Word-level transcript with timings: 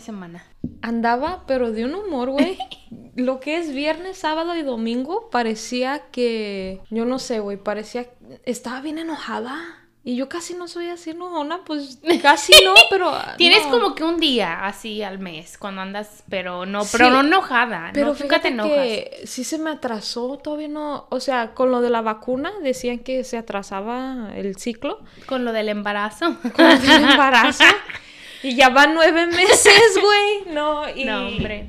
semana? 0.00 0.44
Andaba, 0.82 1.44
pero 1.46 1.72
de 1.72 1.84
un 1.84 1.94
humor, 1.94 2.30
güey. 2.30 2.58
Lo 3.16 3.40
que 3.40 3.58
es 3.58 3.72
viernes, 3.74 4.18
sábado 4.18 4.56
y 4.56 4.62
domingo, 4.62 5.30
parecía 5.30 6.02
que. 6.10 6.80
Yo 6.90 7.04
no 7.04 7.18
sé, 7.18 7.40
güey. 7.40 7.56
Parecía. 7.56 8.06
Estaba 8.44 8.80
bien 8.80 8.98
enojada. 8.98 9.82
Y 10.08 10.14
yo 10.14 10.28
casi 10.28 10.54
no 10.54 10.68
soy 10.68 10.86
así 10.86 11.10
enojona, 11.10 11.64
pues 11.64 11.98
casi 12.22 12.52
no, 12.64 12.74
pero. 12.90 13.12
Tienes 13.38 13.64
no. 13.64 13.72
como 13.72 13.94
que 13.96 14.04
un 14.04 14.18
día 14.18 14.64
así 14.64 15.02
al 15.02 15.18
mes 15.18 15.58
cuando 15.58 15.80
andas, 15.80 16.22
pero 16.28 16.64
no, 16.64 16.82
pero 16.92 17.10
no 17.10 17.22
enojada. 17.22 17.90
Pero 17.92 18.06
no, 18.06 18.12
nunca 18.12 18.40
te 18.40 18.46
fíjate 18.46 18.48
enojas. 18.50 18.70
que 18.70 19.22
sí 19.24 19.42
se 19.42 19.58
me 19.58 19.70
atrasó, 19.70 20.38
todavía 20.38 20.68
no. 20.68 21.08
O 21.10 21.18
sea, 21.18 21.54
con 21.54 21.72
lo 21.72 21.80
de 21.80 21.90
la 21.90 22.02
vacuna 22.02 22.52
decían 22.62 23.00
que 23.00 23.24
se 23.24 23.36
atrasaba 23.36 24.30
el 24.36 24.54
ciclo 24.58 25.00
Con 25.26 25.44
lo 25.44 25.50
del 25.52 25.68
embarazo. 25.70 26.36
con 26.54 26.66
el 26.66 27.02
embarazo. 27.10 27.64
y 28.48 28.54
ya 28.56 28.68
van 28.68 28.94
nueve 28.94 29.26
meses, 29.26 29.98
güey. 30.00 30.54
No, 30.54 30.88
y. 30.88 31.04
No, 31.04 31.28
hombre. 31.28 31.66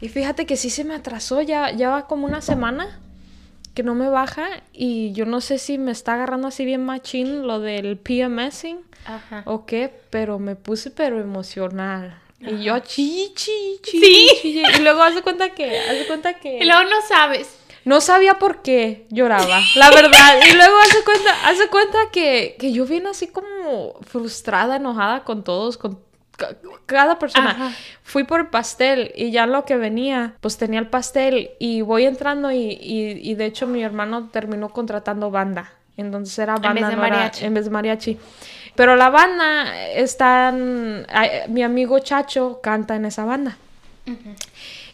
Y 0.00 0.08
fíjate 0.08 0.46
que 0.46 0.56
sí 0.56 0.70
se 0.70 0.84
me 0.84 0.94
atrasó, 0.94 1.42
ya, 1.42 1.70
ya 1.70 1.90
va 1.90 2.06
como 2.06 2.26
una 2.26 2.40
semana 2.42 3.00
que 3.74 3.82
no 3.82 3.94
me 3.94 4.08
baja 4.08 4.48
y 4.72 5.12
yo 5.12 5.24
no 5.26 5.40
sé 5.40 5.58
si 5.58 5.78
me 5.78 5.92
está 5.92 6.14
agarrando 6.14 6.48
así 6.48 6.64
bien 6.64 6.84
machín 6.84 7.46
lo 7.46 7.58
del 7.60 7.96
PMSing 7.96 8.80
Ajá. 9.06 9.42
o 9.46 9.64
qué, 9.64 9.92
pero 10.10 10.38
me 10.38 10.56
puse 10.56 10.90
pero 10.90 11.20
emocional. 11.20 12.18
Y 12.40 12.64
yo 12.64 12.78
chi, 12.80 13.32
chi, 13.36 13.78
chi, 13.82 14.00
Sí. 14.00 14.28
chi, 14.42 14.62
Y 14.76 14.82
luego 14.82 15.02
hace 15.02 15.22
cuenta 15.22 15.50
que, 15.50 15.78
hace 15.78 16.06
cuenta 16.08 16.34
que... 16.34 16.58
Y 16.58 16.64
luego 16.64 16.82
no 16.82 16.96
sabes. 17.08 17.56
No 17.84 18.00
sabía 18.00 18.34
por 18.40 18.62
qué 18.62 19.06
lloraba, 19.10 19.60
la 19.76 19.90
verdad. 19.90 20.40
Y 20.48 20.52
luego 20.54 20.76
hace 20.78 21.02
cuenta, 21.04 21.48
hace 21.48 21.68
cuenta 21.68 21.98
que, 22.12 22.56
que 22.58 22.72
yo 22.72 22.84
vine 22.86 23.08
así 23.10 23.28
como 23.28 23.94
frustrada, 24.02 24.76
enojada 24.76 25.24
con 25.24 25.44
todos, 25.44 25.78
con 25.78 25.98
cada 26.86 27.18
persona. 27.18 27.50
Ajá. 27.50 27.70
Fui 28.02 28.24
por 28.24 28.40
el 28.40 28.46
pastel 28.48 29.12
y 29.14 29.30
ya 29.30 29.46
lo 29.46 29.64
que 29.64 29.76
venía, 29.76 30.34
pues 30.40 30.56
tenía 30.58 30.80
el 30.80 30.88
pastel 30.88 31.50
y 31.58 31.80
voy 31.82 32.04
entrando 32.06 32.50
y, 32.50 32.56
y, 32.58 33.18
y 33.22 33.34
de 33.34 33.46
hecho 33.46 33.66
mi 33.66 33.82
hermano 33.82 34.28
terminó 34.30 34.68
contratando 34.70 35.30
banda. 35.30 35.72
Entonces 35.96 36.38
era 36.38 36.54
En 36.56 36.62
banda, 36.62 36.80
vez 36.80 36.90
de 36.90 36.96
no 36.96 37.04
era- 37.04 37.14
mariachi. 37.16 37.44
en 37.44 37.54
vez 37.54 37.64
de 37.66 37.70
mariachi. 37.70 38.18
Pero 38.74 38.96
la 38.96 39.10
banda 39.10 39.86
están, 39.92 41.06
mi 41.48 41.62
amigo 41.62 41.98
Chacho 41.98 42.60
canta 42.62 42.96
en 42.96 43.04
esa 43.04 43.24
banda. 43.26 43.56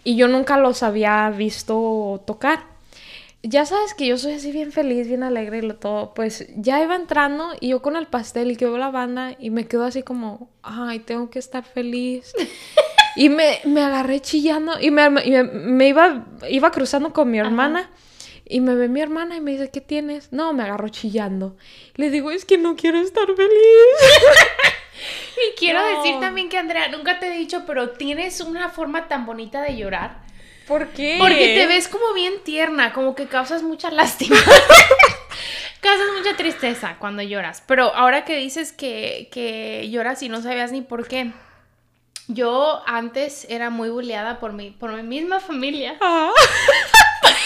Y 0.04 0.16
yo 0.16 0.28
nunca 0.28 0.56
los 0.58 0.82
había 0.82 1.30
visto 1.30 2.22
tocar. 2.26 2.60
Ya 3.44 3.64
sabes 3.64 3.94
que 3.94 4.06
yo 4.06 4.18
soy 4.18 4.32
así 4.32 4.50
bien 4.50 4.72
feliz, 4.72 5.06
bien 5.06 5.22
alegre 5.22 5.58
y 5.58 5.62
lo 5.62 5.76
todo. 5.76 6.12
Pues 6.12 6.46
ya 6.56 6.82
iba 6.82 6.96
entrando 6.96 7.50
y 7.60 7.68
yo 7.68 7.82
con 7.82 7.96
el 7.96 8.06
pastel 8.06 8.50
y 8.50 8.56
que 8.56 8.64
veo 8.66 8.78
la 8.78 8.90
banda 8.90 9.36
y 9.38 9.50
me 9.50 9.68
quedo 9.68 9.84
así 9.84 10.02
como, 10.02 10.50
ay, 10.62 10.98
tengo 11.00 11.30
que 11.30 11.38
estar 11.38 11.64
feliz. 11.64 12.32
y 13.16 13.28
me, 13.28 13.60
me 13.64 13.82
agarré 13.82 14.20
chillando 14.20 14.80
y 14.80 14.90
me, 14.90 15.08
me, 15.08 15.42
me 15.44 15.88
iba, 15.88 16.26
iba 16.50 16.70
cruzando 16.72 17.12
con 17.12 17.30
mi 17.30 17.38
hermana. 17.38 17.90
Y 18.50 18.60
me 18.60 18.74
ve 18.74 18.88
mi 18.88 19.00
hermana 19.02 19.36
y 19.36 19.40
me 19.42 19.52
dice, 19.52 19.70
¿qué 19.70 19.82
tienes? 19.82 20.32
No, 20.32 20.52
me 20.54 20.62
agarró 20.64 20.88
chillando. 20.88 21.56
Le 21.96 22.10
digo, 22.10 22.30
es 22.30 22.44
que 22.46 22.56
no 22.58 22.76
quiero 22.76 22.98
estar 22.98 23.26
feliz. 23.26 23.52
Y 25.36 25.56
quiero 25.56 25.80
No. 25.80 25.98
decir 25.98 26.18
también 26.18 26.48
que 26.48 26.58
Andrea, 26.58 26.88
nunca 26.88 27.20
te 27.20 27.28
he 27.28 27.38
dicho, 27.38 27.62
pero 27.66 27.90
tienes 27.90 28.40
una 28.40 28.70
forma 28.70 29.06
tan 29.06 29.24
bonita 29.26 29.62
de 29.62 29.76
llorar. 29.76 30.22
¿Por 30.68 30.88
qué? 30.88 31.16
Porque 31.18 31.54
te 31.56 31.66
ves 31.66 31.88
como 31.88 32.12
bien 32.12 32.44
tierna, 32.44 32.92
como 32.92 33.14
que 33.14 33.26
causas 33.26 33.62
mucha 33.62 33.90
lástima. 33.90 34.36
causas 35.80 36.06
mucha 36.16 36.36
tristeza 36.36 36.96
cuando 36.98 37.22
lloras. 37.22 37.62
Pero 37.66 37.94
ahora 37.94 38.24
que 38.26 38.36
dices 38.36 38.72
que, 38.72 39.28
que 39.32 39.88
lloras 39.90 40.22
y 40.22 40.28
no 40.28 40.42
sabías 40.42 40.70
ni 40.70 40.82
por 40.82 41.08
qué. 41.08 41.32
Yo 42.26 42.82
antes 42.86 43.46
era 43.48 43.70
muy 43.70 43.88
bulleada 43.88 44.38
por 44.38 44.52
mi, 44.52 44.70
por 44.70 44.92
mi 44.92 45.02
misma 45.02 45.40
familia. 45.40 45.96
Ah. 46.02 46.30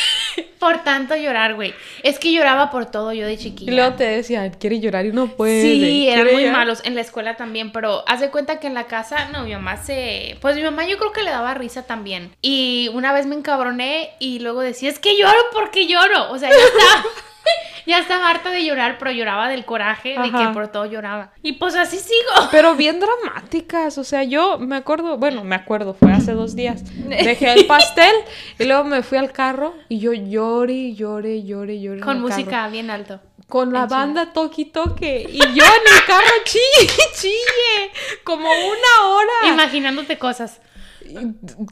Por 0.62 0.84
tanto 0.84 1.16
llorar, 1.16 1.54
güey. 1.54 1.74
Es 2.04 2.20
que 2.20 2.32
lloraba 2.32 2.70
por 2.70 2.86
todo 2.86 3.12
yo 3.12 3.26
de 3.26 3.32
Y 3.32 3.36
chiquilla. 3.36 3.72
luego 3.72 3.94
te 3.96 4.04
decían, 4.04 4.50
quiere 4.60 4.78
llorar 4.78 5.04
y 5.06 5.10
no 5.10 5.26
puede. 5.26 5.60
Sí, 5.62 6.08
eran 6.08 6.26
muy 6.26 6.44
llorar". 6.44 6.52
malos 6.52 6.82
en 6.84 6.94
la 6.94 7.00
escuela 7.00 7.36
también, 7.36 7.72
pero 7.72 8.04
haz 8.06 8.20
de 8.20 8.30
cuenta 8.30 8.60
que 8.60 8.68
en 8.68 8.74
la 8.74 8.84
casa, 8.86 9.28
no, 9.32 9.42
mi 9.42 9.52
mamá 9.52 9.76
se... 9.76 10.36
Pues 10.40 10.54
mi 10.54 10.62
mamá 10.62 10.86
yo 10.86 10.98
creo 10.98 11.10
que 11.10 11.24
le 11.24 11.30
daba 11.32 11.52
risa 11.54 11.82
también. 11.82 12.30
Y 12.42 12.88
una 12.94 13.12
vez 13.12 13.26
me 13.26 13.34
encabroné 13.34 14.10
y 14.20 14.38
luego 14.38 14.60
decía, 14.60 14.88
es 14.88 15.00
que 15.00 15.16
lloro 15.18 15.36
porque 15.52 15.88
lloro. 15.88 16.30
O 16.30 16.38
sea, 16.38 16.48
ya 16.48 16.54
estaba, 16.54 17.04
ya 17.86 17.98
estaba 17.98 18.30
harta 18.30 18.50
de 18.50 18.64
llorar, 18.64 18.96
pero 18.98 19.10
lloraba 19.10 19.48
del 19.48 19.64
coraje 19.64 20.16
de 20.18 20.30
que 20.30 20.48
por 20.52 20.68
todo 20.68 20.86
lloraba. 20.86 21.32
Y 21.42 21.52
pues 21.52 21.74
así 21.74 21.98
sigo. 21.98 22.48
Pero 22.50 22.74
bien 22.74 23.00
dramáticas, 23.00 23.98
o 23.98 24.04
sea, 24.04 24.22
yo 24.24 24.58
me 24.58 24.76
acuerdo, 24.76 25.16
bueno, 25.18 25.44
me 25.44 25.54
acuerdo, 25.54 25.94
fue 25.94 26.12
hace 26.12 26.32
dos 26.32 26.54
días. 26.54 26.84
Dejé 27.08 27.52
el 27.52 27.66
pastel 27.66 28.14
y 28.58 28.64
luego 28.64 28.84
me 28.84 29.02
fui 29.02 29.18
al 29.18 29.32
carro 29.32 29.74
y 29.88 29.98
yo 29.98 30.12
lloré, 30.12 30.94
lloré, 30.94 31.42
lloré, 31.42 31.80
lloré. 31.80 31.98
en 31.98 32.04
Con 32.04 32.16
el 32.16 32.22
música 32.22 32.50
carro. 32.50 32.72
bien 32.72 32.90
alto. 32.90 33.20
Con 33.48 33.72
la 33.72 33.82
en 33.82 33.88
banda 33.88 34.32
toque 34.32 34.62
y 34.62 34.64
toque. 34.66 35.26
Y 35.28 35.38
yo 35.38 35.64
en 35.64 35.94
el 35.94 36.04
carro 36.06 36.26
chille, 36.44 36.92
chille. 37.14 37.90
Como 38.24 38.48
una 38.48 39.08
hora. 39.08 39.52
Imaginándote 39.52 40.18
cosas. 40.18 40.60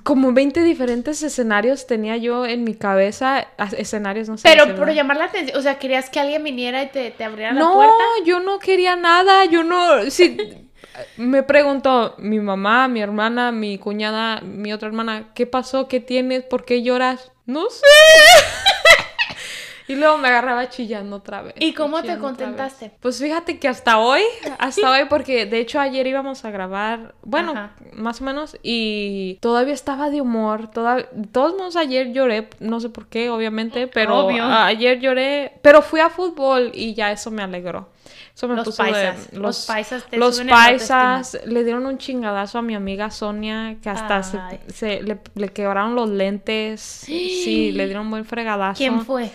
Como 0.05 0.33
20 0.33 0.63
diferentes 0.65 1.23
escenarios 1.23 1.87
tenía 1.87 2.17
yo 2.17 2.47
en 2.47 2.65
mi 2.65 2.75
cabeza. 2.75 3.47
Escenarios, 3.77 4.29
no 4.29 4.37
sé. 4.37 4.49
Pero 4.49 4.65
si 4.65 4.71
por 4.73 4.81
llama. 4.89 4.93
llamar 4.95 5.17
la 5.19 5.25
atención, 5.27 5.59
o 5.59 5.63
sea, 5.63 5.79
querías 5.79 6.11
que 6.11 6.21
alguien 6.21 6.43
viniera 6.45 6.83
y 6.83 6.89
te, 6.89 7.11
te 7.11 7.25
abriera 7.25 7.53
la 7.53 7.61
No, 7.61 7.75
puerta. 7.75 7.95
yo 8.25 8.41
no 8.41 8.59
quería 8.59 8.97
nada, 8.97 9.45
yo 9.47 9.63
no, 9.65 10.11
sí, 10.11 10.37
me 11.17 11.43
preguntó 11.43 12.15
mi 12.19 12.41
mamá, 12.41 12.89
mi 12.89 13.01
hermana, 13.01 13.53
mi 13.53 13.79
cuñada, 13.79 14.41
mi 14.41 14.73
otra 14.73 14.89
hermana, 14.89 15.31
¿qué 15.35 15.47
pasó? 15.47 15.89
¿Qué 15.89 16.01
tienes? 16.01 16.43
¿Por 16.45 16.65
qué 16.65 16.83
lloras? 16.83 17.33
No 17.47 17.69
sé. 17.71 17.87
y 19.91 19.97
luego 19.97 20.19
me 20.19 20.28
agarraba 20.28 20.69
chillando 20.69 21.17
otra 21.17 21.43
vez. 21.43 21.55
¿Y 21.59 21.73
cómo 21.73 22.03
te 22.03 22.17
contentaste? 22.19 22.93
Pues 23.01 23.19
fíjate 23.19 23.59
que 23.59 23.69
hasta 23.69 23.99
hoy, 23.99 24.23
hasta 24.59 24.91
hoy, 24.91 25.01
porque 25.09 25.47
de 25.47 25.59
hecho 25.61 25.81
ayer 25.81 26.06
íbamos 26.06 26.45
a 26.45 26.51
grabar, 26.51 27.15
bueno, 27.23 27.53
Ajá. 27.53 27.73
más 27.93 28.21
o 28.21 28.25
menos, 28.25 28.56
y 28.62 29.39
todavía 29.41 29.75
estaba 29.75 30.11
de 30.11 30.21
humor, 30.21 30.71
toda, 30.71 31.05
todos 31.33 31.56
modos 31.56 31.77
ayer 31.77 32.12
lloré, 32.12 32.49
no 32.61 32.81
sé 32.81 32.89
por 32.89 33.06
qué, 33.09 33.31
obviamente, 33.31 33.87
pero 33.89 34.27
Obvio. 34.27 34.45
ayer 34.45 35.00
lloré, 35.00 35.53
pero 35.62 35.83
fui 35.83 36.00
a 36.00 36.11
fútbol 36.11 36.71
y 36.75 36.95
ya 36.95 37.11
eso 37.12 37.31
me 37.31 37.43
alegró. 37.43 37.89
Eso 38.34 38.49
me 38.49 38.55
Los 38.56 38.65
puso 38.65 38.84
de- 38.84 38.93
paisas, 38.93 39.33
los 39.34 39.67
paisas 39.67 40.05
te 40.09 40.17
los 40.17 40.41
paisas 40.41 41.39
le 41.45 41.62
dieron 41.65 41.84
un 41.84 41.99
chingadazo 41.99 42.59
a 42.59 42.62
mi 42.62 42.75
amiga 42.75 43.11
Sonia 43.11 43.77
que 43.83 43.91
hasta 43.91 44.23
se- 44.23 45.03
le, 45.03 45.19
le 45.34 45.49
quebraron 45.49 45.95
los 45.95 46.09
lentes. 46.09 46.81
Sí, 46.81 47.73
le 47.73 47.84
dieron 47.87 48.05
un 48.06 48.11
buen 48.12 48.25
fregadazo. 48.25 48.79
¿Quién 48.79 49.05
fue? 49.05 49.31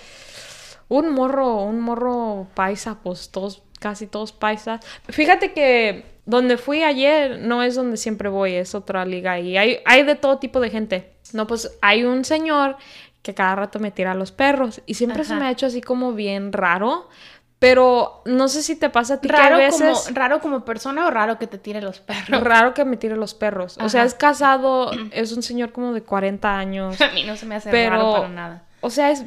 Un 0.88 1.13
morro, 1.13 1.63
un 1.63 1.79
morro 1.79 2.47
paisa, 2.53 3.00
pues 3.01 3.29
todos, 3.31 3.63
casi 3.79 4.07
todos 4.07 4.31
paisas. 4.31 4.79
Fíjate 5.09 5.53
que 5.53 6.06
donde 6.25 6.57
fui 6.57 6.84
ayer 6.84 7.40
no 7.40 7.63
es 7.63 7.75
donde 7.75 7.97
siempre 7.97 8.29
voy, 8.29 8.53
es 8.53 8.75
otra 8.75 9.06
liga 9.06 9.40
y 9.40 9.57
hay, 9.57 9.79
hay 9.85 10.03
de 10.03 10.16
todo 10.16 10.38
tipo 10.40 10.59
de 10.59 10.69
gente. 10.69 11.13
No, 11.34 11.47
pues 11.47 11.78
hay 11.81 12.03
un 12.03 12.23
señor 12.25 12.78
que 13.22 13.34
cada 13.34 13.56
rato 13.56 13.79
me 13.79 13.91
tira 13.91 14.12
a 14.12 14.16
los 14.16 14.31
perros 14.31 14.81
y 14.85 14.94
siempre 14.94 15.23
se 15.23 15.35
me 15.35 15.46
ha 15.46 15.51
hecho 15.51 15.66
así 15.66 15.81
como 15.81 16.13
bien 16.13 16.53
raro, 16.53 17.09
pero 17.57 18.22
no 18.25 18.47
sé 18.47 18.62
si 18.62 18.75
te 18.75 18.90
pasa 18.91 19.16
a 19.16 19.22
ti 19.22 19.28
¿Raro, 19.28 19.57
que 19.57 19.63
a 19.63 19.67
veces... 19.67 20.03
como, 20.06 20.16
¿Raro 20.16 20.40
como 20.41 20.66
persona 20.66 21.07
o 21.07 21.09
raro 21.09 21.40
que 21.40 21.47
te 21.47 21.58
tire 21.58 21.81
los 21.81 21.99
perros? 21.99 22.43
Raro 22.43 22.76
que 22.76 22.85
me 22.85 22.97
tire 22.97 23.16
los 23.16 23.34
perros. 23.34 23.78
O 23.81 23.90
sea, 23.90 24.03
es 24.03 24.14
casado, 24.14 24.91
es 25.11 25.31
un 25.31 25.41
señor 25.41 25.72
como 25.72 25.93
de 25.93 26.03
40 26.03 26.55
años. 26.55 27.02
A 27.02 27.09
mí 27.11 27.23
no 27.23 27.35
se 27.35 27.47
me 27.47 27.55
hace 27.55 27.72
Pero- 27.72 27.91
raro 27.91 28.14
para 28.14 28.29
nada. 28.29 28.64
O 28.81 28.91
sea, 28.91 29.09
es 29.09 29.26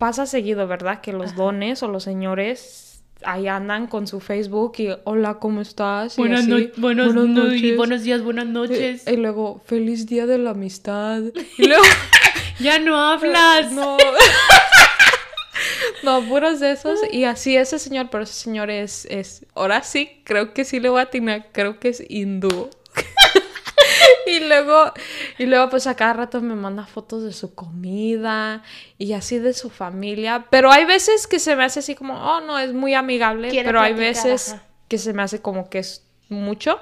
pasa 0.00 0.24
seguido, 0.24 0.66
¿verdad? 0.66 1.02
Que 1.02 1.12
los 1.12 1.36
dones 1.36 1.82
o 1.84 1.88
los 1.88 2.02
señores 2.04 3.02
ahí 3.22 3.48
andan 3.48 3.86
con 3.86 4.06
su 4.06 4.18
Facebook 4.20 4.72
y 4.78 4.88
hola, 5.04 5.34
¿cómo 5.34 5.60
estás? 5.60 6.16
Y 6.16 6.22
Buenas, 6.22 6.40
así, 6.40 6.48
no- 6.50 6.56
buenos, 6.80 7.14
"Buenas 7.14 7.28
no- 7.28 7.46
y 7.54 7.60
noches". 7.60 7.76
buenos 7.76 8.02
días, 8.02 8.22
buenas 8.22 8.46
Y, 8.46 8.48
noches. 8.48 9.06
y 9.06 9.16
luego, 9.16 9.60
feliz 9.66 10.06
día 10.06 10.24
de 10.24 10.38
la 10.38 10.50
amistad. 10.52 11.20
Y 11.58 11.66
luego, 11.68 11.84
ya 12.60 12.78
no 12.78 12.96
hablas. 12.98 13.70
no. 13.72 13.98
No, 16.02 16.22
puros 16.22 16.60
de 16.60 16.72
esos. 16.72 16.98
Y 17.12 17.24
así 17.24 17.54
ese 17.56 17.78
señor, 17.78 18.08
pero 18.10 18.24
ese 18.24 18.32
señor 18.32 18.70
es, 18.70 19.04
es, 19.10 19.44
ahora 19.54 19.82
sí, 19.82 20.22
creo 20.24 20.54
que 20.54 20.64
sí 20.64 20.80
le 20.80 20.88
voy 20.88 21.00
a 21.00 21.02
atinar, 21.04 21.48
creo 21.52 21.78
que 21.78 21.90
es 21.90 22.02
hindú. 22.08 22.70
Y 24.30 24.40
luego, 24.40 24.92
y 25.38 25.46
luego 25.46 25.70
pues 25.70 25.86
a 25.86 25.96
cada 25.96 26.12
rato 26.12 26.40
me 26.40 26.54
manda 26.54 26.86
fotos 26.86 27.22
de 27.22 27.32
su 27.32 27.54
comida 27.54 28.62
y 28.98 29.12
así 29.12 29.38
de 29.38 29.52
su 29.52 29.70
familia. 29.70 30.46
Pero 30.50 30.70
hay 30.70 30.84
veces 30.84 31.26
que 31.26 31.38
se 31.38 31.56
me 31.56 31.64
hace 31.64 31.80
así 31.80 31.94
como, 31.94 32.14
oh 32.14 32.40
no, 32.40 32.58
es 32.58 32.72
muy 32.72 32.94
amigable, 32.94 33.48
Quiere 33.50 33.66
pero 33.66 33.80
hay 33.80 33.94
veces 33.94 34.52
ajá. 34.52 34.62
que 34.88 34.98
se 34.98 35.12
me 35.12 35.22
hace 35.22 35.40
como 35.40 35.68
que 35.68 35.80
es 35.80 36.06
mucho. 36.28 36.80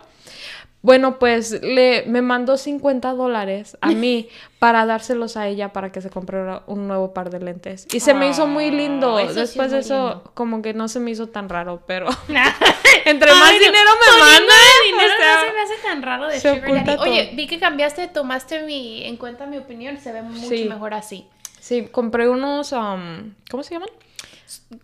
Bueno, 0.80 1.18
pues 1.18 1.60
le, 1.60 2.04
me 2.06 2.22
mandó 2.22 2.56
50 2.56 3.12
dólares 3.14 3.76
a 3.80 3.88
mí 3.88 4.28
para 4.60 4.86
dárselos 4.86 5.36
a 5.36 5.48
ella 5.48 5.72
para 5.72 5.90
que 5.90 6.00
se 6.00 6.08
comprara 6.08 6.62
un 6.66 6.86
nuevo 6.86 7.12
par 7.12 7.30
de 7.30 7.40
lentes. 7.40 7.86
Y 7.92 7.98
se 8.00 8.14
me 8.14 8.28
hizo 8.28 8.46
muy 8.46 8.70
lindo. 8.70 9.16
Ah, 9.16 9.22
sí 9.22 9.28
es 9.30 9.34
Después 9.34 9.72
de 9.72 9.80
eso, 9.80 10.10
lindo. 10.10 10.30
como 10.34 10.62
que 10.62 10.74
no 10.74 10.86
se 10.86 11.00
me 11.00 11.10
hizo 11.10 11.28
tan 11.28 11.48
raro, 11.48 11.82
pero 11.86 12.06
entre 13.04 13.32
más 13.32 13.52
no, 13.52 13.58
dinero 13.58 13.90
me 14.06 14.20
manda, 14.20 14.54
de 14.54 14.90
dinero 14.90 15.12
o 15.14 15.16
sea, 15.20 15.34
no 15.34 15.46
se 15.48 15.52
me 15.52 15.60
hace 15.62 15.82
tan 15.82 16.02
raro 16.02 16.28
de 16.28 16.40
Sugar. 16.40 16.98
Oye, 17.00 17.32
vi 17.34 17.48
que 17.48 17.58
cambiaste, 17.58 18.06
tomaste 18.06 18.62
mi, 18.62 19.04
en 19.04 19.16
cuenta 19.16 19.46
mi 19.46 19.58
opinión, 19.58 19.98
se 19.98 20.12
ve 20.12 20.22
mucho 20.22 20.48
Sí. 20.48 20.64
mejor 20.68 20.94
así. 20.94 21.26
Sí, 21.60 21.88
compré 21.90 22.28
unos, 22.28 22.70
um, 22.72 23.34
¿cómo 23.50 23.62
se 23.64 23.74
llaman? 23.74 23.90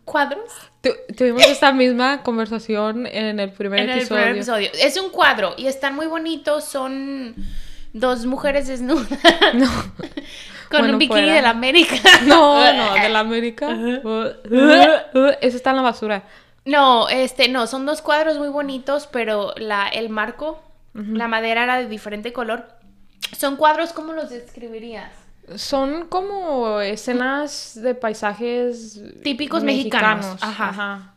¿Cuadros? 0.05 0.51
Tu- 0.83 0.95
tuvimos 1.17 1.43
esta 1.47 1.73
misma 1.73 2.23
conversación 2.23 3.07
en 3.07 3.41
el 3.41 3.51
primer 3.51 3.81
en 3.81 3.91
el 3.91 3.99
episodio. 3.99 4.21
primer 4.23 4.37
episodio. 4.37 4.71
Es 4.75 4.97
un 4.99 5.11
cuadro 5.11 5.55
y 5.57 5.67
están 5.67 5.95
muy 5.95 6.07
bonitos, 6.07 6.65
son 6.65 7.35
dos 7.93 8.27
mujeres 8.27 8.67
desnudas 8.69 9.09
No, 9.55 9.67
con 10.71 10.81
Bueno, 10.81 10.93
un 10.95 10.99
bikini 10.99 11.21
fuera. 11.21 11.35
de 11.35 11.43
la 11.43 11.51
América. 11.51 11.95
no, 12.27 12.73
no, 12.75 12.95
de 12.95 13.09
la 13.09 13.19
América. 13.21 13.71
Eso 15.41 15.57
está 15.57 15.71
en 15.71 15.77
la 15.77 15.83
basura. 15.83 16.25
No, 16.67 17.09
este, 17.09 17.49
no, 17.49 17.67
son 17.67 17.85
dos 17.87 18.01
cuadros 18.03 18.39
muy 18.39 18.49
bonitos, 18.49 19.07
pero 19.07 19.53
la, 19.57 19.89
el 19.89 20.09
marco, 20.09 20.63
la 20.95 21.29
madera 21.29 21.65
era 21.65 21.77
de 21.79 21.89
diferente 21.89 22.33
color. 22.33 22.67
Son 23.37 23.57
cuadros, 23.57 23.93
¿cómo 23.93 24.13
los 24.13 24.31
describirías? 24.31 25.11
Son 25.57 26.07
como 26.09 26.81
escenas 26.81 27.79
de 27.81 27.95
paisajes 27.95 29.01
Típicos 29.23 29.63
mexicanos, 29.65 30.43
ajá. 30.43 31.11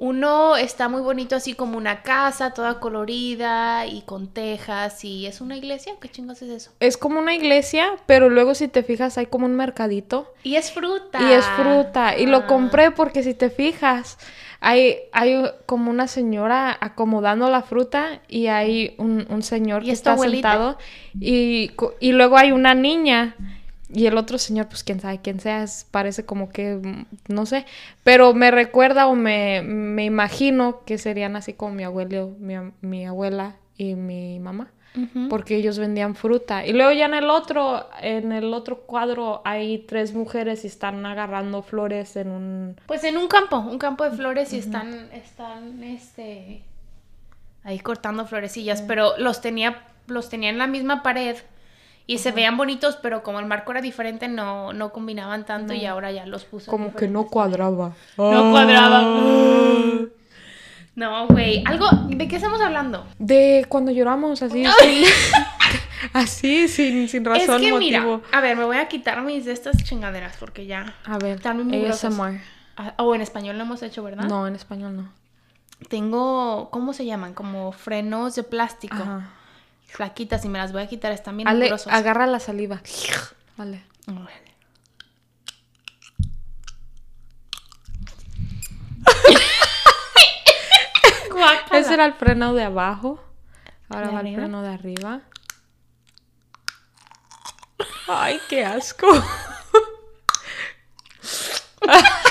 Uno 0.00 0.56
está 0.56 0.88
muy 0.88 1.00
bonito 1.00 1.34
así 1.34 1.54
como 1.54 1.76
una 1.76 2.02
casa, 2.02 2.54
toda 2.54 2.78
colorida 2.78 3.84
y 3.86 4.02
con 4.02 4.28
tejas 4.32 5.04
y 5.04 5.26
es 5.26 5.40
una 5.40 5.56
iglesia, 5.56 5.94
¿qué 6.00 6.08
chingos 6.08 6.40
es 6.42 6.50
eso? 6.50 6.70
Es 6.78 6.96
como 6.96 7.18
una 7.18 7.34
iglesia, 7.34 7.96
pero 8.06 8.28
luego 8.30 8.54
si 8.54 8.68
te 8.68 8.84
fijas 8.84 9.18
hay 9.18 9.26
como 9.26 9.46
un 9.46 9.56
mercadito 9.56 10.32
Y 10.44 10.54
es 10.54 10.70
fruta. 10.70 11.20
y 11.20 11.32
es 11.32 11.44
fruta. 11.46 12.16
Y 12.16 12.26
Ah. 12.26 12.28
lo 12.28 12.46
compré 12.46 12.92
porque 12.92 13.24
si 13.24 13.34
te 13.34 13.50
fijas 13.50 14.18
hay, 14.60 14.98
hay 15.12 15.44
como 15.66 15.90
una 15.90 16.06
señora 16.06 16.76
acomodando 16.80 17.50
la 17.50 17.62
fruta 17.62 18.20
y 18.28 18.46
hay 18.46 18.94
un, 18.98 19.26
un 19.28 19.42
señor 19.42 19.82
¿Y 19.82 19.86
que 19.86 19.92
está 19.92 20.12
abuelita? 20.12 20.50
sentado 20.52 20.78
y, 21.18 21.72
y 21.98 22.12
luego 22.12 22.36
hay 22.38 22.52
una 22.52 22.74
niña. 22.74 23.34
Y 23.90 24.06
el 24.06 24.18
otro 24.18 24.36
señor, 24.36 24.68
pues 24.68 24.84
quién 24.84 25.00
sabe 25.00 25.20
quién 25.22 25.40
sea, 25.40 25.62
es- 25.62 25.86
parece 25.90 26.24
como 26.26 26.50
que, 26.50 26.74
mm, 26.76 27.32
no 27.32 27.46
sé, 27.46 27.64
pero 28.04 28.34
me 28.34 28.50
recuerda 28.50 29.06
o 29.06 29.14
me, 29.14 29.62
me 29.62 30.04
imagino 30.04 30.82
que 30.84 30.98
serían 30.98 31.36
así 31.36 31.54
como 31.54 31.74
mi 31.74 31.84
abuelo, 31.84 32.34
mi, 32.38 32.54
mi 32.82 33.06
abuela 33.06 33.56
y 33.78 33.94
mi 33.94 34.38
mamá, 34.40 34.70
porque 35.30 35.54
ellos 35.56 35.78
vendían 35.78 36.14
fruta. 36.16 36.66
Y 36.66 36.72
luego 36.72 36.90
ya 36.92 37.06
en 37.06 37.14
el 37.14 37.30
otro, 37.30 37.86
en 38.02 38.32
el 38.32 38.52
otro 38.52 38.80
cuadro 38.80 39.40
hay 39.44 39.78
tres 39.78 40.12
mujeres 40.12 40.64
y 40.64 40.66
están 40.66 41.06
agarrando 41.06 41.62
flores 41.62 42.16
en 42.16 42.30
un... 42.30 42.76
Pues 42.86 43.04
en 43.04 43.16
un 43.16 43.28
campo, 43.28 43.58
un 43.58 43.78
campo 43.78 44.04
de 44.04 44.10
flores 44.10 44.52
y 44.52 44.58
están, 44.58 45.08
están, 45.12 45.82
este, 45.84 46.62
ahí 47.64 47.78
cortando 47.78 48.26
florecillas, 48.26 48.82
pero 48.82 49.16
los 49.18 49.40
tenía, 49.40 49.82
los 50.08 50.28
tenía 50.28 50.50
en 50.50 50.58
la 50.58 50.66
misma 50.66 51.02
pared 51.02 51.36
y 52.08 52.18
se 52.18 52.32
veían 52.32 52.56
bonitos, 52.56 52.96
pero 52.96 53.22
como 53.22 53.38
el 53.38 53.44
marco 53.44 53.70
era 53.70 53.82
diferente, 53.82 54.28
no, 54.28 54.72
no 54.72 54.92
combinaban 54.92 55.44
tanto 55.44 55.74
y 55.74 55.84
ahora 55.84 56.10
ya 56.10 56.24
los 56.24 56.46
puso. 56.46 56.70
Como 56.70 56.94
que 56.94 57.06
no 57.06 57.26
cuadraba. 57.26 57.92
No 58.16 58.50
cuadraba. 58.50 59.02
No, 60.94 61.26
güey. 61.28 61.62
Algo. 61.66 61.86
¿De 62.08 62.26
qué 62.26 62.36
estamos 62.36 62.62
hablando? 62.62 63.06
De 63.18 63.66
cuando 63.68 63.92
lloramos 63.92 64.40
así, 64.40 64.64
sin, 64.80 65.04
así, 66.14 66.68
sin, 66.68 67.08
sin 67.10 67.26
razón, 67.26 67.56
es 67.56 67.60
que 67.60 67.72
motivo. 67.72 67.78
mira, 67.78 68.20
a 68.32 68.40
ver, 68.40 68.56
me 68.56 68.64
voy 68.64 68.78
a 68.78 68.88
quitar 68.88 69.20
mis 69.20 69.44
de 69.44 69.52
estas 69.52 69.84
chingaderas 69.84 70.34
porque 70.40 70.64
ya. 70.64 70.94
A 71.04 71.18
ver, 71.18 71.36
Están 71.36 71.66
muy. 71.66 71.84
ASMR. 71.84 72.40
Ah, 72.78 72.94
O 72.96 73.14
en 73.14 73.20
español 73.20 73.58
lo 73.58 73.64
hemos 73.64 73.82
hecho, 73.82 74.02
¿verdad? 74.02 74.24
No, 74.24 74.46
en 74.48 74.54
español 74.54 74.96
no. 74.96 75.12
Tengo, 75.90 76.70
¿cómo 76.70 76.94
se 76.94 77.04
llaman? 77.04 77.34
Como 77.34 77.70
frenos 77.72 78.34
de 78.34 78.44
plástico. 78.44 78.96
Ajá. 78.96 79.34
Flaquitas 79.98 80.44
y 80.44 80.48
me 80.48 80.58
las 80.58 80.70
voy 80.70 80.82
a 80.82 80.86
quitar, 80.86 81.10
están 81.10 81.36
bien 81.36 81.48
Ale, 81.48 81.74
agarra 81.90 82.28
la 82.28 82.38
saliva. 82.38 82.80
Vale. 83.56 83.84
Ese 91.72 91.94
era 91.94 92.06
el 92.06 92.14
freno 92.14 92.54
de 92.54 92.62
abajo. 92.62 93.20
Ahora 93.88 94.06
¿De 94.06 94.12
va 94.12 94.20
el 94.20 94.36
freno 94.36 94.62
de 94.62 94.68
arriba. 94.68 95.22
Ay, 98.06 98.38
qué 98.48 98.64
asco. 98.64 99.08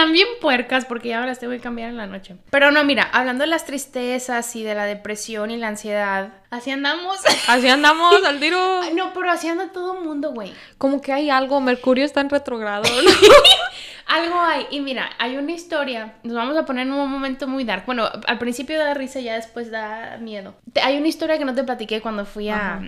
Están 0.00 0.14
bien 0.14 0.28
puercas 0.40 0.86
porque 0.86 1.10
ya 1.10 1.20
me 1.20 1.26
las 1.26 1.40
tengo 1.40 1.52
que 1.52 1.60
cambiar 1.60 1.90
en 1.90 1.98
la 1.98 2.06
noche. 2.06 2.36
Pero 2.48 2.70
no, 2.70 2.82
mira, 2.84 3.02
hablando 3.12 3.42
de 3.42 3.48
las 3.48 3.66
tristezas 3.66 4.56
y 4.56 4.62
de 4.62 4.74
la 4.74 4.86
depresión 4.86 5.50
y 5.50 5.58
la 5.58 5.68
ansiedad, 5.68 6.32
así 6.48 6.70
andamos. 6.70 7.18
Así 7.48 7.68
andamos 7.68 8.24
al 8.24 8.40
tiro. 8.40 8.80
Ay, 8.80 8.94
no, 8.94 9.12
pero 9.12 9.30
así 9.30 9.48
anda 9.48 9.72
todo 9.72 9.98
el 9.98 10.04
mundo, 10.04 10.32
güey. 10.32 10.54
Como 10.78 11.02
que 11.02 11.12
hay 11.12 11.28
algo. 11.28 11.60
Mercurio 11.60 12.06
está 12.06 12.22
en 12.22 12.30
retrogrado. 12.30 12.84
Algo 14.06 14.40
hay. 14.40 14.66
Y 14.70 14.80
mira, 14.80 15.10
hay 15.18 15.36
una 15.36 15.52
historia. 15.52 16.14
Nos 16.22 16.34
vamos 16.34 16.56
a 16.56 16.64
poner 16.64 16.86
en 16.86 16.92
un 16.92 17.10
momento 17.10 17.46
muy 17.46 17.64
dark. 17.64 17.84
Bueno, 17.86 18.08
al 18.26 18.38
principio 18.38 18.78
da 18.78 18.94
risa, 18.94 19.20
ya 19.20 19.34
después 19.34 19.70
da 19.70 20.16
miedo. 20.18 20.54
Hay 20.82 20.96
una 20.96 21.08
historia 21.08 21.38
que 21.38 21.44
no 21.44 21.54
te 21.54 21.62
platiqué 21.62 22.00
cuando 22.00 22.24
fui 22.24 22.48
a, 22.48 22.56
Ajá. 22.56 22.82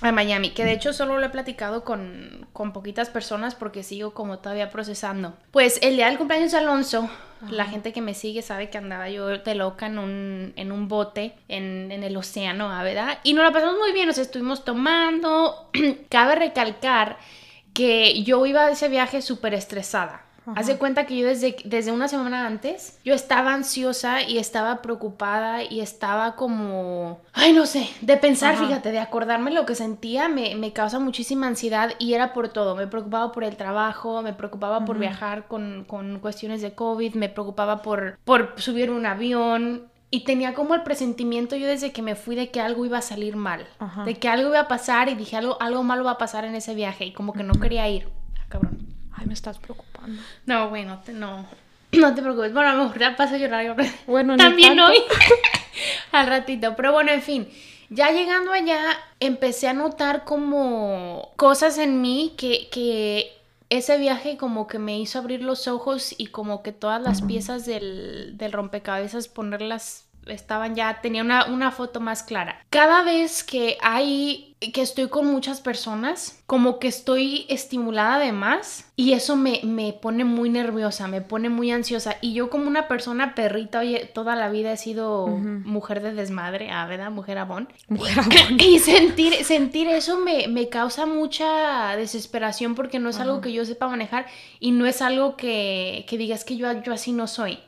A 0.00 0.12
Miami, 0.12 0.50
que 0.50 0.64
de 0.64 0.72
hecho 0.72 0.92
solo 0.92 1.18
lo 1.18 1.26
he 1.26 1.30
platicado 1.30 1.84
con, 1.84 2.46
con 2.52 2.72
poquitas 2.72 3.10
personas 3.10 3.54
porque 3.54 3.82
sigo 3.82 4.14
como 4.14 4.38
todavía 4.38 4.70
procesando. 4.70 5.36
Pues 5.50 5.80
el 5.82 5.96
día 5.96 6.06
del 6.06 6.18
cumpleaños 6.18 6.52
de 6.52 6.58
Alonso, 6.58 7.10
la 7.50 7.66
gente 7.66 7.92
que 7.92 8.00
me 8.00 8.14
sigue 8.14 8.42
sabe 8.42 8.70
que 8.70 8.78
andaba 8.78 9.08
yo 9.08 9.26
de 9.26 9.54
loca 9.54 9.86
en 9.86 9.98
un, 9.98 10.52
en 10.56 10.72
un 10.72 10.88
bote 10.88 11.34
en, 11.48 11.90
en 11.90 12.04
el 12.04 12.16
océano, 12.16 12.70
¿ah, 12.70 12.82
¿verdad? 12.82 13.18
Y 13.24 13.32
nos 13.34 13.44
la 13.44 13.52
pasamos 13.52 13.78
muy 13.78 13.92
bien, 13.92 14.06
nos 14.06 14.18
estuvimos 14.18 14.64
tomando. 14.64 15.70
Cabe 16.08 16.36
recalcar 16.36 17.18
que 17.74 18.22
yo 18.22 18.44
iba 18.46 18.66
a 18.66 18.70
ese 18.70 18.88
viaje 18.88 19.22
súper 19.22 19.54
estresada. 19.54 20.27
Ajá. 20.50 20.60
Haz 20.60 20.66
de 20.66 20.78
cuenta 20.78 21.06
que 21.06 21.16
yo 21.16 21.26
desde, 21.26 21.56
desde 21.64 21.92
una 21.92 22.08
semana 22.08 22.46
antes, 22.46 22.98
yo 23.04 23.14
estaba 23.14 23.54
ansiosa 23.54 24.22
y 24.22 24.38
estaba 24.38 24.82
preocupada 24.82 25.62
y 25.62 25.80
estaba 25.80 26.36
como, 26.36 27.20
ay, 27.32 27.52
no 27.52 27.66
sé, 27.66 27.88
de 28.00 28.16
pensar, 28.16 28.54
Ajá. 28.54 28.66
fíjate, 28.66 28.92
de 28.92 28.98
acordarme 28.98 29.50
lo 29.50 29.66
que 29.66 29.74
sentía, 29.74 30.28
me, 30.28 30.54
me 30.54 30.72
causa 30.72 30.98
muchísima 30.98 31.46
ansiedad 31.46 31.92
y 31.98 32.14
era 32.14 32.32
por 32.32 32.48
todo. 32.48 32.74
Me 32.76 32.86
preocupaba 32.86 33.32
por 33.32 33.44
el 33.44 33.56
trabajo, 33.56 34.22
me 34.22 34.32
preocupaba 34.32 34.84
por 34.84 34.98
viajar 34.98 35.46
con, 35.48 35.84
con 35.86 36.18
cuestiones 36.20 36.62
de 36.62 36.72
COVID, 36.74 37.14
me 37.14 37.28
preocupaba 37.28 37.82
por, 37.82 38.18
por 38.24 38.54
subir 38.60 38.90
un 38.90 39.06
avión. 39.06 39.88
Y 40.10 40.24
tenía 40.24 40.54
como 40.54 40.74
el 40.74 40.82
presentimiento 40.84 41.54
yo 41.54 41.66
desde 41.66 41.92
que 41.92 42.00
me 42.00 42.14
fui 42.14 42.34
de 42.34 42.50
que 42.50 42.62
algo 42.62 42.86
iba 42.86 42.96
a 42.96 43.02
salir 43.02 43.36
mal, 43.36 43.66
Ajá. 43.78 44.04
de 44.04 44.14
que 44.14 44.26
algo 44.28 44.48
iba 44.48 44.60
a 44.60 44.66
pasar 44.68 45.10
y 45.10 45.14
dije 45.14 45.36
algo, 45.36 45.60
algo 45.60 45.82
malo 45.82 46.02
va 46.02 46.12
a 46.12 46.16
pasar 46.18 46.46
en 46.46 46.54
ese 46.54 46.74
viaje 46.74 47.04
y 47.04 47.12
como 47.12 47.34
que 47.34 47.42
no 47.42 47.52
quería 47.52 47.86
ir. 47.90 48.08
Ah, 48.38 48.46
cabrón. 48.48 48.78
Ay, 49.12 49.26
me 49.26 49.34
estás 49.34 49.58
preocupando. 49.58 49.87
No, 50.46 50.68
güey, 50.68 50.84
no 50.84 51.00
te, 51.00 51.12
no, 51.12 51.46
no 51.92 52.14
te 52.14 52.22
preocupes. 52.22 52.52
Bueno, 52.52 52.70
a 52.70 52.74
lo 52.74 52.84
mejor 52.84 52.98
ya 52.98 53.16
paso 53.16 53.34
a 53.34 53.38
llorar. 53.38 53.76
Bueno, 54.06 54.36
También 54.36 54.78
hoy. 54.78 54.96
Al 56.12 56.26
ratito. 56.26 56.74
Pero 56.76 56.92
bueno, 56.92 57.12
en 57.12 57.22
fin. 57.22 57.48
Ya 57.90 58.10
llegando 58.10 58.52
allá, 58.52 58.80
empecé 59.18 59.68
a 59.68 59.72
notar 59.72 60.24
como 60.24 61.30
cosas 61.36 61.78
en 61.78 62.02
mí 62.02 62.34
que, 62.36 62.68
que 62.70 63.32
ese 63.70 63.96
viaje 63.96 64.36
como 64.36 64.66
que 64.66 64.78
me 64.78 64.98
hizo 64.98 65.18
abrir 65.18 65.42
los 65.42 65.68
ojos 65.68 66.14
y 66.18 66.26
como 66.26 66.62
que 66.62 66.72
todas 66.72 67.00
las 67.00 67.22
piezas 67.22 67.64
del, 67.64 68.36
del 68.36 68.52
rompecabezas 68.52 69.28
ponerlas 69.28 70.07
estaban 70.28 70.74
ya, 70.74 71.00
tenía 71.00 71.22
una, 71.22 71.46
una 71.46 71.70
foto 71.70 72.00
más 72.00 72.22
clara. 72.22 72.64
Cada 72.70 73.02
vez 73.02 73.42
que 73.44 73.78
hay, 73.80 74.56
que 74.72 74.82
estoy 74.82 75.08
con 75.08 75.26
muchas 75.26 75.60
personas, 75.60 76.42
como 76.46 76.78
que 76.78 76.88
estoy 76.88 77.46
estimulada 77.48 78.18
de 78.18 78.32
más 78.32 78.90
y 78.96 79.12
eso 79.12 79.36
me, 79.36 79.60
me 79.62 79.92
pone 79.92 80.24
muy 80.24 80.50
nerviosa, 80.50 81.06
me 81.08 81.20
pone 81.20 81.48
muy 81.48 81.70
ansiosa. 81.70 82.16
Y 82.20 82.32
yo 82.34 82.50
como 82.50 82.66
una 82.66 82.88
persona 82.88 83.34
perrita, 83.34 83.80
oye, 83.80 84.10
toda 84.12 84.34
la 84.34 84.50
vida 84.50 84.72
he 84.72 84.76
sido 84.76 85.28
mujer 85.28 86.02
de 86.02 86.12
desmadre, 86.12 86.70
ah, 86.70 86.86
¿verdad? 86.86 87.10
Mujer 87.10 87.38
abón. 87.38 87.68
Mujer 87.88 88.18
Y 88.58 88.78
sentir, 88.80 89.44
sentir 89.44 89.88
eso 89.88 90.18
me, 90.18 90.48
me 90.48 90.68
causa 90.68 91.06
mucha 91.06 91.96
desesperación 91.96 92.74
porque 92.74 92.98
no 92.98 93.10
es 93.10 93.20
algo 93.20 93.40
que 93.40 93.52
yo 93.52 93.64
sepa 93.64 93.88
manejar 93.88 94.26
y 94.60 94.72
no 94.72 94.86
es 94.86 95.00
algo 95.02 95.36
que, 95.36 96.04
que 96.08 96.18
digas 96.18 96.44
que 96.44 96.56
yo, 96.56 96.70
yo 96.82 96.92
así 96.92 97.12
no 97.12 97.26
soy. 97.26 97.58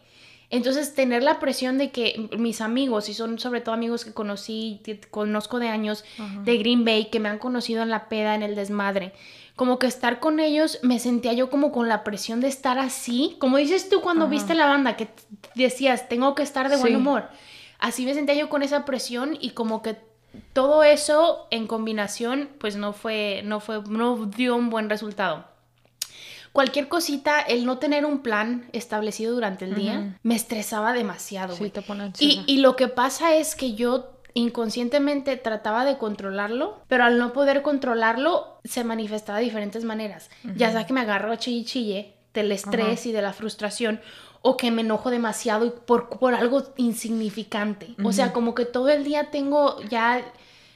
Entonces, 0.51 0.95
tener 0.95 1.23
la 1.23 1.39
presión 1.39 1.79
de 1.79 1.93
que 1.93 2.29
mis 2.37 2.61
amigos, 2.61 3.09
y 3.09 3.15
son 3.15 3.39
sobre 3.39 3.61
todo 3.61 3.73
amigos 3.73 4.05
que 4.05 4.13
conocí, 4.13 4.81
que 4.83 5.01
conozco 5.01 5.61
de 5.61 5.69
años, 5.69 6.05
de 6.45 6.59
Green 6.59 6.85
Bay, 6.85 7.07
que 7.07 7.21
me 7.21 7.29
han 7.29 7.39
conocido 7.39 7.83
en 7.83 7.89
la 7.89 8.09
peda, 8.09 8.35
en 8.35 8.43
el 8.43 8.57
desmadre, 8.57 9.13
como 9.55 9.79
que 9.79 9.87
estar 9.87 10.21
con 10.21 10.41
ellos 10.41 10.79
me 10.83 10.99
sentía 10.99 11.35
yo 11.35 11.51
como 11.51 11.71
con 11.71 11.87
la 11.87 12.03
presión 12.03 12.41
de 12.41 12.49
estar 12.49 12.79
así, 12.79 13.37
como 13.39 13.59
dices 13.59 13.89
tú 13.89 14.01
cuando 14.01 14.27
viste 14.27 14.55
la 14.55 14.67
banda 14.67 14.97
que 14.97 15.09
decías, 15.55 16.09
tengo 16.09 16.35
que 16.35 16.43
estar 16.43 16.69
de 16.69 16.79
buen 16.79 16.97
humor. 16.97 17.29
Así 17.79 18.05
me 18.05 18.15
sentía 18.15 18.35
yo 18.35 18.49
con 18.49 18.63
esa 18.63 18.85
presión 18.85 19.37
y 19.39 19.51
como 19.51 19.83
que 19.83 19.97
todo 20.53 20.83
eso 20.83 21.47
en 21.51 21.67
combinación 21.67 22.49
pues 22.59 22.77
no 22.77 22.93
fue 22.93 23.43
no 23.45 23.61
fue 23.61 23.83
no 23.87 24.27
dio 24.27 24.57
un 24.57 24.71
buen 24.71 24.89
resultado. 24.89 25.50
Cualquier 26.53 26.89
cosita, 26.89 27.41
el 27.41 27.65
no 27.65 27.79
tener 27.79 28.05
un 28.05 28.23
plan 28.23 28.69
establecido 28.73 29.35
durante 29.35 29.65
el 29.65 29.75
día, 29.75 30.19
me 30.23 30.35
estresaba 30.35 30.93
demasiado. 30.93 31.55
Sí, 31.55 31.71
te 31.71 31.83
pone 31.83 32.13
y, 32.19 32.43
y 32.47 32.59
lo 32.59 32.75
que 32.75 32.89
pasa 32.89 33.37
es 33.37 33.55
que 33.55 33.75
yo 33.75 34.11
inconscientemente 34.35 35.37
trataba 35.37 35.85
de 35.85 35.99
controlarlo, 35.99 36.81
pero 36.89 37.05
al 37.05 37.19
no 37.19 37.33
poder 37.33 37.63
controlarlo 37.63 38.59
se 38.65 38.85
manifestaba 38.85 39.39
de 39.39 39.45
diferentes 39.45 39.85
maneras. 39.85 40.31
Ya 40.57 40.73
sea 40.73 40.87
que 40.87 40.93
me 40.93 41.01
agarro 41.01 41.33
a 41.33 41.39
chille 41.39 41.65
chille 41.65 42.15
del 42.35 42.53
estrés 42.53 43.07
y 43.07 43.13
de 43.13 43.23
la 43.23 43.33
frustración 43.33 44.01
o 44.43 44.57
que 44.57 44.71
me 44.71 44.83
enojo 44.83 45.11
demasiado 45.11 45.67
y 45.67 45.71
por, 45.71 46.09
por 46.09 46.35
algo 46.35 46.63
insignificante. 46.77 47.95
O 48.05 48.13
sea, 48.13 48.33
como 48.33 48.55
que 48.55 48.65
todo 48.65 48.89
el 48.89 49.05
día 49.05 49.31
tengo 49.31 49.81
ya 49.89 50.23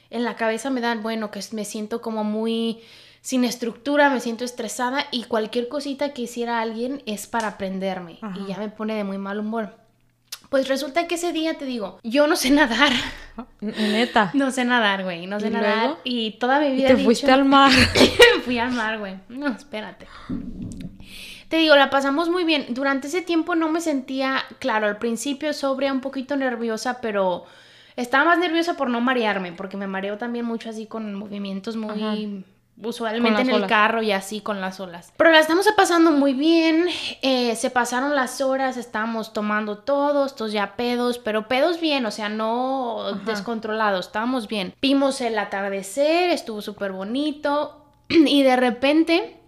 en 0.09 0.23
la 0.23 0.35
cabeza 0.35 0.69
me 0.69 0.81
dan, 0.81 1.01
bueno, 1.01 1.31
que 1.31 1.41
me 1.51 1.65
siento 1.65 2.01
como 2.01 2.23
muy 2.23 2.81
sin 3.25 3.43
estructura, 3.43 4.11
me 4.11 4.19
siento 4.19 4.45
estresada 4.45 5.07
y 5.09 5.23
cualquier 5.23 5.67
cosita 5.67 6.13
que 6.13 6.21
hiciera 6.21 6.61
alguien 6.61 7.01
es 7.07 7.25
para 7.25 7.47
aprenderme 7.47 8.19
y 8.35 8.49
ya 8.49 8.59
me 8.59 8.69
pone 8.69 8.93
de 8.93 9.03
muy 9.03 9.17
mal 9.17 9.39
humor. 9.39 9.75
Pues 10.49 10.67
resulta 10.67 11.07
que 11.07 11.15
ese 11.15 11.33
día 11.33 11.57
te 11.57 11.65
digo, 11.65 11.99
yo 12.03 12.27
no 12.27 12.35
sé 12.35 12.51
nadar. 12.51 12.91
Neta. 13.61 14.29
No 14.35 14.51
sé 14.51 14.63
nadar, 14.63 15.03
güey. 15.03 15.25
No 15.25 15.39
sé 15.39 15.49
nadar. 15.49 15.97
Y 16.03 16.33
toda 16.33 16.59
mi 16.59 16.73
vida. 16.73 16.91
¿Y 16.91 16.95
te 16.97 17.03
fuiste 17.03 17.31
al 17.31 17.45
mar. 17.45 17.71
Fui 18.45 18.59
al 18.59 18.73
mar, 18.73 18.99
güey. 18.99 19.15
No, 19.27 19.47
espérate. 19.47 20.05
Te 21.49 21.57
digo, 21.57 21.75
la 21.75 21.89
pasamos 21.89 22.29
muy 22.29 22.43
bien. 22.43 22.75
Durante 22.75 23.07
ese 23.07 23.23
tiempo 23.23 23.55
no 23.55 23.69
me 23.69 23.81
sentía, 23.81 24.43
claro, 24.59 24.85
al 24.85 24.99
principio 24.99 25.51
sobria, 25.53 25.91
un 25.91 26.01
poquito 26.01 26.35
nerviosa, 26.35 27.01
pero 27.01 27.45
estaba 27.95 28.25
más 28.25 28.37
nerviosa 28.37 28.77
por 28.77 28.91
no 28.91 29.01
marearme, 29.01 29.51
porque 29.51 29.77
me 29.77 29.87
mareo 29.87 30.19
también 30.19 30.45
mucho 30.45 30.69
así 30.69 30.85
con 30.85 31.15
movimientos 31.15 31.75
muy 31.75 32.45
usualmente 32.81 33.41
en 33.41 33.49
el 33.49 33.67
carro 33.67 34.01
y 34.01 34.11
así 34.11 34.41
con 34.41 34.61
las 34.61 34.79
olas. 34.79 35.13
Pero 35.17 35.31
la 35.31 35.39
estamos 35.39 35.67
pasando 35.75 36.11
muy 36.11 36.33
bien, 36.33 36.87
eh, 37.21 37.55
se 37.55 37.69
pasaron 37.69 38.15
las 38.15 38.41
horas, 38.41 38.77
estábamos 38.77 39.33
tomando 39.33 39.77
todos, 39.79 40.31
estos 40.31 40.51
ya 40.51 40.75
pedos, 40.75 41.19
pero 41.19 41.47
pedos 41.47 41.79
bien, 41.79 42.05
o 42.05 42.11
sea, 42.11 42.29
no 42.29 43.13
descontrolados, 43.25 44.07
estábamos 44.07 44.47
bien. 44.47 44.73
Vimos 44.81 45.21
el 45.21 45.37
atardecer, 45.37 46.29
estuvo 46.29 46.61
súper 46.61 46.91
bonito 46.91 47.85
y 48.09 48.43
de 48.43 48.55
repente, 48.55 49.39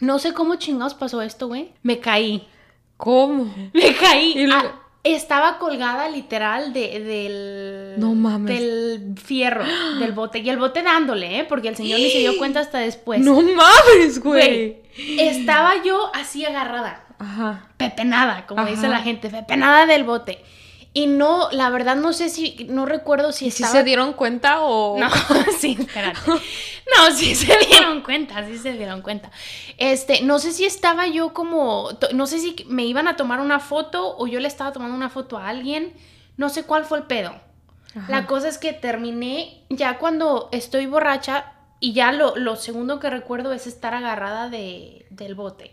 no 0.00 0.18
sé 0.18 0.32
cómo 0.32 0.56
chingados 0.56 0.94
pasó 0.94 1.22
esto, 1.22 1.48
güey, 1.48 1.72
me 1.82 2.00
caí. 2.00 2.48
¿Cómo? 2.96 3.52
Me 3.74 3.94
caí. 3.94 4.48
Ah, 4.50 4.85
estaba 5.14 5.58
colgada 5.58 6.08
literal 6.08 6.72
de, 6.72 7.00
del, 7.00 8.00
no 8.00 8.14
mames. 8.14 8.58
del 8.58 9.14
fierro 9.22 9.64
del 10.00 10.12
bote. 10.12 10.38
Y 10.40 10.48
el 10.50 10.58
bote 10.58 10.82
dándole, 10.82 11.40
¿eh? 11.40 11.44
Porque 11.44 11.68
el 11.68 11.76
señor 11.76 12.00
ni 12.00 12.10
se 12.10 12.18
dio 12.18 12.36
cuenta 12.38 12.60
hasta 12.60 12.78
después. 12.78 13.20
No 13.20 13.40
mames, 13.42 14.20
güey. 14.20 14.78
Estaba 15.18 15.82
yo 15.84 16.10
así 16.14 16.44
agarrada. 16.44 17.04
Ajá. 17.18 17.68
Pepenada, 17.76 18.46
como 18.46 18.64
dice 18.66 18.88
la 18.88 19.00
gente. 19.00 19.30
Pepenada 19.30 19.86
del 19.86 20.04
bote. 20.04 20.44
Y 20.96 21.08
no, 21.08 21.50
la 21.52 21.68
verdad 21.68 21.94
no 21.94 22.14
sé 22.14 22.30
si, 22.30 22.66
no 22.70 22.86
recuerdo 22.86 23.30
si 23.30 23.48
estaba... 23.48 23.70
¿Si 23.70 23.76
se 23.76 23.84
dieron 23.84 24.14
cuenta 24.14 24.62
o...? 24.62 24.98
No, 24.98 25.10
sí, 25.58 25.76
espérate. 25.78 26.18
No, 26.26 27.14
sí 27.14 27.34
se 27.34 27.54
dieron 27.66 28.00
cuenta, 28.00 28.46
sí 28.46 28.56
se 28.56 28.72
dieron 28.72 29.02
cuenta. 29.02 29.30
Este, 29.76 30.22
no 30.22 30.38
sé 30.38 30.52
si 30.52 30.64
estaba 30.64 31.06
yo 31.06 31.34
como, 31.34 31.90
no 32.14 32.26
sé 32.26 32.38
si 32.38 32.56
me 32.68 32.86
iban 32.86 33.08
a 33.08 33.16
tomar 33.16 33.40
una 33.40 33.60
foto 33.60 34.16
o 34.16 34.26
yo 34.26 34.40
le 34.40 34.48
estaba 34.48 34.72
tomando 34.72 34.96
una 34.96 35.10
foto 35.10 35.36
a 35.36 35.50
alguien. 35.50 35.92
No 36.38 36.48
sé 36.48 36.62
cuál 36.62 36.86
fue 36.86 36.96
el 36.96 37.04
pedo. 37.04 37.34
La 38.08 38.26
cosa 38.26 38.48
es 38.48 38.56
que 38.56 38.72
terminé 38.72 39.64
ya 39.68 39.98
cuando 39.98 40.48
estoy 40.50 40.86
borracha 40.86 41.52
y 41.78 41.92
ya 41.92 42.12
lo, 42.12 42.36
lo 42.36 42.56
segundo 42.56 43.00
que 43.00 43.10
recuerdo 43.10 43.52
es 43.52 43.66
estar 43.66 43.92
agarrada 43.92 44.48
de, 44.48 45.06
del 45.10 45.34
bote. 45.34 45.72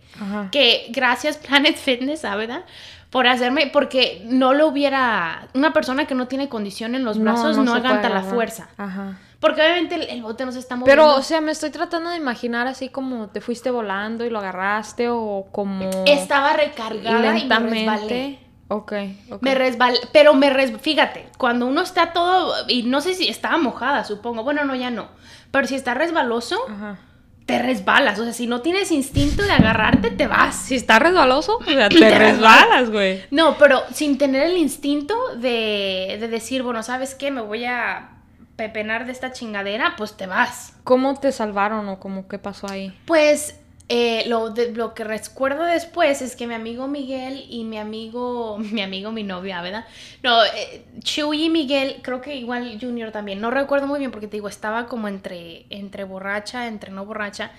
Que 0.51 0.87
gracias 0.89 1.37
Planet 1.37 1.77
Fitness, 1.77 2.23
¿verdad? 2.23 2.65
Por 3.13 3.27
hacerme, 3.27 3.67
porque 3.67 4.23
no 4.25 4.55
lo 4.55 4.67
hubiera, 4.67 5.47
una 5.53 5.71
persona 5.71 6.07
que 6.07 6.15
no 6.15 6.27
tiene 6.27 6.49
condición 6.49 6.95
en 6.95 7.05
los 7.05 7.19
brazos 7.19 7.55
no, 7.59 7.75
aguanta 7.75 8.09
la 8.09 8.23
fuerza. 8.23 8.69
Ajá. 8.75 9.19
Porque 9.39 9.61
obviamente 9.61 10.11
el, 10.11 10.23
bote 10.23 10.47
no 10.47 10.51
se 10.51 10.57
está 10.57 10.75
moviendo. 10.75 11.03
Pero, 11.03 11.15
o 11.15 11.21
sea, 11.21 11.39
me 11.39 11.51
estoy 11.51 11.69
tratando 11.69 12.09
de 12.09 12.17
imaginar 12.17 12.65
así 12.65 12.89
como 12.89 13.27
te 13.27 13.39
fuiste 13.39 13.69
volando 13.69 14.25
y 14.25 14.31
lo 14.31 14.39
agarraste 14.39 15.09
o 15.09 15.45
como... 15.51 15.91
Estaba 16.07 16.53
recargada 16.53 17.37
y 17.37 17.45
me 17.45 17.59
resbalé. 17.59 18.39
Ok, 18.69 18.93
Me 19.41 19.53
resbalé, 19.53 19.99
pero 20.11 20.33
me 20.33 20.49
resbalé, 20.49 20.81
fíjate, 20.81 21.27
cuando 21.37 21.67
uno 21.67 21.81
está 21.81 22.13
todo, 22.13 22.55
y 22.67 22.81
no 22.81 22.99
sé 22.99 23.13
si 23.13 23.27
estaba 23.27 23.59
mojada, 23.59 24.05
supongo, 24.05 24.43
bueno, 24.43 24.65
no, 24.65 24.73
ya 24.73 24.89
no, 24.89 25.09
pero 25.51 25.67
si 25.67 25.75
está 25.75 25.93
resbaloso, 25.93 26.57
Ajá 26.67 26.97
te 27.45 27.59
resbalas. 27.61 28.19
O 28.19 28.23
sea, 28.23 28.33
si 28.33 28.47
no 28.47 28.61
tienes 28.61 28.91
instinto 28.91 29.43
de 29.43 29.51
agarrarte, 29.51 30.11
te 30.11 30.27
vas. 30.27 30.55
Si 30.55 30.75
está 30.75 30.99
resbaloso, 30.99 31.59
te, 31.65 32.17
resbalas, 32.17 32.89
güey. 32.89 33.21
No, 33.31 33.57
pero 33.57 33.83
sin 33.93 34.17
tener 34.17 34.43
el 34.43 34.57
instinto 34.57 35.15
de, 35.35 36.17
de 36.19 36.27
decir, 36.27 36.63
bueno, 36.63 36.83
¿sabes 36.83 37.15
qué? 37.15 37.31
Me 37.31 37.41
voy 37.41 37.65
a 37.65 38.09
pepenar 38.55 39.05
de 39.05 39.11
esta 39.11 39.31
chingadera, 39.31 39.95
pues 39.97 40.15
te 40.15 40.27
vas. 40.27 40.73
¿Cómo 40.83 41.19
te 41.19 41.31
salvaron 41.31 41.89
o 41.89 41.99
cómo 41.99 42.27
qué 42.27 42.37
pasó 42.37 42.69
ahí? 42.69 42.97
Pues 43.05 43.59
eh, 43.89 44.23
lo, 44.27 44.49
de, 44.49 44.71
lo 44.71 44.93
que 44.93 45.03
recuerdo 45.03 45.63
después 45.63 46.21
es 46.21 46.35
que 46.35 46.47
mi 46.47 46.53
amigo 46.53 46.87
Miguel 46.87 47.45
y 47.49 47.63
mi 47.65 47.77
amigo, 47.77 48.57
mi 48.59 48.81
amigo, 48.81 49.11
mi 49.11 49.23
novia, 49.23 49.61
¿verdad? 49.61 49.85
No, 50.21 50.43
eh, 50.45 50.85
Chuy 50.99 51.45
y 51.45 51.49
Miguel, 51.49 51.99
creo 52.01 52.21
que 52.21 52.35
igual 52.35 52.77
Junior 52.79 53.11
también, 53.11 53.41
no 53.41 53.51
recuerdo 53.51 53.87
muy 53.87 53.99
bien 53.99 54.11
porque 54.11 54.27
te 54.27 54.37
digo, 54.37 54.47
estaba 54.47 54.87
como 54.87 55.07
entre, 55.07 55.65
entre 55.69 56.05
borracha, 56.05 56.67
entre 56.67 56.91
no 56.91 57.05
borracha, 57.05 57.51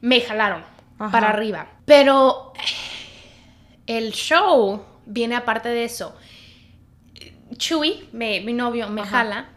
me 0.00 0.20
jalaron 0.20 0.64
para 0.96 1.28
arriba. 1.30 1.68
Pero 1.84 2.52
el 3.86 4.12
show 4.12 4.84
viene 5.06 5.36
aparte 5.36 5.68
de 5.68 5.84
eso. 5.84 6.16
Chuy, 7.56 8.08
mi 8.12 8.52
novio, 8.52 8.88
me 8.88 9.04
jala. 9.04 9.48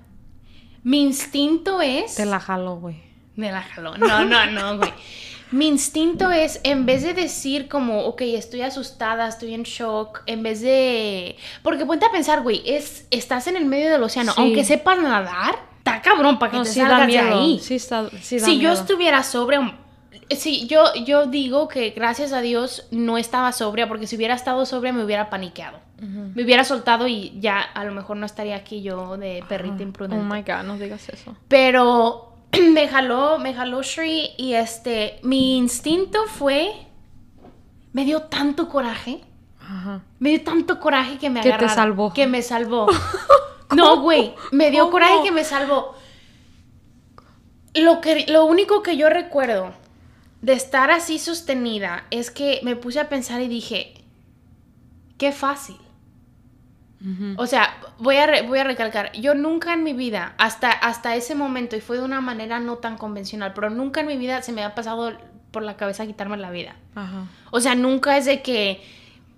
Mi 0.84 1.04
instinto 1.04 1.82
es... 1.82 2.16
Te 2.16 2.26
la 2.26 2.40
jaló, 2.40 2.78
güey. 2.78 3.02
Me 3.36 3.52
la 3.52 3.62
jaló. 3.62 3.98
No, 3.98 4.26
no, 4.26 4.46
no, 4.48 4.78
güey. 4.78 4.92
Mi 5.52 5.68
instinto 5.68 6.32
es, 6.32 6.62
en 6.64 6.86
vez 6.86 7.04
de 7.04 7.14
decir 7.14 7.68
como, 7.68 8.06
ok, 8.06 8.22
estoy 8.22 8.62
asustada, 8.62 9.28
estoy 9.28 9.54
en 9.54 9.64
shock, 9.64 10.22
en 10.26 10.44
vez 10.44 10.62
de... 10.62 11.36
Porque 11.62 11.86
ponte 11.86 12.06
a 12.06 12.12
pensar, 12.12 12.42
güey, 12.42 12.62
es, 12.66 13.06
estás 13.12 13.48
en 13.48 13.58
el 13.58 13.66
medio 13.66 13.92
del 13.92 14.02
océano, 14.02 14.34
aunque 14.38 14.64
sepas 14.64 15.00
nadar, 15.02 15.60
está 15.78 16.02
cabrón 16.02 16.40
para 16.40 16.54
que 16.54 16.60
te 16.60 16.66
salgas 16.66 17.08
de 17.08 17.20
ahí. 17.20 17.60
Sí, 17.60 17.76
está, 17.76 18.10
sí 18.22 18.40
si 18.40 18.60
yo 18.60 18.72
estuviera 18.72 19.24
sobria, 19.24 19.78
sí, 20.30 20.68
yo, 20.68 20.94
yo 21.06 21.26
digo 21.26 21.68
que 21.68 21.90
gracias 21.92 22.34
a 22.34 22.42
Dios 22.42 22.88
no 22.92 23.18
estaba 23.18 23.52
sobria, 23.52 23.88
porque 23.88 24.08
si 24.08 24.16
hubiera 24.16 24.36
estado 24.36 24.66
sobria 24.66 24.94
me 24.94 25.04
hubiera 25.04 25.30
paniqueado. 25.30 25.80
Me 26.00 26.44
hubiera 26.44 26.64
soltado 26.64 27.08
y 27.08 27.32
ya 27.40 27.62
a 27.62 27.84
lo 27.86 27.92
mejor 27.92 28.18
no 28.18 28.26
estaría 28.26 28.56
aquí 28.56 28.82
yo 28.82 29.18
de 29.18 29.44
perrita 29.48 29.84
imprudente. 29.84 30.26
Oh 30.26 30.34
my 30.34 30.42
god, 30.42 30.64
no 30.66 30.80
digas 30.80 31.08
eso. 31.10 31.36
Pero 31.48 32.31
me 32.74 32.88
jaló, 32.88 33.40
me 33.40 33.54
jaló 33.54 33.82
Shri 33.82 34.32
y 34.38 34.54
este, 34.54 35.20
mi 35.24 35.58
instinto 35.58 36.26
fue, 36.28 36.72
me 37.94 38.06
dio 38.06 38.24
tanto 38.24 38.70
coraje. 38.70 39.22
Ajá. 39.60 40.02
Me 40.20 40.30
dio 40.30 40.44
tanto 40.44 40.80
coraje 40.80 41.18
que 41.18 41.30
me 41.30 41.42
Que 41.42 41.54
te 41.54 41.70
salvó. 41.70 42.14
Que 42.14 42.28
me 42.28 42.42
salvó. 42.42 42.88
no, 43.76 44.02
güey, 44.02 44.34
me 44.52 44.72
dio 44.72 44.90
coraje 44.90 45.24
que 45.24 45.32
me 45.32 45.44
salvó. 45.44 45.96
Lo, 47.74 48.02
que, 48.02 48.26
lo 48.28 48.46
único 48.46 48.84
que 48.84 48.98
yo 48.98 49.10
recuerdo 49.10 49.74
de 50.42 50.54
estar 50.54 50.92
así 50.92 51.20
sostenida 51.20 52.06
es 52.12 52.32
que 52.32 52.60
me 52.64 52.76
puse 52.76 53.00
a 53.00 53.08
pensar 53.08 53.42
y 53.42 53.48
dije, 53.48 53.94
qué 55.18 55.32
fácil. 55.32 55.78
O 57.38 57.48
sea, 57.48 57.78
voy 57.98 58.18
a, 58.18 58.44
voy 58.44 58.60
a 58.60 58.64
recalcar, 58.64 59.12
yo 59.14 59.34
nunca 59.34 59.74
en 59.74 59.84
mi 59.84 59.94
vida, 59.94 60.36
hasta, 60.38 60.72
hasta 60.72 61.16
ese 61.16 61.34
momento, 61.34 61.76
y 61.76 61.82
fue 61.82 61.98
de 61.98 62.04
una 62.04 62.22
manera 62.22 62.60
no 62.60 62.78
tan 62.78 62.98
convencional, 62.98 63.54
pero 63.54 63.70
nunca 63.70 64.02
en 64.02 64.08
mi 64.08 64.18
vida 64.18 64.42
se 64.42 64.52
me 64.52 64.64
ha 64.64 64.76
pasado 64.76 65.12
por 65.50 65.64
la 65.64 65.78
cabeza 65.78 66.06
quitarme 66.06 66.38
la 66.38 66.52
vida. 66.52 66.76
O 67.50 67.60
sea, 67.60 67.76
nunca 67.76 68.18
es 68.18 68.26
de 68.26 68.42
que, 68.42 68.84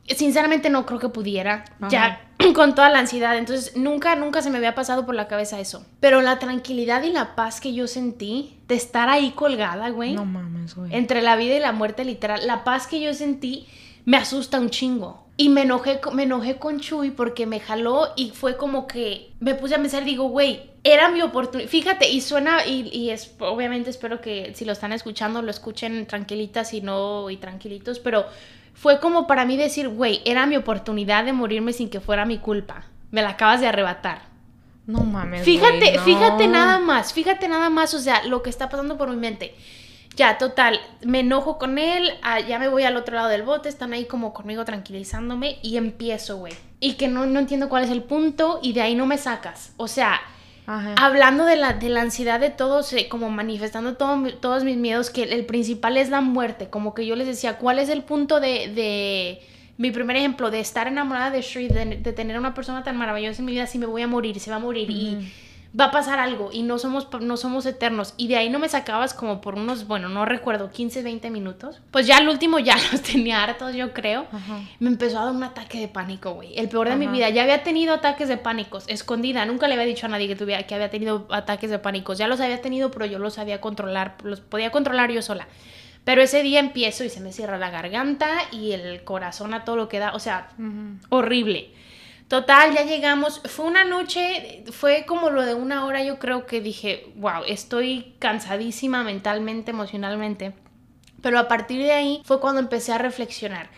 sinceramente 0.07 0.69
no 0.69 0.85
creo 0.85 0.99
que 0.99 1.09
pudiera, 1.09 1.63
ya 1.89 2.21
con 2.53 2.75
toda 2.75 2.89
la 2.89 2.99
ansiedad, 2.99 3.37
entonces 3.37 3.77
nunca, 3.77 4.15
nunca 4.15 4.41
se 4.41 4.49
me 4.49 4.57
había 4.57 4.75
pasado 4.75 5.05
por 5.05 5.15
la 5.15 5.27
cabeza 5.27 5.59
eso. 5.59 5.85
Pero 6.01 6.21
la 6.21 6.39
tranquilidad 6.39 7.03
y 7.03 7.11
la 7.11 7.35
paz 7.35 7.61
que 7.61 7.73
yo 7.73 7.87
sentí 7.87 8.59
de 8.67 8.75
estar 8.75 9.07
ahí 9.07 9.31
colgada, 9.31 9.89
güey. 9.89 10.15
No 10.15 10.25
mames, 10.25 10.75
güey. 10.75 10.93
Entre 10.93 11.21
la 11.21 11.37
vida 11.37 11.55
y 11.55 11.59
la 11.59 11.71
muerte, 11.71 12.03
literal, 12.03 12.45
la 12.45 12.65
paz 12.65 12.87
que 12.87 13.01
yo 13.01 13.13
sentí 13.13 13.67
me 14.05 14.17
asusta 14.17 14.59
un 14.59 14.69
chingo. 14.69 15.23
Y 15.35 15.49
me 15.49 15.63
enojé, 15.63 15.99
me 16.13 16.23
enojé 16.23 16.57
con 16.57 16.79
Chuy 16.79 17.09
porque 17.09 17.47
me 17.47 17.59
jaló 17.59 18.09
y 18.15 18.29
fue 18.29 18.55
como 18.55 18.85
que 18.85 19.31
me 19.39 19.55
puse 19.55 19.73
a 19.73 19.79
pensar, 19.79 20.05
digo, 20.05 20.25
güey, 20.25 20.69
era 20.83 21.09
mi 21.09 21.23
oportunidad. 21.23 21.69
Fíjate, 21.69 22.09
y 22.09 22.21
suena, 22.21 22.67
y, 22.67 22.87
y, 22.91 23.09
es, 23.09 23.33
obviamente 23.39 23.89
espero 23.89 24.21
que 24.21 24.53
si 24.53 24.63
lo 24.63 24.73
están 24.73 24.93
escuchando, 24.93 25.41
lo 25.41 25.49
escuchen 25.49 26.05
tranquilitas 26.05 26.73
y 26.73 26.81
no, 26.81 27.31
y 27.31 27.37
tranquilitos, 27.37 27.97
pero 27.97 28.25
fue 28.75 28.99
como 28.99 29.25
para 29.25 29.45
mí 29.45 29.57
decir, 29.57 29.89
güey, 29.89 30.21
era 30.25 30.45
mi 30.45 30.55
oportunidad 30.55 31.25
de 31.25 31.33
morirme 31.33 31.73
sin 31.73 31.89
que 31.89 31.99
fuera 31.99 32.25
mi 32.25 32.37
culpa. 32.37 32.85
Me 33.09 33.21
la 33.23 33.29
acabas 33.29 33.59
de 33.59 33.67
arrebatar. 33.67 34.33
No 34.85 34.99
mames. 34.99 35.43
Fíjate, 35.43 35.79
güey, 35.79 35.95
no. 35.95 36.03
fíjate 36.03 36.47
nada 36.47 36.79
más, 36.79 37.13
fíjate 37.13 37.47
nada 37.47 37.69
más, 37.69 37.93
o 37.93 37.99
sea, 37.99 38.23
lo 38.25 38.43
que 38.43 38.49
está 38.49 38.69
pasando 38.69 38.97
por 38.97 39.09
mi 39.09 39.15
mente. 39.15 39.55
Ya, 40.15 40.37
total, 40.37 40.79
me 41.01 41.21
enojo 41.21 41.57
con 41.57 41.79
él, 41.79 42.11
ah, 42.21 42.39
ya 42.39 42.59
me 42.59 42.67
voy 42.67 42.83
al 42.83 42.97
otro 42.97 43.15
lado 43.15 43.29
del 43.29 43.41
bote, 43.41 43.67
están 43.67 43.93
ahí 43.93 44.05
como 44.05 44.31
conmigo 44.31 44.63
tranquilizándome 44.63 45.57
y 45.63 45.77
empiezo, 45.77 46.37
güey. 46.37 46.53
Y 46.79 46.93
que 46.93 47.07
no, 47.07 47.25
no 47.25 47.39
entiendo 47.39 47.67
cuál 47.67 47.83
es 47.83 47.89
el 47.89 48.03
punto 48.03 48.59
y 48.61 48.73
de 48.73 48.81
ahí 48.81 48.93
no 48.93 49.07
me 49.07 49.17
sacas. 49.17 49.73
O 49.77 49.87
sea, 49.87 50.21
Ajá. 50.67 50.93
hablando 50.97 51.45
de 51.45 51.55
la, 51.55 51.73
de 51.73 51.89
la 51.89 52.01
ansiedad 52.01 52.39
de 52.39 52.51
todos, 52.51 52.93
eh, 52.93 53.07
como 53.09 53.29
manifestando 53.29 53.95
todo 53.95 54.29
todos 54.39 54.63
mis 54.63 54.77
miedos, 54.77 55.09
que 55.09 55.23
el, 55.23 55.45
principal 55.47 55.97
es 55.97 56.09
la 56.09 56.21
muerte. 56.21 56.69
Como 56.69 56.93
que 56.93 57.07
yo 57.07 57.15
les 57.15 57.25
decía, 57.25 57.57
¿cuál 57.57 57.79
es 57.79 57.89
el 57.89 58.03
punto 58.03 58.39
de, 58.39 58.71
de 58.73 59.41
mi 59.77 59.89
primer 59.89 60.15
ejemplo, 60.17 60.51
de 60.51 60.59
estar 60.59 60.87
enamorada 60.87 61.31
de 61.31 61.41
Shri, 61.41 61.69
de, 61.69 61.85
de 61.97 62.13
tener 62.13 62.35
a 62.35 62.39
una 62.39 62.53
persona 62.53 62.83
tan 62.83 62.97
maravillosa 62.97 63.39
en 63.39 63.45
mi 63.45 63.53
vida, 63.53 63.65
si 63.65 63.79
me 63.79 63.87
voy 63.87 64.03
a 64.03 64.07
morir, 64.07 64.39
se 64.39 64.51
va 64.51 64.57
a 64.57 64.59
morir 64.59 64.91
y 64.91 65.31
va 65.79 65.85
a 65.85 65.91
pasar 65.91 66.19
algo 66.19 66.49
y 66.51 66.61
no 66.63 66.77
somos, 66.77 67.07
no 67.21 67.37
somos 67.37 67.65
eternos. 67.65 68.13
Y 68.17 68.27
de 68.27 68.37
ahí 68.37 68.49
no 68.49 68.59
me 68.59 68.69
sacabas 68.69 69.13
como 69.13 69.41
por 69.41 69.55
unos, 69.55 69.87
bueno, 69.87 70.07
no 70.07 70.25
recuerdo, 70.25 70.69
15, 70.69 71.01
20 71.01 71.29
minutos. 71.31 71.81
Pues 71.91 72.05
ya 72.05 72.17
al 72.17 72.29
último 72.29 72.59
ya 72.59 72.75
los 72.91 73.01
tenía 73.01 73.43
hartos, 73.43 73.75
yo 73.75 73.93
creo. 73.93 74.27
Ajá. 74.31 74.61
Me 74.79 74.89
empezó 74.89 75.19
a 75.19 75.25
dar 75.25 75.33
un 75.33 75.43
ataque 75.43 75.79
de 75.79 75.87
pánico, 75.87 76.33
güey. 76.33 76.57
El 76.57 76.69
peor 76.69 76.89
de 76.89 76.95
mi 76.95 77.07
vida. 77.07 77.29
Ya 77.29 77.43
había 77.43 77.63
tenido 77.63 77.95
ataques 77.95 78.27
de 78.27 78.37
pánicos, 78.37 78.85
escondida. 78.87 79.45
Nunca 79.45 79.67
le 79.67 79.73
había 79.73 79.85
dicho 79.85 80.05
a 80.05 80.09
nadie 80.09 80.27
que, 80.27 80.35
tuviera, 80.35 80.63
que 80.63 80.75
había 80.75 80.89
tenido 80.89 81.27
ataques 81.31 81.69
de 81.69 81.79
pánicos. 81.79 82.17
Ya 82.17 82.27
los 82.27 82.39
había 82.39 82.61
tenido, 82.61 82.91
pero 82.91 83.05
yo 83.05 83.19
los 83.19 83.33
sabía 83.33 83.59
controlar. 83.59 84.17
Los 84.23 84.41
podía 84.41 84.71
controlar 84.71 85.11
yo 85.11 85.21
sola. 85.21 85.47
Pero 86.03 86.21
ese 86.21 86.43
día 86.43 86.59
empiezo 86.59 87.03
y 87.03 87.09
se 87.09 87.21
me 87.21 87.31
cierra 87.31 87.57
la 87.57 87.69
garganta 87.69 88.29
y 88.51 88.73
el 88.73 89.03
corazón 89.03 89.53
a 89.53 89.63
todo 89.63 89.77
lo 89.77 89.87
que 89.87 89.99
da. 89.99 90.13
O 90.13 90.19
sea, 90.19 90.49
horrible. 91.09 91.71
Total, 92.27 92.73
ya 92.73 92.83
llegamos. 92.83 93.41
Fue 93.45 93.65
una 93.65 93.83
noche, 93.83 94.63
fue 94.71 95.05
como 95.05 95.29
lo 95.29 95.43
de 95.43 95.53
una 95.53 95.85
hora, 95.85 96.03
yo 96.03 96.19
creo 96.19 96.45
que 96.45 96.61
dije, 96.61 97.11
wow, 97.15 97.43
estoy 97.47 98.15
cansadísima 98.19 99.03
mentalmente, 99.03 99.71
emocionalmente. 99.71 100.53
Pero 101.21 101.39
a 101.39 101.47
partir 101.47 101.81
de 101.81 101.93
ahí 101.93 102.21
fue 102.25 102.39
cuando 102.39 102.59
empecé 102.59 102.91
a 102.91 102.97
reflexionar. 102.97 103.69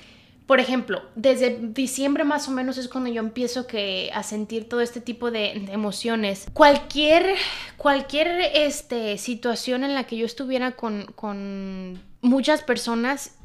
Por 0.45 0.59
ejemplo, 0.59 1.01
desde 1.15 1.57
diciembre 1.59 2.23
más 2.23 2.47
o 2.47 2.51
menos 2.51 2.77
es 2.77 2.87
cuando 2.87 3.09
yo 3.09 3.19
empiezo 3.19 3.65
a 4.13 4.23
sentir 4.23 4.69
todo 4.69 4.81
este 4.81 5.01
tipo 5.01 5.31
de, 5.31 5.59
de 5.65 5.73
emociones. 5.73 6.45
Cualquier, 6.53 7.35
cualquier 7.77 8.27
este, 8.53 9.17
situación 9.17 9.83
en 9.83 9.95
la 9.95 10.03
que 10.03 10.17
yo 10.17 10.25
estuviera 10.25 10.71
con, 10.73 11.05
con 11.15 11.99
muchas 12.21 12.61
personas 12.61 13.35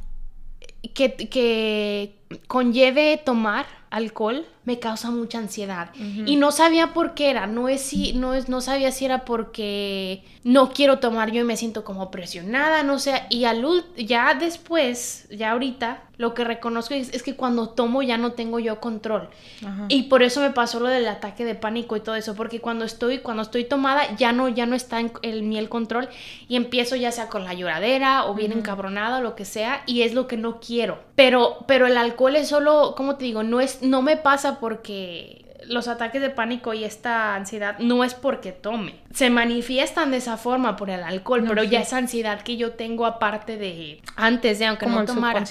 que, 0.94 1.14
que 1.14 2.16
conlleve 2.46 3.16
tomar 3.24 3.66
alcohol 3.90 4.46
me 4.64 4.78
causa 4.78 5.10
mucha 5.10 5.38
ansiedad. 5.38 5.90
Y 5.94 6.36
no 6.36 6.52
sabía 6.52 6.92
por 6.92 7.14
qué 7.14 7.30
era 7.30 7.46
no 7.46 7.68
es 7.68 7.80
si 7.80 8.12
no 8.12 8.34
es 8.34 8.48
no 8.48 8.60
sabía 8.60 8.92
si 8.92 9.06
era 9.06 9.24
porque 9.24 10.22
no 10.44 10.70
quiero 10.72 10.98
tomar 10.98 11.32
yo 11.32 11.40
y 11.40 11.44
me 11.44 11.56
siento 11.56 11.82
como 11.82 12.10
presionada 12.10 12.82
no 12.82 12.98
sé 12.98 13.22
y 13.30 13.44
al 13.44 13.64
ya 13.96 14.34
después 14.34 15.26
ya 15.30 15.52
ahorita 15.52 16.02
lo 16.20 16.34
que 16.34 16.44
reconozco 16.44 16.92
es, 16.92 17.14
es 17.14 17.22
que 17.22 17.34
cuando 17.34 17.70
tomo 17.70 18.02
ya 18.02 18.18
no 18.18 18.32
tengo 18.32 18.58
yo 18.58 18.78
control. 18.78 19.30
Ajá. 19.66 19.86
y 19.88 20.04
por 20.04 20.22
eso 20.22 20.42
me 20.42 20.50
pasó 20.50 20.78
lo 20.78 20.88
del 20.88 21.08
ataque 21.08 21.46
de 21.46 21.54
pánico 21.54 21.96
y 21.96 22.00
todo 22.00 22.14
eso, 22.14 22.34
porque 22.34 22.60
cuando 22.60 22.84
estoy, 22.84 23.20
cuando 23.20 23.42
estoy 23.42 23.64
tomada 23.64 24.14
ya 24.16 24.32
no, 24.32 24.48
ya 24.50 24.66
no 24.66 24.76
está 24.76 25.00
en 25.00 25.12
el, 25.22 25.42
mí 25.42 25.56
el 25.56 25.70
control 25.70 26.10
y 26.46 26.56
empiezo 26.56 26.94
ya 26.94 27.10
sea 27.10 27.28
con 27.28 27.44
la 27.44 27.54
lloradera 27.54 28.26
o 28.26 28.34
bien 28.34 28.52
encabronada 28.52 29.18
o 29.18 29.22
lo 29.22 29.34
que 29.34 29.46
sea 29.46 29.82
y 29.86 30.02
es 30.02 30.12
lo 30.12 30.26
que 30.26 30.36
no 30.36 30.60
quiero. 30.60 30.98
Pero, 31.14 31.64
pero 31.66 31.86
el 31.86 31.96
alcohol 31.96 32.36
es 32.36 32.48
solo, 32.48 32.94
como 32.96 33.16
te 33.16 33.24
digo, 33.24 33.42
no 33.42 33.62
es, 33.62 33.80
no 33.80 34.02
me 34.02 34.18
pasa 34.18 34.59
porque 34.60 35.46
los 35.66 35.88
ataques 35.88 36.22
de 36.22 36.30
pánico 36.30 36.72
y 36.72 36.84
esta 36.84 37.34
ansiedad 37.34 37.78
no 37.80 38.02
es 38.04 38.14
porque 38.14 38.52
tome. 38.52 38.94
Se 39.12 39.28
manifiestan 39.30 40.10
de 40.10 40.16
esa 40.18 40.36
forma 40.36 40.76
por 40.76 40.88
el 40.90 41.02
alcohol, 41.02 41.42
No, 41.44 41.48
pero 41.50 41.62
sí. 41.62 41.68
ya 41.70 41.80
esa 41.80 41.96
ansiedad 41.98 42.42
que 42.42 42.56
yo 42.56 42.72
tengo 42.72 43.04
aparte 43.06 43.56
de 43.56 44.00
antes 44.16 44.58
de 44.58 44.66
aunque 44.66 44.84
Como 44.86 45.00
no 45.00 45.06
tomara. 45.06 45.44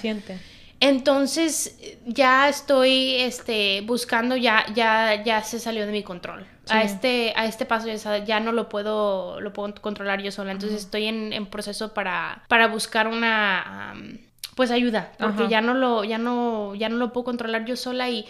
Entonces 0.81 1.77
ya 2.05 2.47
estoy 2.47 3.15
este, 3.15 3.81
buscando, 3.81 4.37
ya, 4.37 4.65
ya, 4.73 5.23
ya 5.23 5.43
se 5.43 5.59
salió 5.59 5.85
de 5.85 5.91
mi 5.91 6.03
control. 6.03 6.45
A, 6.69 6.81
Sí. 6.81 6.85
este, 6.87 7.33
a 7.35 7.45
este 7.45 7.65
paso 7.65 7.87
ya, 7.87 8.17
ya 8.23 8.39
no 8.39 8.51
lo 8.51 8.69
puedo, 8.69 9.41
lo 9.41 9.51
puedo 9.51 9.73
controlar 9.75 10.21
yo 10.21 10.31
sola. 10.31 10.51
Entonces 10.53 10.79
estoy 10.79 11.05
en, 11.07 11.33
en 11.33 11.47
proceso 11.47 11.93
para, 11.93 12.43
para 12.47 12.67
buscar 12.67 13.07
una 13.07 13.89
am, 13.91 14.19
pues 14.55 14.71
ayuda. 14.71 15.11
Porque 15.19 15.43
Ajá. 15.43 15.49
ya 15.49 15.61
no 15.61 15.73
lo, 15.73 16.03
ya 16.05 16.17
no, 16.17 16.75
ya 16.75 16.87
no 16.87 16.95
lo 16.97 17.11
puedo 17.11 17.25
controlar 17.25 17.65
yo 17.65 17.75
sola 17.75 18.09
y. 18.09 18.25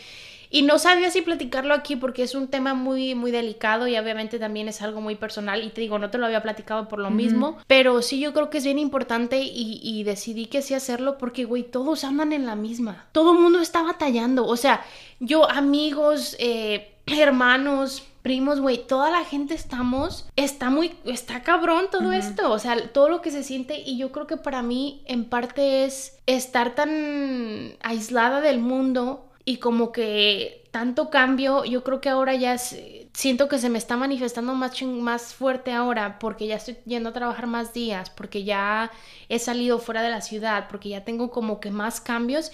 Y 0.49 0.63
no 0.63 0.79
sabía 0.79 1.11
si 1.11 1.21
platicarlo 1.21 1.73
aquí 1.73 1.95
porque 1.95 2.23
es 2.23 2.33
un 2.33 2.47
tema 2.47 2.73
muy, 2.73 3.13
muy 3.13 3.31
delicado 3.31 3.87
y 3.87 3.97
obviamente 3.97 4.39
también 4.39 4.67
es 4.67 4.81
algo 4.81 4.99
muy 4.99 5.15
personal. 5.15 5.63
Y 5.63 5.69
te 5.69 5.81
digo, 5.81 5.99
no 5.99 6.09
te 6.09 6.17
lo 6.17 6.25
había 6.25 6.41
platicado 6.41 6.87
por 6.87 6.99
lo 6.99 7.11
mismo. 7.11 7.57
Pero 7.67 8.01
sí, 8.01 8.19
yo 8.19 8.33
creo 8.33 8.49
que 8.49 8.57
es 8.57 8.63
bien 8.63 8.79
importante 8.79 9.39
y, 9.39 9.79
y 9.83 10.03
decidí 10.03 10.47
que 10.47 10.61
sí 10.61 10.73
hacerlo 10.73 11.17
porque, 11.17 11.45
güey, 11.45 11.63
todos 11.63 12.03
andan 12.03 12.33
en 12.33 12.45
la 12.45 12.55
misma. 12.55 13.07
Todo 13.11 13.33
el 13.33 13.39
mundo 13.39 13.59
está 13.59 13.83
batallando. 13.83 14.47
O 14.47 14.57
sea, 14.57 14.83
yo, 15.19 15.49
amigos, 15.49 16.35
eh, 16.39 16.93
hermanos, 17.05 18.03
primos, 18.21 18.59
güey, 18.59 18.85
toda 18.85 19.09
la 19.11 19.23
gente 19.23 19.53
estamos, 19.53 20.27
está 20.35 20.69
muy, 20.69 20.95
está 21.05 21.41
cabrón 21.41 21.85
todo 21.91 22.11
esto, 22.11 22.51
o 22.51 22.59
sea, 22.59 22.89
todo 22.89 23.09
lo 23.09 23.21
que 23.21 23.31
se 23.31 23.43
siente 23.43 23.79
y 23.79 23.97
yo 23.97 24.11
creo 24.11 24.27
que 24.27 24.37
para 24.37 24.61
mí 24.61 25.01
en 25.05 25.25
parte 25.25 25.85
es 25.85 26.17
estar 26.25 26.75
tan 26.75 27.73
aislada 27.81 28.41
del 28.41 28.59
mundo 28.59 29.28
y 29.51 29.57
como 29.57 29.91
que 29.91 30.63
tanto 30.69 31.09
cambio, 31.09 31.65
yo 31.65 31.83
creo 31.83 32.01
que 32.01 32.09
ahora 32.09 32.35
ya 32.35 32.53
es- 32.53 32.77
siento 33.13 33.47
que 33.49 33.57
se 33.57 33.69
me 33.69 33.79
está 33.79 33.97
manifestando 33.97 34.53
más, 34.53 34.79
más 34.83 35.33
fuerte 35.33 35.71
ahora 35.71 36.19
porque 36.19 36.45
ya 36.45 36.55
estoy 36.57 36.77
yendo 36.85 37.09
a 37.09 37.13
trabajar 37.13 37.47
más 37.47 37.73
días, 37.73 38.11
porque 38.11 38.43
ya 38.43 38.91
he 39.27 39.39
salido 39.39 39.79
fuera 39.79 40.03
de 40.03 40.11
la 40.11 40.21
ciudad, 40.21 40.67
porque 40.69 40.89
ya 40.89 41.03
tengo 41.03 41.31
como 41.31 41.59
que 41.59 41.71
más 41.71 41.99
cambios. 41.99 42.51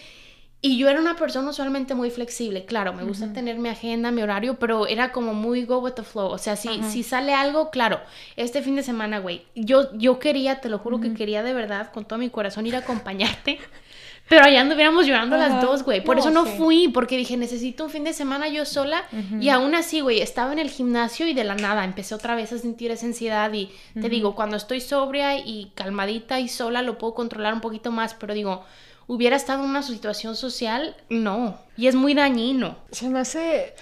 Y 0.61 0.77
yo 0.77 0.87
era 0.89 0.99
una 1.01 1.17
persona 1.17 1.49
usualmente 1.49 1.93
muy 1.95 2.09
flexible, 2.09 2.65
claro, 2.65 2.93
me 2.93 3.03
gusta 3.03 3.25
tener 3.33 3.59
mi 3.59 3.67
agenda, 3.69 4.09
mi 4.09 4.21
horario, 4.23 4.57
pero 4.57 4.87
era 4.87 5.11
como 5.11 5.33
muy 5.33 5.65
go 5.65 5.79
with 5.79 5.91
the 5.95 6.03
flow, 6.03 6.29
o 6.31 6.37
sea, 6.37 6.55
si, 6.55 6.69
si 6.89 7.03
sale 7.03 7.33
algo, 7.33 7.69
claro, 7.69 7.99
este 8.37 8.61
fin 8.63 8.75
de 8.77 8.81
semana, 8.83 9.19
güey, 9.19 9.43
yo, 9.53 9.91
yo 9.97 10.17
quería, 10.17 10.61
te 10.61 10.69
lo 10.69 10.79
juro 10.79 10.99
que 11.01 11.13
quería 11.13 11.43
de 11.43 11.53
verdad, 11.53 11.91
con 11.91 12.05
todo 12.05 12.17
mi 12.17 12.29
corazón, 12.29 12.65
ir 12.65 12.75
a 12.75 12.79
acompañarte, 12.79 13.59
pero 14.27 14.43
allá 14.43 14.61
anduviéramos 14.61 15.05
llorando 15.05 15.37
las 15.37 15.61
dos, 15.61 15.83
güey, 15.83 16.03
por 16.03 16.15
No, 16.15 16.21
eso 16.21 16.31
no 16.31 16.45
sí. 16.45 16.53
fui, 16.57 16.87
porque 16.87 17.15
dije, 17.17 17.37
necesito 17.37 17.83
un 17.83 17.89
fin 17.91 18.03
de 18.03 18.13
semana 18.13 18.47
yo 18.47 18.65
sola, 18.65 19.03
y 19.39 19.49
aún 19.49 19.75
así, 19.75 20.01
güey, 20.01 20.21
estaba 20.21 20.51
en 20.51 20.59
el 20.59 20.69
gimnasio 20.69 21.27
y 21.27 21.33
de 21.33 21.43
la 21.43 21.55
nada 21.55 21.83
empecé 21.85 22.15
otra 22.15 22.35
vez 22.35 22.51
a 22.51 22.57
sentir 22.57 22.89
esa 22.91 23.05
ansiedad. 23.05 23.53
Y 23.53 23.69
te 23.93 24.09
digo, 24.09 24.33
cuando 24.35 24.57
estoy 24.57 24.81
sobria 24.81 25.37
y 25.37 25.71
calmadita 25.75 26.39
y 26.39 26.47
sola 26.47 26.81
lo 26.81 26.97
puedo 26.97 27.13
controlar 27.13 27.53
un 27.53 27.61
poquito 27.61 27.91
más, 27.91 28.13
pero 28.15 28.33
digo, 28.33 28.65
hubiera 29.07 29.35
estado 29.35 29.63
en 29.63 29.69
una 29.69 29.83
situación 29.83 30.35
social, 30.35 30.95
no. 31.09 31.57
Y 31.77 31.87
es 31.87 31.95
muy 31.95 32.13
dañino. 32.13 32.77
Se 32.91 33.09
me 33.09 33.19
hace. 33.19 33.73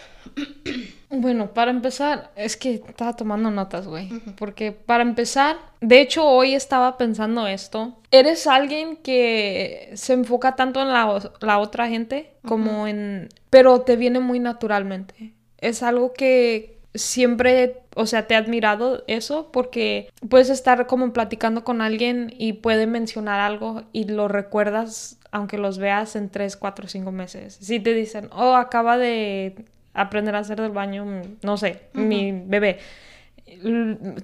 Bueno, 1.10 1.54
para 1.54 1.70
empezar, 1.70 2.32
es 2.36 2.58
que 2.58 2.82
estaba 2.88 3.16
tomando 3.16 3.52
notas, 3.52 3.88
güey. 3.88 4.10
Porque 4.36 4.72
para 4.72 5.04
empezar, 5.04 5.58
de 5.80 6.02
hecho, 6.02 6.26
hoy 6.26 6.56
estaba 6.56 6.98
pensando 6.98 7.46
esto. 7.46 8.00
Eres 8.10 8.48
alguien 8.48 8.98
que 8.98 9.92
se 9.94 10.14
enfoca 10.14 10.56
tanto 10.56 10.82
en 10.82 10.88
la, 10.88 11.32
la 11.40 11.60
otra 11.60 11.88
gente 11.88 12.34
como 12.48 12.88
en. 12.88 13.30
Pero 13.52 13.82
te 13.82 13.96
viene 13.96 14.20
muy 14.20 14.40
naturalmente. 14.40 15.34
Es 15.60 15.84
algo 15.84 16.14
que 16.14 16.80
siempre, 16.96 17.82
o 17.96 18.06
sea, 18.06 18.28
te 18.28 18.34
he 18.34 18.38
admirado 18.38 19.04
eso 19.08 19.50
porque 19.52 20.10
puedes 20.30 20.50
estar 20.50 20.88
como 20.88 21.12
platicando 21.14 21.64
con 21.64 21.82
alguien 21.82 22.34
y 22.38 22.54
puede 22.54 22.88
mencionar 22.88 23.40
algo 23.40 23.84
y 23.92 24.06
lo 24.06 24.28
recuerdas 24.28 25.20
aunque 25.32 25.58
los 25.58 25.80
veas 25.80 26.16
en 26.16 26.30
3, 26.30 26.56
4, 26.58 26.88
5 26.88 27.12
meses. 27.12 27.58
Si 27.60 27.80
te 27.80 27.96
dicen, 27.96 28.30
oh, 28.32 28.54
acaba 28.54 29.00
de 29.00 29.56
aprender 29.96 30.36
a 30.36 30.40
hacer 30.40 30.62
del 30.62 30.72
baño, 30.72 31.06
mm, 31.06 31.22
no 31.42 31.58
sé, 31.58 31.82
mi 31.94 32.32
bebé. 32.32 32.78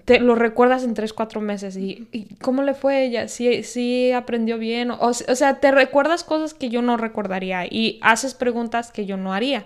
Te 0.06 0.20
lo 0.20 0.36
recuerdas 0.36 0.84
en 0.84 0.94
3, 0.94 1.12
4 1.14 1.42
meses 1.42 1.78
y, 1.78 2.08
y 2.12 2.36
¿cómo 2.36 2.62
le 2.62 2.76
fue 2.76 3.04
ella? 3.04 3.28
¿Sí, 3.28 3.64
sí 3.64 4.12
aprendió 4.12 4.60
bien? 4.60 4.92
O, 4.92 5.08
o 5.08 5.14
sea, 5.14 5.60
te 5.60 5.72
recuerdas 5.72 6.24
cosas 6.24 6.54
que 6.54 6.70
yo 6.70 6.84
no 6.84 6.96
recordaría 6.96 7.66
y 7.66 8.00
haces 8.04 8.36
preguntas 8.36 8.92
que 8.92 9.08
yo 9.08 9.18
no 9.18 9.34
haría. 9.34 9.66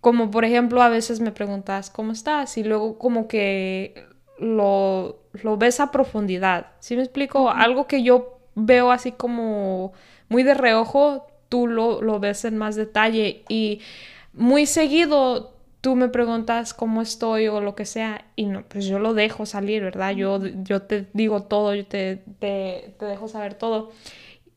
Como 0.00 0.30
por 0.30 0.44
ejemplo, 0.44 0.82
a 0.82 0.88
veces 0.88 1.20
me 1.20 1.32
preguntas, 1.32 1.90
¿cómo 1.90 2.12
estás? 2.12 2.56
Y 2.56 2.64
luego 2.64 2.98
como 2.98 3.28
que 3.28 4.06
lo, 4.38 5.18
lo 5.42 5.56
ves 5.58 5.80
a 5.80 5.90
profundidad. 5.90 6.68
¿Sí 6.80 6.96
me 6.96 7.02
explico? 7.02 7.50
Algo 7.50 7.86
que 7.86 8.02
yo 8.02 8.38
veo 8.54 8.90
así 8.92 9.12
como 9.12 9.92
muy 10.28 10.42
de 10.42 10.54
reojo, 10.54 11.26
tú 11.48 11.66
lo, 11.66 12.00
lo 12.02 12.18
ves 12.20 12.44
en 12.44 12.56
más 12.56 12.76
detalle 12.76 13.44
y 13.48 13.80
muy 14.32 14.66
seguido 14.66 15.54
tú 15.80 15.96
me 15.96 16.08
preguntas 16.08 16.74
cómo 16.74 17.02
estoy 17.02 17.48
o 17.48 17.60
lo 17.60 17.74
que 17.74 17.86
sea 17.86 18.26
y 18.36 18.46
no, 18.46 18.64
pues 18.68 18.84
yo 18.86 18.98
lo 18.98 19.14
dejo 19.14 19.46
salir, 19.46 19.82
¿verdad? 19.82 20.12
Yo, 20.12 20.38
yo 20.62 20.82
te 20.82 21.06
digo 21.14 21.42
todo, 21.44 21.74
yo 21.74 21.86
te, 21.86 22.22
te, 22.38 22.94
te 22.98 23.04
dejo 23.06 23.28
saber 23.28 23.54
todo. 23.54 23.90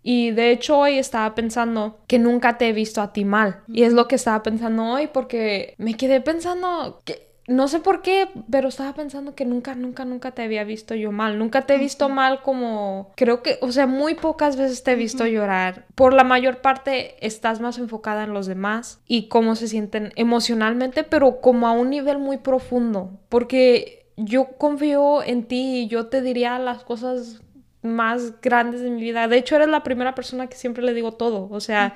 Y 0.03 0.31
de 0.31 0.51
hecho 0.51 0.77
hoy 0.77 0.97
estaba 0.97 1.33
pensando 1.33 1.99
que 2.07 2.19
nunca 2.19 2.57
te 2.57 2.67
he 2.67 2.73
visto 2.73 3.01
a 3.01 3.13
ti 3.13 3.25
mal. 3.25 3.61
Y 3.67 3.83
es 3.83 3.93
lo 3.93 4.07
que 4.07 4.15
estaba 4.15 4.43
pensando 4.43 4.83
hoy 4.83 5.07
porque 5.07 5.73
me 5.77 5.95
quedé 5.95 6.21
pensando 6.21 7.01
que 7.05 7.33
no 7.47 7.67
sé 7.67 7.79
por 7.79 8.01
qué, 8.01 8.29
pero 8.49 8.69
estaba 8.69 8.93
pensando 8.93 9.35
que 9.35 9.43
nunca, 9.45 9.75
nunca, 9.75 10.05
nunca 10.05 10.31
te 10.31 10.43
había 10.43 10.63
visto 10.63 10.95
yo 10.95 11.11
mal. 11.11 11.37
Nunca 11.37 11.63
te 11.63 11.75
he 11.75 11.77
visto 11.77 12.07
mal 12.07 12.41
como, 12.41 13.11
creo 13.15 13.41
que, 13.43 13.57
o 13.61 13.71
sea, 13.71 13.85
muy 13.85 14.15
pocas 14.15 14.55
veces 14.55 14.83
te 14.83 14.93
he 14.93 14.95
visto 14.95 15.25
llorar. 15.25 15.85
Por 15.95 16.13
la 16.13 16.23
mayor 16.23 16.61
parte 16.61 17.15
estás 17.25 17.59
más 17.59 17.77
enfocada 17.79 18.23
en 18.23 18.33
los 18.33 18.45
demás 18.45 19.01
y 19.07 19.27
cómo 19.27 19.55
se 19.55 19.67
sienten 19.67 20.13
emocionalmente, 20.15 21.03
pero 21.03 21.41
como 21.41 21.67
a 21.67 21.73
un 21.73 21.89
nivel 21.89 22.17
muy 22.17 22.37
profundo. 22.37 23.19
Porque 23.27 24.05
yo 24.15 24.57
confío 24.57 25.21
en 25.21 25.45
ti 25.45 25.81
y 25.81 25.87
yo 25.87 26.07
te 26.07 26.21
diría 26.21 26.57
las 26.59 26.83
cosas 26.83 27.41
más 27.83 28.41
grandes 28.41 28.81
de 28.81 28.89
mi 28.89 29.01
vida. 29.01 29.27
De 29.27 29.37
hecho, 29.37 29.55
eres 29.55 29.69
la 29.69 29.83
primera 29.83 30.15
persona 30.15 30.47
que 30.47 30.55
siempre 30.55 30.83
le 30.83 30.93
digo 30.93 31.13
todo. 31.13 31.47
O 31.51 31.59
sea, 31.59 31.95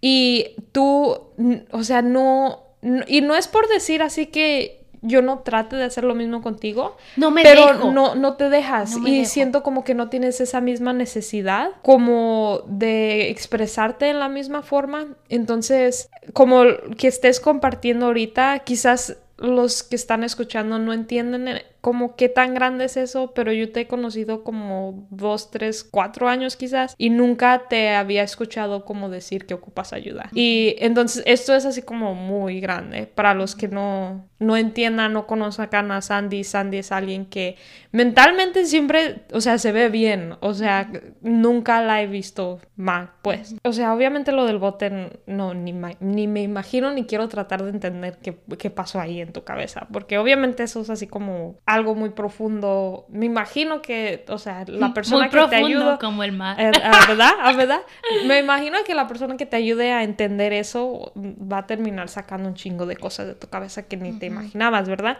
y 0.00 0.54
tú, 0.72 1.18
o 1.70 1.82
sea, 1.82 2.02
no 2.02 2.66
y 3.06 3.20
no 3.20 3.34
es 3.34 3.48
por 3.48 3.68
decir 3.68 4.02
así 4.02 4.26
que 4.26 4.84
yo 5.02 5.22
no 5.22 5.40
trate 5.40 5.76
de 5.76 5.84
hacer 5.84 6.04
lo 6.04 6.14
mismo 6.14 6.42
contigo. 6.42 6.96
No 7.16 7.30
me 7.30 7.42
pero 7.42 7.92
no 7.92 8.14
no 8.14 8.34
te 8.36 8.48
dejas 8.48 8.96
y 9.04 9.26
siento 9.26 9.62
como 9.62 9.84
que 9.84 9.94
no 9.94 10.08
tienes 10.08 10.40
esa 10.40 10.60
misma 10.60 10.92
necesidad 10.92 11.70
como 11.82 12.62
de 12.66 13.30
expresarte 13.30 14.08
en 14.08 14.20
la 14.20 14.28
misma 14.28 14.62
forma. 14.62 15.06
Entonces, 15.28 16.08
como 16.32 16.62
que 16.96 17.08
estés 17.08 17.40
compartiendo 17.40 18.06
ahorita, 18.06 18.60
quizás 18.60 19.18
los 19.38 19.82
que 19.82 19.96
están 19.96 20.24
escuchando 20.24 20.78
no 20.78 20.92
entienden 20.92 21.62
como 21.86 22.16
qué 22.16 22.28
tan 22.28 22.52
grande 22.52 22.86
es 22.86 22.96
eso, 22.96 23.32
pero 23.32 23.52
yo 23.52 23.70
te 23.70 23.82
he 23.82 23.86
conocido 23.86 24.42
como 24.42 25.06
dos, 25.10 25.52
tres, 25.52 25.84
cuatro 25.84 26.28
años 26.28 26.56
quizás 26.56 26.96
y 26.98 27.10
nunca 27.10 27.68
te 27.68 27.94
había 27.94 28.24
escuchado 28.24 28.84
como 28.84 29.08
decir 29.08 29.46
que 29.46 29.54
ocupas 29.54 29.92
ayuda. 29.92 30.28
Y 30.34 30.74
entonces 30.80 31.22
esto 31.26 31.54
es 31.54 31.64
así 31.64 31.82
como 31.82 32.16
muy 32.16 32.58
grande 32.58 33.06
para 33.06 33.34
los 33.34 33.54
que 33.54 33.68
no, 33.68 34.28
no 34.40 34.56
entiendan, 34.56 35.12
no 35.12 35.28
conozcan 35.28 35.92
a 35.92 36.02
Sandy. 36.02 36.42
Sandy 36.42 36.78
es 36.78 36.90
alguien 36.90 37.26
que 37.26 37.54
mentalmente 37.92 38.66
siempre, 38.66 39.22
o 39.32 39.40
sea, 39.40 39.56
se 39.58 39.70
ve 39.70 39.88
bien, 39.88 40.34
o 40.40 40.54
sea, 40.54 40.90
nunca 41.22 41.82
la 41.82 42.02
he 42.02 42.08
visto 42.08 42.58
mal, 42.74 43.12
pues. 43.22 43.54
O 43.62 43.72
sea, 43.72 43.94
obviamente 43.94 44.32
lo 44.32 44.44
del 44.44 44.58
bote 44.58 45.20
no, 45.26 45.54
ni, 45.54 45.72
ni 46.00 46.26
me 46.26 46.42
imagino 46.42 46.92
ni 46.92 47.04
quiero 47.04 47.28
tratar 47.28 47.62
de 47.62 47.70
entender 47.70 48.18
qué, 48.20 48.36
qué 48.58 48.70
pasó 48.70 49.00
ahí 49.00 49.20
en 49.20 49.32
tu 49.32 49.44
cabeza, 49.44 49.86
porque 49.92 50.18
obviamente 50.18 50.64
eso 50.64 50.80
es 50.80 50.90
así 50.90 51.06
como 51.06 51.58
algo 51.76 51.94
muy 51.94 52.10
profundo. 52.10 53.06
Me 53.08 53.26
imagino 53.26 53.82
que, 53.82 54.24
o 54.28 54.38
sea, 54.38 54.64
la 54.66 54.92
persona 54.92 55.28
que 55.28 55.46
te 55.48 55.56
ayuda. 55.56 55.98
como 55.98 56.24
el 56.24 56.32
mar. 56.32 56.60
Eh, 56.60 56.70
ah, 56.82 57.04
¿Verdad? 57.08 57.32
¿A 57.40 57.48
ah, 57.48 57.52
¿Verdad? 57.52 57.80
Me 58.26 58.38
imagino 58.40 58.78
que 58.84 58.94
la 58.94 59.06
persona 59.06 59.36
que 59.36 59.46
te 59.46 59.56
ayude 59.56 59.92
a 59.92 60.02
entender 60.02 60.52
eso 60.52 61.12
va 61.16 61.58
a 61.58 61.66
terminar 61.66 62.08
sacando 62.08 62.48
un 62.48 62.54
chingo 62.54 62.86
de 62.86 62.96
cosas 62.96 63.26
de 63.28 63.34
tu 63.34 63.48
cabeza 63.48 63.86
que 63.86 63.96
ni 63.96 64.12
te 64.18 64.26
imaginabas, 64.26 64.88
¿verdad? 64.88 65.18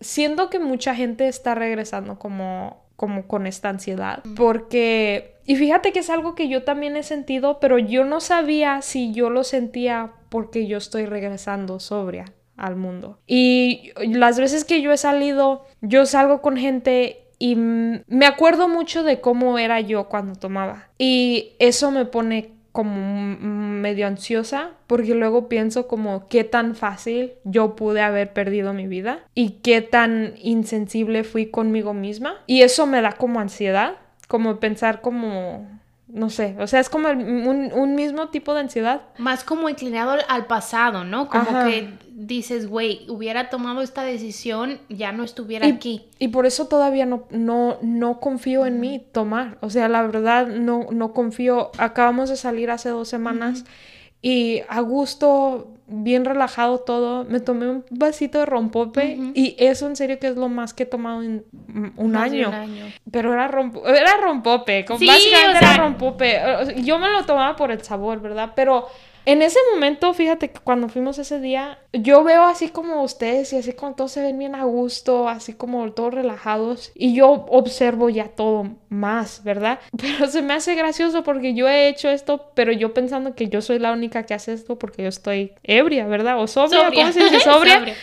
Siento 0.00 0.48
que 0.48 0.58
mucha 0.58 0.94
gente 0.94 1.28
está 1.28 1.54
regresando 1.54 2.18
como, 2.18 2.84
como 2.96 3.26
con 3.26 3.46
esta 3.46 3.68
ansiedad. 3.68 4.22
Porque. 4.36 5.36
Y 5.44 5.56
fíjate 5.56 5.92
que 5.92 5.98
es 5.98 6.10
algo 6.10 6.34
que 6.34 6.48
yo 6.48 6.62
también 6.62 6.96
he 6.96 7.02
sentido, 7.02 7.58
pero 7.60 7.78
yo 7.78 8.04
no 8.04 8.20
sabía 8.20 8.82
si 8.82 9.12
yo 9.12 9.30
lo 9.30 9.44
sentía 9.44 10.12
porque 10.28 10.66
yo 10.66 10.78
estoy 10.78 11.06
regresando 11.06 11.80
sobria 11.80 12.26
al 12.60 12.76
mundo. 12.76 13.18
Y 13.26 13.92
las 13.96 14.38
veces 14.38 14.64
que 14.64 14.82
yo 14.82 14.92
he 14.92 14.96
salido, 14.96 15.64
yo 15.80 16.06
salgo 16.06 16.42
con 16.42 16.56
gente 16.56 17.24
y 17.38 17.56
me 17.56 18.26
acuerdo 18.26 18.68
mucho 18.68 19.02
de 19.02 19.20
cómo 19.20 19.58
era 19.58 19.80
yo 19.80 20.08
cuando 20.08 20.34
tomaba. 20.34 20.88
Y 20.98 21.52
eso 21.58 21.90
me 21.90 22.04
pone 22.04 22.52
como 22.72 23.36
medio 23.40 24.06
ansiosa 24.06 24.70
porque 24.86 25.14
luego 25.14 25.48
pienso 25.48 25.88
como 25.88 26.28
qué 26.28 26.44
tan 26.44 26.76
fácil 26.76 27.32
yo 27.42 27.74
pude 27.74 28.00
haber 28.00 28.32
perdido 28.32 28.72
mi 28.72 28.86
vida 28.86 29.24
y 29.34 29.58
qué 29.62 29.80
tan 29.80 30.34
insensible 30.40 31.24
fui 31.24 31.46
conmigo 31.46 31.94
misma 31.94 32.36
y 32.46 32.62
eso 32.62 32.86
me 32.86 33.02
da 33.02 33.14
como 33.14 33.40
ansiedad 33.40 33.96
como 34.28 34.60
pensar 34.60 35.00
como 35.00 35.79
no 36.12 36.30
sé, 36.30 36.56
o 36.58 36.66
sea, 36.66 36.80
es 36.80 36.88
como 36.88 37.08
un, 37.08 37.94
mismo 37.94 38.28
tipo 38.28 38.54
de 38.54 38.60
ansiedad. 38.60 39.02
Más 39.18 39.44
como 39.44 39.68
inclinado 39.68 40.16
al 40.28 40.46
pasado, 40.46 41.04
¿no? 41.04 41.28
Como 41.28 41.64
que 41.64 41.92
dices, 42.12 42.68
güey, 42.68 43.06
hubiera 43.08 43.48
tomado 43.50 43.80
esta 43.80 44.02
decisión, 44.02 44.78
ya 44.88 45.12
no 45.12 45.24
estuviera 45.24 45.66
aquí. 45.66 46.06
Y 46.18 46.28
por 46.28 46.46
eso 46.46 46.68
todavía 46.68 47.06
no, 47.06 47.24
no, 47.30 47.78
no 47.82 48.20
confío 48.20 48.66
en 48.66 48.80
mí 48.80 49.04
tomar. 49.12 49.58
O 49.60 49.70
sea, 49.70 49.88
la 49.88 50.02
verdad, 50.02 50.46
no, 50.46 50.86
no 50.90 51.12
confío. 51.12 51.70
Acabamos 51.78 52.28
de 52.28 52.36
salir 52.36 52.70
hace 52.70 52.90
dos 52.90 53.08
semanas 53.08 53.64
y 54.22 54.62
a 54.68 54.80
gusto, 54.80 55.72
bien 55.90 56.24
relajado 56.24 56.78
todo, 56.78 57.24
me 57.24 57.40
tomé 57.40 57.68
un 57.68 57.84
vasito 57.90 58.38
de 58.38 58.46
rompope 58.46 59.18
y 59.34 59.56
eso 59.58 59.86
en 59.86 59.96
serio 59.96 60.18
que 60.18 60.28
es 60.28 60.36
lo 60.36 60.48
más 60.48 60.72
que 60.72 60.84
he 60.84 60.86
tomado 60.86 61.22
en 61.22 61.44
un, 61.96 62.16
año. 62.16 62.50
Pero 63.10 63.32
era, 63.32 63.46
era 63.46 64.16
rompope, 64.22 64.86
básicamente 64.88 65.58
era 65.58 65.76
rompope. 65.76 66.40
Yo 66.82 66.98
me 66.98 67.10
lo 67.10 67.24
tomaba 67.24 67.56
por 67.56 67.70
el 67.70 67.82
sabor, 67.82 68.20
¿verdad? 68.20 68.52
Pero 68.54 68.86
en 69.26 69.42
ese 69.42 69.58
momento, 69.72 70.12
fíjate 70.14 70.50
que 70.50 70.60
cuando 70.60 70.88
fuimos 70.88 71.18
ese 71.18 71.40
día, 71.40 71.78
yo 71.92 72.24
veo 72.24 72.44
así 72.44 72.68
como 72.68 73.02
ustedes 73.02 73.52
y 73.52 73.56
así 73.56 73.72
como 73.72 73.94
todos 73.94 74.12
se 74.12 74.22
ven 74.22 74.38
bien 74.38 74.54
a 74.54 74.64
gusto, 74.64 75.28
así 75.28 75.52
como 75.52 75.92
todos 75.92 76.14
relajados 76.14 76.92
y 76.94 77.14
yo 77.14 77.28
observo 77.28 78.08
ya 78.08 78.28
todo 78.28 78.68
más, 78.88 79.44
¿verdad? 79.44 79.78
Pero 79.96 80.26
se 80.28 80.42
me 80.42 80.54
hace 80.54 80.74
gracioso 80.74 81.22
porque 81.22 81.54
yo 81.54 81.68
he 81.68 81.88
hecho 81.88 82.08
esto, 82.08 82.50
pero 82.54 82.72
yo 82.72 82.94
pensando 82.94 83.34
que 83.34 83.48
yo 83.48 83.60
soy 83.60 83.78
la 83.78 83.92
única 83.92 84.24
que 84.24 84.34
hace 84.34 84.52
esto 84.52 84.78
porque 84.78 85.02
yo 85.02 85.08
estoy 85.08 85.52
ebria, 85.62 86.06
¿verdad? 86.06 86.40
O 86.40 86.46
sobria, 86.46 86.90
¿cómo 86.92 87.12
se 87.12 87.24
dice? 87.24 87.40
Sobria. 87.50 87.94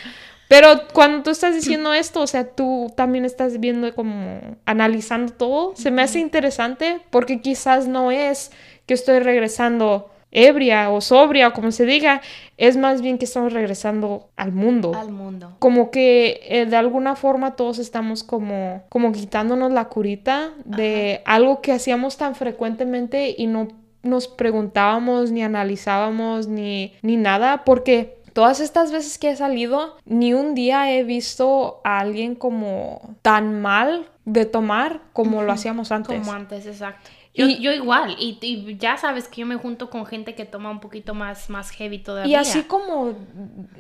Pero 0.48 0.88
cuando 0.94 1.24
tú 1.24 1.30
estás 1.32 1.54
diciendo 1.56 1.94
esto, 1.94 2.22
o 2.22 2.28
sea, 2.28 2.56
tú 2.56 2.92
también 2.96 3.26
estás 3.26 3.60
viendo 3.60 3.94
como 3.94 4.58
analizando 4.66 5.34
todo, 5.34 5.74
se 5.76 5.92
me 5.92 6.02
hace 6.02 6.20
interesante 6.20 7.02
porque 7.10 7.42
quizás 7.42 7.88
no 7.88 8.12
es 8.12 8.52
que 8.86 8.94
estoy 8.94 9.20
regresando 9.20 10.10
ebria 10.32 10.90
o 10.90 11.02
sobria 11.02 11.48
o 11.48 11.54
como 11.54 11.72
se 11.72 11.86
diga, 11.86 12.22
es 12.58 12.78
más 12.78 13.02
bien 13.02 13.18
que 13.18 13.26
estamos 13.26 13.54
regresando 13.54 14.30
al 14.36 14.52
mundo. 14.52 14.94
Al 14.96 15.12
mundo. 15.12 15.54
Como 15.60 15.92
que 15.92 16.42
eh, 16.44 16.66
de 16.66 16.76
alguna 16.76 17.16
forma 17.16 17.56
todos 17.56 17.80
estamos 17.80 18.24
como, 18.24 18.84
como 18.90 19.12
quitándonos 19.12 19.72
la 19.72 19.86
curita 19.86 20.52
de 20.66 21.22
algo 21.26 21.62
que 21.62 21.72
hacíamos 21.72 22.18
tan 22.18 22.36
frecuentemente 22.36 23.36
y 23.38 23.48
no 23.48 23.68
nos 24.04 24.28
preguntábamos 24.28 25.32
ni 25.32 25.44
analizábamos 25.44 26.48
ni, 26.48 26.94
ni 27.02 27.18
nada 27.18 27.64
porque 27.66 28.18
todas 28.34 28.60
estas 28.60 28.92
veces 28.92 29.18
que 29.18 29.32
he 29.32 29.36
salido, 29.36 29.98
ni 30.06 30.34
un 30.34 30.54
día 30.54 30.92
he 30.92 31.04
visto 31.04 31.82
a 31.84 32.00
alguien 32.00 32.36
como 32.36 33.16
tan 33.24 33.62
mal 33.62 34.08
de 34.26 34.46
tomar 34.46 35.02
como 35.14 35.42
lo 35.42 35.52
hacíamos 35.52 35.92
antes. 35.92 36.20
Como 36.20 36.34
antes, 36.34 36.68
exacto. 36.68 37.10
Yo, 37.38 37.46
yo 37.48 37.72
igual, 37.72 38.16
y, 38.18 38.78
ya 38.80 38.98
sabes 38.98 39.28
que 39.28 39.42
yo 39.42 39.48
me 39.48 39.58
junto 39.58 39.92
con 39.92 40.08
gente 40.08 40.34
que 40.34 40.46
toma 40.46 40.72
un 40.72 40.80
poquito 40.80 41.14
más, 41.14 41.52
más 41.52 41.70
heavy 41.70 42.00
todavía. 42.00 42.32
Y 42.32 42.36
así 42.36 42.64
como 42.64 43.14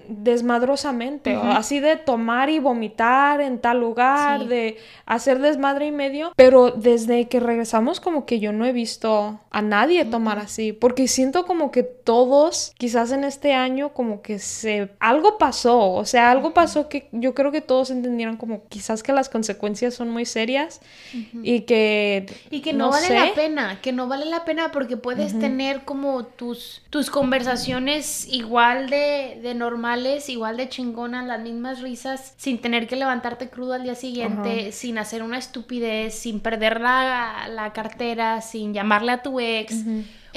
desmadrosamente, 0.08 1.34
así 1.34 1.80
de 1.80 1.96
tomar 1.96 2.52
y 2.52 2.60
vomitar 2.60 3.42
en 3.42 3.60
tal 3.60 3.80
lugar, 3.80 4.46
de 4.46 4.78
hacer 5.08 5.40
desmadre 5.40 5.88
y 5.88 5.92
medio, 5.92 6.34
pero 6.36 6.70
desde 6.70 7.28
que 7.28 7.40
regresamos 7.40 8.00
como 8.00 8.28
que 8.28 8.40
yo 8.40 8.54
no 8.54 8.64
he 8.64 8.74
visto 8.74 9.40
a 9.50 9.62
nadie 9.64 10.06
tomar 10.06 10.38
así, 10.38 10.72
porque 10.72 11.08
siento 11.08 11.48
como 11.48 11.72
que 11.72 11.82
todos, 11.82 12.74
quizás 12.78 13.12
en 13.12 13.24
este 13.24 13.54
año, 13.54 13.90
como 13.94 14.22
que 14.22 14.38
se... 14.38 14.92
algo 15.00 15.40
pasó, 15.40 15.94
o 15.94 16.06
sea, 16.06 16.30
algo 16.30 16.54
pasó 16.54 16.90
que 16.90 17.10
yo 17.12 17.34
creo 17.34 17.52
que 17.52 17.62
todos 17.62 17.90
entendieron 17.90 18.38
como 18.38 18.68
quizás 18.68 19.02
que 19.02 19.14
las 19.14 19.30
consecuencias 19.30 19.96
son 19.96 20.12
muy 20.12 20.26
serias 20.26 20.80
y 21.42 21.62
que... 21.62 22.28
Y 22.52 22.62
que 22.62 22.74
no, 22.74 22.92
vale 22.92 23.10
la 23.10 23.34
pena 23.34 23.47
que 23.82 23.92
no 23.92 24.08
vale 24.08 24.26
la 24.26 24.46
pena 24.46 24.72
porque 24.72 24.98
puedes 24.98 25.38
tener 25.40 25.86
como 25.86 26.26
tus, 26.26 26.82
tus 26.90 27.10
conversaciones 27.10 28.28
igual 28.28 28.90
de, 28.90 29.40
de, 29.42 29.54
normales, 29.54 30.30
igual 30.30 30.58
de 30.58 30.70
chingonas, 30.70 31.26
las 31.26 31.42
mismas 31.42 31.82
risas, 31.82 32.34
sin 32.38 32.60
tener 32.60 32.88
que 32.88 32.96
levantarte 32.96 33.50
crudo 33.50 33.74
al 33.74 33.84
día 33.84 33.96
siguiente, 33.96 34.72
sin 34.72 34.98
hacer 34.98 35.24
una 35.24 35.38
estupidez, 35.38 36.14
sin 36.16 36.40
perder 36.40 36.82
la, 36.82 37.48
la 37.50 37.74
cartera, 37.74 38.42
sin 38.42 38.74
llamarle 38.74 39.14
a 39.14 39.22
tu 39.22 39.40
ex. 39.40 39.76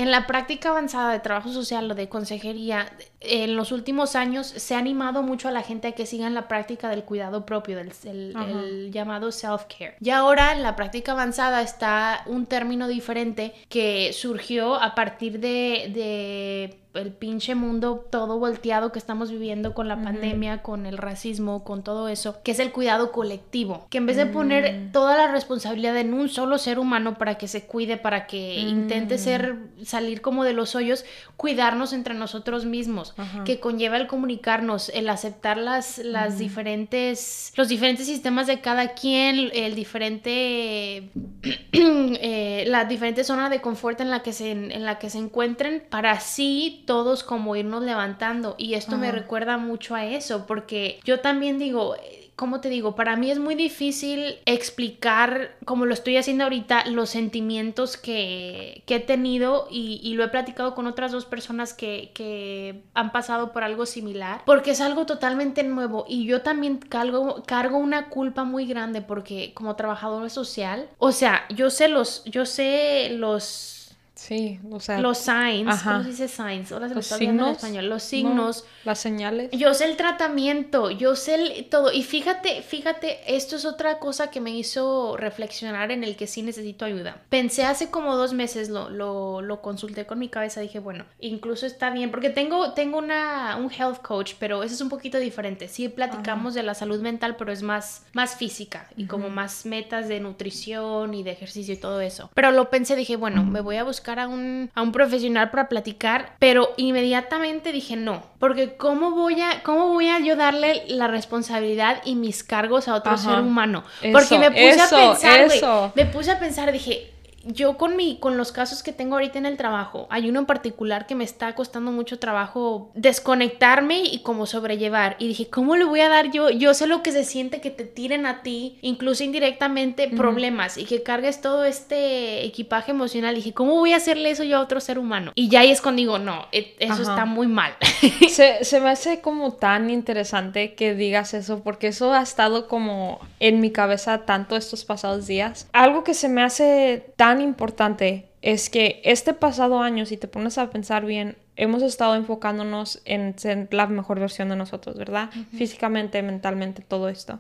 En 0.01 0.11
la 0.11 0.27
práctica 0.27 0.71
avanzada 0.71 1.13
de 1.13 1.21
trabajo 1.21 1.53
social 1.53 1.91
o 1.91 1.95
de 1.95 2.09
consejería, 2.09 2.91
en 3.21 3.55
los 3.55 3.71
últimos 3.71 4.17
años 4.17 4.47
se 4.47 4.75
ha 4.75 4.79
animado 4.79 5.23
mucho 5.23 5.47
a 5.47 5.51
la 5.51 5.61
gente 5.63 5.89
a 5.89 5.93
que 5.93 6.07
sigan 6.07 6.33
la 6.33 6.49
práctica 6.49 6.89
del 6.89 7.05
cuidado 7.05 7.45
propio, 7.45 7.77
del 7.77 7.93
el, 8.05 8.91
llamado 8.91 9.31
self-care. 9.31 9.97
Y 10.01 10.09
ahora 10.09 10.53
en 10.53 10.63
la 10.63 10.75
práctica 10.75 11.13
avanzada 11.13 11.61
está 11.61 12.23
un 12.25 12.47
término 12.47 12.89
diferente 12.89 13.53
que 13.69 14.15
surgió 14.15 14.77
a 14.77 14.95
partir 14.95 15.39
de, 15.39 15.91
de 15.93 16.79
el 16.95 17.13
pinche 17.13 17.55
mundo 17.55 18.05
todo 18.11 18.39
volteado 18.39 18.91
que 18.91 18.99
estamos 18.99 19.31
viviendo 19.31 19.75
con 19.75 19.87
la 19.87 20.03
pandemia, 20.03 20.63
con 20.63 20.87
el 20.87 20.99
racismo, 20.99 21.63
con 21.63 21.85
todo 21.85 22.09
eso, 22.09 22.43
que 22.43 22.51
es 22.51 22.59
el 22.59 22.73
cuidado 22.73 23.13
colectivo. 23.13 23.87
Que 23.91 23.99
en 23.99 24.07
vez 24.07 24.17
de 24.17 24.27
poner 24.27 24.73
mm. 24.73 24.93
toda 24.93 25.17
la 25.17 25.31
responsabilidad 25.31 25.97
en 25.99 26.15
un 26.15 26.29
solo 26.29 26.59
ser 26.59 26.79
humano 26.79 27.17
para 27.17 27.37
que 27.37 27.47
se 27.47 27.65
cuide, 27.65 27.97
para 27.97 28.27
que 28.27 28.57
intente 28.57 29.17
mm. 29.17 29.19
ser, 29.19 29.57
salir 29.85 30.21
como 30.21 30.45
de 30.45 30.53
los 30.53 30.75
hoyos, 30.75 31.05
cuidarnos 31.37 31.93
entre 31.93 32.15
nosotros 32.15 32.65
mismos, 32.65 33.15
que 33.45 33.61
conlleva 33.61 33.97
el 33.97 34.09
comunicarnos, 34.09 34.89
el 34.91 35.09
aceptar 35.09 35.59
las, 35.59 35.99
las 35.99 36.39
diferentes, 36.39 37.53
los 37.57 37.69
diferentes 37.69 38.07
sistemas 38.07 38.49
de 38.49 38.61
cada 38.61 38.95
quien, 38.95 39.51
el 39.55 39.75
diferente, 39.77 41.11
eh, 41.73 42.65
la 42.67 42.85
diferente 42.85 43.23
zona 43.23 43.49
de 43.49 43.61
confort 43.61 44.01
en 44.01 44.11
la 44.11 44.23
que 44.23 44.33
se, 44.33 44.51
en 44.51 44.85
la 44.85 44.99
que 44.99 45.09
se 45.09 45.19
encuentren 45.19 45.85
para 45.89 46.13
así 46.13 46.80
todos 46.87 47.23
como 47.23 47.57
irnos 47.57 47.83
levantando 47.83 48.55
y 48.59 48.75
esto 48.75 48.97
me 48.97 49.13
recuerda 49.13 49.57
mucho 49.59 49.95
a 49.95 50.05
eso 50.05 50.47
porque 50.47 51.01
yo 51.05 51.21
también 51.21 51.59
digo, 51.59 51.97
¿cómo 52.41 52.63
te 52.63 52.71
digo? 52.71 52.95
Para 52.95 53.17
mí 53.17 53.31
es 53.31 53.39
muy 53.39 53.55
difícil 53.55 54.39
explicar, 54.47 55.59
como 55.67 55.85
lo 55.85 55.93
estoy 55.93 56.17
haciendo 56.17 56.45
ahorita, 56.45 56.87
los 56.87 57.11
sentimientos 57.11 57.99
que, 57.99 58.83
he 58.87 59.01
tenido 59.01 59.69
y, 59.71 60.15
lo 60.15 60.25
he 60.25 60.29
platicado 60.29 60.75
con 60.75 60.87
otras 60.87 61.13
dos 61.13 61.27
personas 61.27 61.75
que, 61.75 62.13
que, 62.15 62.83
han 62.95 63.13
pasado 63.13 63.53
por 63.53 63.63
algo 63.63 63.85
similar, 63.85 64.41
porque 64.47 64.71
es 64.71 64.81
algo 64.81 65.05
totalmente 65.05 65.63
nuevo 65.65 66.07
y 66.09 66.25
yo 66.25 66.41
también 66.41 66.79
cargo, 66.79 67.43
cargo 67.47 67.77
una 67.77 68.09
culpa 68.09 68.45
muy 68.45 68.65
grande 68.65 69.03
porque 69.03 69.53
como 69.53 69.77
trabajadora 69.77 70.31
social, 70.31 70.89
o 70.97 71.13
sea, 71.13 71.45
yo 71.51 71.69
sé 71.69 71.89
los, 71.89 72.25
yo 72.25 72.47
sé 72.47 73.11
los 73.19 73.80
Sí, 74.21 74.61
o 74.71 74.81
sea. 74.81 75.01
Los 75.01 75.17
signs. 75.17 75.83
¿Cómo 75.83 76.03
se 76.03 76.11
dice 76.11 76.29
signs? 76.29 76.71
Ahora 76.73 76.91
se 76.91 76.95
los 76.95 77.07
signos, 77.07 77.49
en 77.49 77.55
español. 77.55 77.89
Los 77.89 78.03
signos. 78.03 78.67
las 78.85 78.99
señales. 78.99 79.51
Yo 79.53 79.73
sé 79.73 79.87
el 79.87 79.97
tratamiento, 79.97 80.91
yo 80.91 81.17
sé 81.17 81.67
todo. 81.71 81.91
Y 81.91 82.03
fíjate, 82.03 82.61
fíjate, 82.61 83.35
esto 83.35 83.57
es 83.57 83.65
otra 83.65 83.99
cosa 83.99 84.31
que 84.31 84.43
me 84.43 84.51
hizo 84.51 85.17
reflexionar 85.17 85.91
en 85.91 86.05
el 86.05 86.17
que 86.17 86.27
sí 86.27 86.43
necesito 86.43 86.85
ayuda. 86.85 87.23
Pensé 87.31 87.65
hace 87.65 87.91
como 87.91 88.15
dos 88.15 88.35
meses, 88.35 88.69
lo, 88.69 88.91
lo, 88.91 89.41
lo 89.41 89.63
consulté 89.63 90.05
con 90.05 90.19
mi 90.19 90.29
cabeza, 90.29 90.61
dije, 90.61 90.81
bueno, 90.81 91.07
incluso 91.19 91.65
está 91.65 91.89
bien, 91.89 92.11
porque 92.11 92.29
tengo, 92.29 92.75
tengo 92.75 92.99
una, 92.99 93.57
un 93.57 93.73
health 93.73 94.03
coach, 94.03 94.35
pero 94.39 94.63
eso 94.63 94.75
es 94.75 94.83
un 94.83 94.91
poquito 94.91 95.17
diferente. 95.17 95.67
Sí 95.67 95.89
platicamos 95.89 96.53
de 96.53 96.63
la 96.63 96.75
salud 96.75 97.01
mental, 97.01 97.37
pero 97.37 97.53
es 97.53 97.63
más, 97.63 98.05
más 98.13 98.37
física 98.37 98.87
y 98.99 99.07
como 99.07 99.31
más 99.31 99.65
metas 99.65 100.09
de 100.09 100.21
nutrición 100.21 101.15
y 101.15 101.23
de 101.23 101.31
ejercicio 101.31 101.73
y 101.73 101.79
todo 101.79 102.03
eso. 102.03 102.31
Pero 102.35 102.51
lo 102.51 102.69
pensé, 102.69 102.97
dije, 102.97 103.17
bueno, 103.17 103.47
me 103.47 103.63
voy 103.63 103.77
a 103.77 103.83
buscar 103.83 104.10
a 104.19 104.29
un, 104.29 104.71
a 104.75 104.83
un 104.83 104.93
profesional 104.93 105.51
para 105.51 105.69
platicar, 105.69 106.35
pero 106.39 106.71
inmediatamente 106.77 107.73
dije 107.73 107.97
no, 107.97 108.23
porque 108.39 108.77
¿cómo 108.77 109.13
voy 109.13 109.41
a, 109.41 109.63
cómo 109.63 109.89
voy 109.89 110.09
a 110.09 110.19
yo 110.19 110.37
darle 110.37 110.83
la 110.89 111.09
responsabilidad 111.09 112.03
y 112.05 112.15
mis 112.15 112.43
cargos 112.43 112.89
a 112.89 112.95
otro 112.95 113.17
ser 113.17 113.41
humano? 113.41 113.85
Porque 114.13 114.39
me 114.39 114.51
puse 114.51 114.81
a 114.81 114.89
pensar, 114.89 115.93
me 115.95 116.07
puse 116.07 116.31
a 116.31 116.39
pensar, 116.39 116.73
dije, 116.73 117.13
yo 117.45 117.77
con 117.77 117.97
mi 117.97 118.19
con 118.19 118.37
los 118.37 118.53
casos 118.53 118.83
que 118.83 118.93
tengo 118.93 119.15
ahorita 119.15 119.39
en 119.39 119.47
el 119.47 119.57
trabajo, 119.57 120.07
hay 120.11 120.29
uno 120.29 120.41
en 120.41 120.47
particular 120.47 121.07
que 121.07 121.15
me 121.15 121.25
está 121.25 121.55
costando 121.55 121.93
mucho 121.93 122.19
trabajo 122.19 122.91
desconectarme 122.95 124.03
y 124.03 124.21
como 124.23 124.47
sobrellevar 124.47 125.17
y 125.19 125.29
dije, 125.29 125.49
¿cómo 125.49 125.77
le 125.77 125.85
voy 125.85 126.01
a 126.01 126.09
dar 126.09 126.31
yo? 126.31 126.51
Yo 126.51 126.75
sé 126.75 126.87
lo 126.87 127.03
que 127.03 127.13
se 127.13 127.25
siente 127.25 127.61
que 127.61 127.71
te 127.71 127.85
tiren 127.85 128.27
a 128.27 128.43
ti, 128.43 128.79
incluso 128.83 129.25
indirectamente 129.25 130.09
problemas 130.09 130.77
y 130.77 130.85
que 130.85 131.03
cargues 131.03 131.41
todo 131.41 131.65
este 131.65 132.45
equipaje 132.45 132.91
emocional. 132.91 133.35
Y 133.35 133.37
dije, 133.37 133.55
¿cómo 133.55 133.77
voy 133.77 133.93
a 133.93 133.97
hacerle 133.97 134.31
eso 134.31 134.45
yo 134.45 134.59
a 134.59 134.61
otro 134.61 134.81
ser 134.81 134.99
humano? 134.99 135.33
Y 135.35 135.49
ya 135.49 135.61
ahí 135.61 135.71
es 135.71 135.81
cuando 135.81 136.01
digo, 136.01 136.19
no, 136.19 136.47
e, 136.53 136.75
eso 136.79 137.03
está 137.03 137.25
muy 137.25 137.47
mal. 137.47 137.75
se, 138.29 138.65
se 138.65 138.81
me 138.81 138.91
hace 138.91 139.21
como 139.21 139.53
tan 139.53 139.91
interesante 139.91 140.75
que 140.75 140.95
digas 140.95 141.35
eso 141.35 141.63
porque 141.63 141.89
eso 141.89 142.13
ha 142.13 142.23
estado 142.23 142.69
como 142.69 143.21
en 143.39 143.61
mi 143.61 143.71
cabeza 143.71 144.25
tanto 144.27 144.57
estos 144.57 144.85
pasados 144.85 145.27
días. 145.27 145.69
Algo 145.73 146.05
que 146.05 146.15
se 146.15 146.29
me 146.29 146.43
hace 146.43 147.13
tan 147.17 147.30
importante 147.39 148.31
es 148.43 148.71
que 148.71 149.01
este 149.05 149.35
pasado 149.35 149.81
año, 149.81 150.07
si 150.07 150.17
te 150.17 150.27
pones 150.27 150.59
a 150.59 150.71
pensar 150.71 151.05
bien, 151.05 151.37
hemos 151.57 151.83
estado 151.83 152.15
enfocándonos 152.15 153.03
en 153.05 153.39
ser 153.39 153.69
la 153.71 153.87
mejor 153.87 154.19
versión 154.19 154.49
de 154.49 154.57
nosotros, 154.57 154.97
¿verdad? 154.97 155.29
Físicamente, 155.57 156.23
mentalmente, 156.23 156.83
todo 156.83 157.11
esto. 157.11 157.39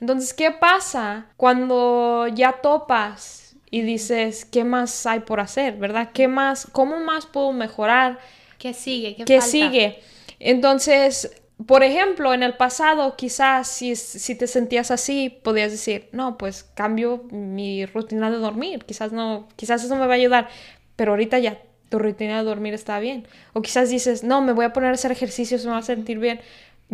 Entonces, 0.00 0.34
¿qué 0.34 0.50
pasa 0.50 1.26
cuando 1.38 2.28
ya 2.28 2.52
topas 2.60 3.56
y 3.70 3.80
dices, 3.80 4.44
¿qué 4.44 4.64
más 4.64 5.06
hay 5.06 5.20
por 5.20 5.40
hacer, 5.40 5.78
¿verdad? 5.78 6.10
¿Qué 6.12 6.28
más, 6.28 6.68
cómo 6.70 7.00
más 7.00 7.24
puedo 7.24 7.52
mejorar? 7.52 8.18
¿Qué 8.58 8.74
sigue? 8.74 9.16
¿Qué, 9.24 9.40
sigue? 9.40 10.00
Entonces, 10.38 11.41
por 11.66 11.82
ejemplo, 11.82 12.34
en 12.34 12.42
el 12.42 12.54
pasado, 12.54 13.16
quizás 13.16 13.68
si, 13.68 13.96
si, 13.96 14.34
te 14.34 14.46
sentías 14.46 14.90
así, 14.90 15.28
podías 15.42 15.70
decir, 15.70 16.08
no, 16.12 16.38
pues 16.38 16.64
cambio 16.74 17.24
mi 17.30 17.84
rutina 17.86 18.30
de 18.30 18.38
dormir, 18.38 18.84
quizás 18.86 19.12
no, 19.12 19.48
quizás 19.56 19.84
eso 19.84 19.94
me 19.96 20.06
va 20.06 20.14
a 20.14 20.16
ayudar, 20.16 20.48
pero 20.96 21.12
ahorita 21.12 21.38
ya 21.38 21.62
tu 21.88 21.98
rutina 21.98 22.38
de 22.38 22.44
dormir 22.44 22.72
está 22.74 22.98
bien. 23.00 23.26
O 23.52 23.60
quizás 23.60 23.90
dices, 23.90 24.24
no, 24.24 24.40
me 24.40 24.52
voy 24.52 24.64
a 24.64 24.72
poner 24.72 24.90
a 24.90 24.94
hacer 24.94 25.12
ejercicios, 25.12 25.64
me 25.66 25.72
va 25.72 25.78
a 25.78 25.82
sentir 25.82 26.18
bien 26.18 26.40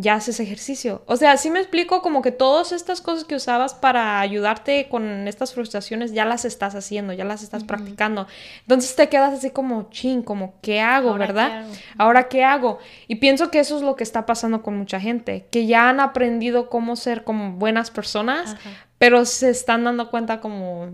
ya 0.01 0.15
haces 0.15 0.39
ejercicio. 0.39 1.03
O 1.07 1.17
sea, 1.17 1.37
sí 1.37 1.51
me 1.51 1.59
explico 1.59 2.03
como 2.03 2.23
que 2.23 2.31
todas 2.31 2.71
estas 2.71 3.01
cosas 3.01 3.25
que 3.25 3.35
usabas 3.35 3.75
para 3.75 4.21
ayudarte 4.21 4.89
con 4.89 5.27
estas 5.27 5.53
frustraciones 5.53 6.13
ya 6.13 6.25
las 6.25 6.45
estás 6.45 6.77
haciendo, 6.77 7.13
ya 7.13 7.25
las 7.25 7.43
estás 7.43 7.65
practicando. 7.65 8.29
Entonces 8.61 8.95
te 8.95 9.09
quedas 9.09 9.35
así 9.35 9.51
como 9.51 9.91
chin, 9.91 10.23
como 10.23 10.55
¿qué 10.63 10.81
hago, 10.81 11.15
verdad? 11.15 11.67
Ahora 11.99 12.29
¿qué 12.29 12.45
hago? 12.45 12.79
Y 13.09 13.17
pienso 13.17 13.51
que 13.51 13.59
eso 13.59 13.77
es 13.77 13.83
lo 13.83 13.97
que 13.97 14.05
está 14.05 14.25
pasando 14.25 14.63
con 14.63 14.79
mucha 14.79 15.01
gente, 15.01 15.49
que 15.51 15.67
ya 15.67 15.89
han 15.89 15.99
aprendido 15.99 16.71
cómo 16.71 16.95
ser 16.95 17.25
como 17.25 17.55
buenas 17.55 17.91
personas, 17.91 18.55
pero 18.99 19.25
se 19.25 19.51
están 19.51 19.83
dando 19.83 20.11
cuenta 20.11 20.41
como 20.41 20.93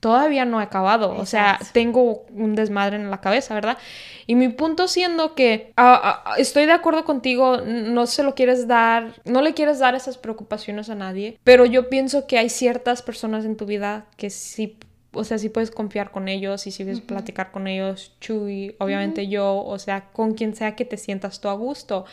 todavía 0.00 0.44
no 0.44 0.60
he 0.60 0.64
acabado. 0.64 1.16
O 1.16 1.26
sea, 1.26 1.58
tengo 1.72 2.24
un 2.34 2.54
desmadre 2.54 2.96
en 2.96 3.10
la 3.10 3.20
cabeza, 3.20 3.54
¿verdad? 3.54 3.78
Y 4.26 4.34
mi 4.34 4.48
punto 4.48 4.88
siendo 4.88 5.34
que 5.34 5.72
ah, 5.76 6.22
ah, 6.24 6.34
estoy 6.38 6.66
de 6.66 6.72
acuerdo 6.72 7.04
contigo, 7.04 7.58
no 7.58 8.06
se 8.06 8.22
lo 8.22 8.34
quieres 8.34 8.66
dar, 8.66 9.12
no 9.24 9.42
le 9.42 9.54
quieres 9.54 9.78
dar 9.78 9.94
esas 9.94 10.18
preocupaciones 10.18 10.90
a 10.90 10.94
nadie, 10.94 11.38
pero 11.44 11.64
yo 11.64 11.88
pienso 11.88 12.26
que 12.26 12.38
hay 12.38 12.48
ciertas 12.48 13.02
personas 13.02 13.44
en 13.44 13.56
tu 13.56 13.66
vida 13.66 14.06
que 14.16 14.30
sí 14.30 14.78
o 15.12 15.24
sea, 15.24 15.38
si 15.38 15.48
puedes 15.48 15.70
confiar 15.72 16.12
con 16.12 16.28
ellos 16.28 16.66
y 16.66 16.70
si 16.70 16.84
puedes 16.84 17.00
platicar 17.00 17.50
con 17.50 17.66
ellos, 17.66 18.12
Chuy, 18.20 18.76
obviamente 18.78 19.26
yo, 19.26 19.64
o 19.64 19.78
sea, 19.78 20.06
con 20.12 20.34
quien 20.34 20.54
sea 20.54 20.76
que 20.76 20.84
te 20.84 20.96
sientas 20.96 21.40
tú 21.40 21.48
a 21.48 21.54
gusto. 21.54 22.04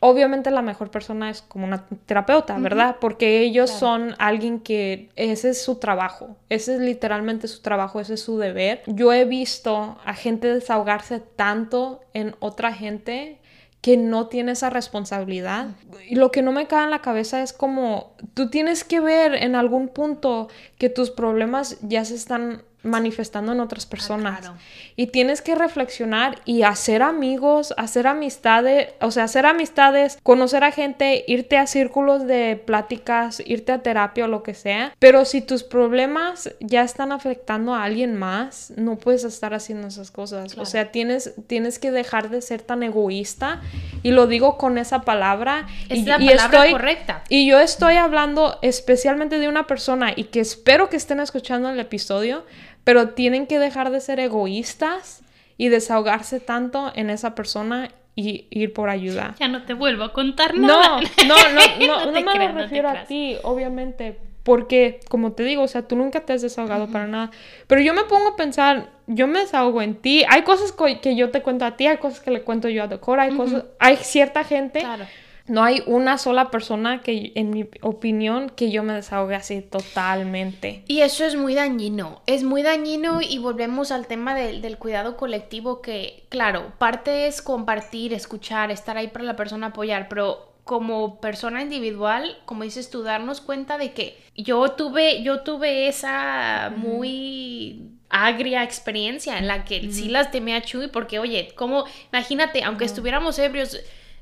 Obviamente 0.00 0.50
la 0.50 0.62
mejor 0.62 0.90
persona 0.90 1.28
es 1.28 1.42
como 1.42 1.66
una 1.66 1.86
terapeuta, 2.06 2.56
¿verdad? 2.58 2.96
Porque 2.98 3.40
ellos 3.40 3.70
son 3.70 4.14
alguien 4.18 4.60
que 4.60 5.10
ese 5.16 5.50
es 5.50 5.62
su 5.62 5.76
trabajo, 5.76 6.36
ese 6.48 6.76
es 6.76 6.80
literalmente 6.80 7.46
su 7.46 7.60
trabajo, 7.60 8.00
ese 8.00 8.14
es 8.14 8.22
su 8.22 8.38
deber. 8.38 8.82
Yo 8.86 9.12
he 9.12 9.26
visto 9.26 9.98
a 10.04 10.14
gente 10.14 10.52
desahogarse 10.52 11.20
tanto 11.20 12.00
en 12.14 12.34
otra 12.40 12.72
gente 12.72 13.38
que 13.86 13.96
no 13.96 14.26
tiene 14.26 14.50
esa 14.50 14.68
responsabilidad. 14.68 15.68
Y 16.08 16.16
lo 16.16 16.32
que 16.32 16.42
no 16.42 16.50
me 16.50 16.66
cae 16.66 16.82
en 16.82 16.90
la 16.90 17.02
cabeza 17.02 17.40
es 17.44 17.52
como 17.52 18.16
tú 18.34 18.50
tienes 18.50 18.82
que 18.82 18.98
ver 18.98 19.36
en 19.36 19.54
algún 19.54 19.86
punto 19.86 20.48
que 20.76 20.90
tus 20.90 21.12
problemas 21.12 21.78
ya 21.82 22.04
se 22.04 22.16
están 22.16 22.64
manifestando 22.86 23.52
en 23.52 23.60
otras 23.60 23.84
ah, 23.86 23.90
personas. 23.90 24.52
Y 24.96 25.08
tienes 25.08 25.42
que 25.42 25.54
reflexionar 25.54 26.40
y 26.44 26.62
hacer 26.62 27.02
amigos, 27.02 27.74
hacer 27.76 28.06
amistades, 28.06 28.94
o 29.00 29.10
sea, 29.10 29.24
hacer 29.24 29.44
amistades, 29.46 30.18
conocer 30.22 30.64
a 30.64 30.72
gente, 30.72 31.24
irte 31.26 31.58
a 31.58 31.66
círculos 31.66 32.26
de 32.26 32.56
pláticas, 32.64 33.42
irte 33.44 33.72
a 33.72 33.82
terapia 33.82 34.24
o 34.24 34.28
lo 34.28 34.42
que 34.42 34.54
sea. 34.54 34.94
Pero 34.98 35.24
si 35.24 35.40
tus 35.40 35.62
problemas 35.62 36.54
ya 36.60 36.82
están 36.82 37.12
afectando 37.12 37.74
a 37.74 37.84
alguien 37.84 38.16
más, 38.16 38.72
no 38.76 38.96
puedes 38.96 39.24
estar 39.24 39.52
haciendo 39.52 39.88
esas 39.88 40.10
cosas. 40.10 40.56
O 40.56 40.64
sea, 40.64 40.90
tienes, 40.92 41.34
tienes 41.46 41.78
que 41.78 41.90
dejar 41.90 42.30
de 42.30 42.40
ser 42.40 42.62
tan 42.62 42.82
egoísta. 42.82 43.60
Y 44.02 44.12
lo 44.12 44.26
digo 44.26 44.56
con 44.56 44.78
esa 44.78 45.02
palabra. 45.02 45.66
Es 45.88 45.98
y, 45.98 46.04
la 46.04 46.18
palabra 46.18 46.70
correcta. 46.70 47.24
Y 47.28 47.46
yo 47.48 47.58
estoy 47.58 47.96
hablando 47.96 48.58
especialmente 48.62 49.38
de 49.38 49.48
una 49.48 49.66
persona 49.66 50.12
y 50.14 50.24
que 50.24 50.40
espero 50.40 50.88
que 50.88 50.96
estén 50.96 51.20
escuchando 51.20 51.68
el 51.70 51.80
episodio 51.80 52.44
pero 52.86 53.08
tienen 53.08 53.48
que 53.48 53.58
dejar 53.58 53.90
de 53.90 54.00
ser 54.00 54.20
egoístas 54.20 55.24
y 55.58 55.70
desahogarse 55.70 56.38
tanto 56.38 56.92
en 56.94 57.10
esa 57.10 57.34
persona 57.34 57.90
y 58.14 58.46
ir 58.50 58.72
por 58.72 58.90
ayuda. 58.90 59.34
Ya 59.40 59.48
no 59.48 59.64
te 59.64 59.74
vuelvo 59.74 60.04
a 60.04 60.12
contar 60.12 60.54
nada. 60.54 61.00
No, 61.00 61.00
no, 61.26 61.34
no, 61.52 61.86
no, 62.12 62.12
no, 62.12 62.34
me 62.38 62.52
refiero 62.52 62.88
a 62.88 63.02
ti, 63.02 63.38
obviamente, 63.42 64.20
porque 64.44 65.00
como 65.08 65.32
te 65.32 65.42
digo, 65.42 65.64
o 65.64 65.68
sea, 65.68 65.82
tú 65.82 65.96
nunca 65.96 66.20
te 66.20 66.32
has 66.32 66.42
desahogado 66.42 66.86
para 66.86 67.08
nada. 67.08 67.32
Pero 67.66 67.80
yo 67.80 67.92
me 67.92 68.04
pongo 68.04 68.28
a 68.28 68.36
pensar, 68.36 68.90
yo 69.08 69.26
me 69.26 69.40
desahogo 69.40 69.82
en 69.82 69.96
ti. 69.96 70.22
Hay 70.28 70.42
cosas 70.42 70.72
que 71.02 71.16
yo 71.16 71.30
te 71.32 71.42
cuento 71.42 71.64
a 71.64 71.76
ti, 71.76 71.88
hay 71.88 71.96
cosas 71.96 72.20
que 72.20 72.30
le 72.30 72.42
cuento 72.42 72.68
yo 72.68 72.84
a 72.84 72.86
Decora, 72.86 73.24
hay 73.24 73.36
cosas, 73.36 73.64
hay 73.80 73.96
cierta 73.96 74.44
gente. 74.44 74.78
Claro. 74.78 75.06
No 75.48 75.62
hay 75.62 75.82
una 75.86 76.18
sola 76.18 76.50
persona 76.50 77.02
que, 77.02 77.32
en 77.34 77.50
mi 77.50 77.68
opinión, 77.82 78.50
que 78.50 78.70
yo 78.70 78.82
me 78.82 78.94
desahogue 78.94 79.34
así 79.34 79.62
totalmente. 79.62 80.82
Y 80.88 81.00
eso 81.00 81.24
es 81.24 81.36
muy 81.36 81.54
dañino. 81.54 82.22
Es 82.26 82.42
muy 82.42 82.62
dañino 82.62 83.20
y 83.22 83.38
volvemos 83.38 83.92
al 83.92 84.06
tema 84.06 84.34
del 84.34 84.78
cuidado 84.78 85.16
colectivo 85.16 85.80
que, 85.82 86.24
claro, 86.28 86.72
parte 86.78 87.26
es 87.26 87.42
compartir, 87.42 88.12
escuchar, 88.12 88.70
estar 88.70 88.96
ahí 88.96 89.08
para 89.08 89.24
la 89.24 89.36
persona, 89.36 89.68
apoyar, 89.68 90.08
pero 90.08 90.56
como 90.66 91.20
persona 91.20 91.62
individual, 91.62 92.38
como 92.44 92.64
dices 92.64 92.90
tú, 92.90 93.04
darnos 93.04 93.40
cuenta 93.40 93.78
de 93.78 93.92
que 93.92 94.18
yo 94.34 94.72
tuve, 94.72 95.22
yo 95.22 95.42
tuve 95.42 95.86
esa 95.86 96.72
muy 96.76 97.92
agria 98.08 98.64
experiencia 98.64 99.38
en 99.38 99.46
la 99.46 99.64
que 99.64 99.92
sí 99.92 100.08
las 100.08 100.32
temé 100.32 100.56
a 100.56 100.62
Chuy 100.62 100.88
porque, 100.88 101.20
oye, 101.20 101.52
como, 101.54 101.84
imagínate, 102.12 102.64
aunque 102.64 102.84
estuviéramos 102.84 103.38
ebrios, 103.38 103.78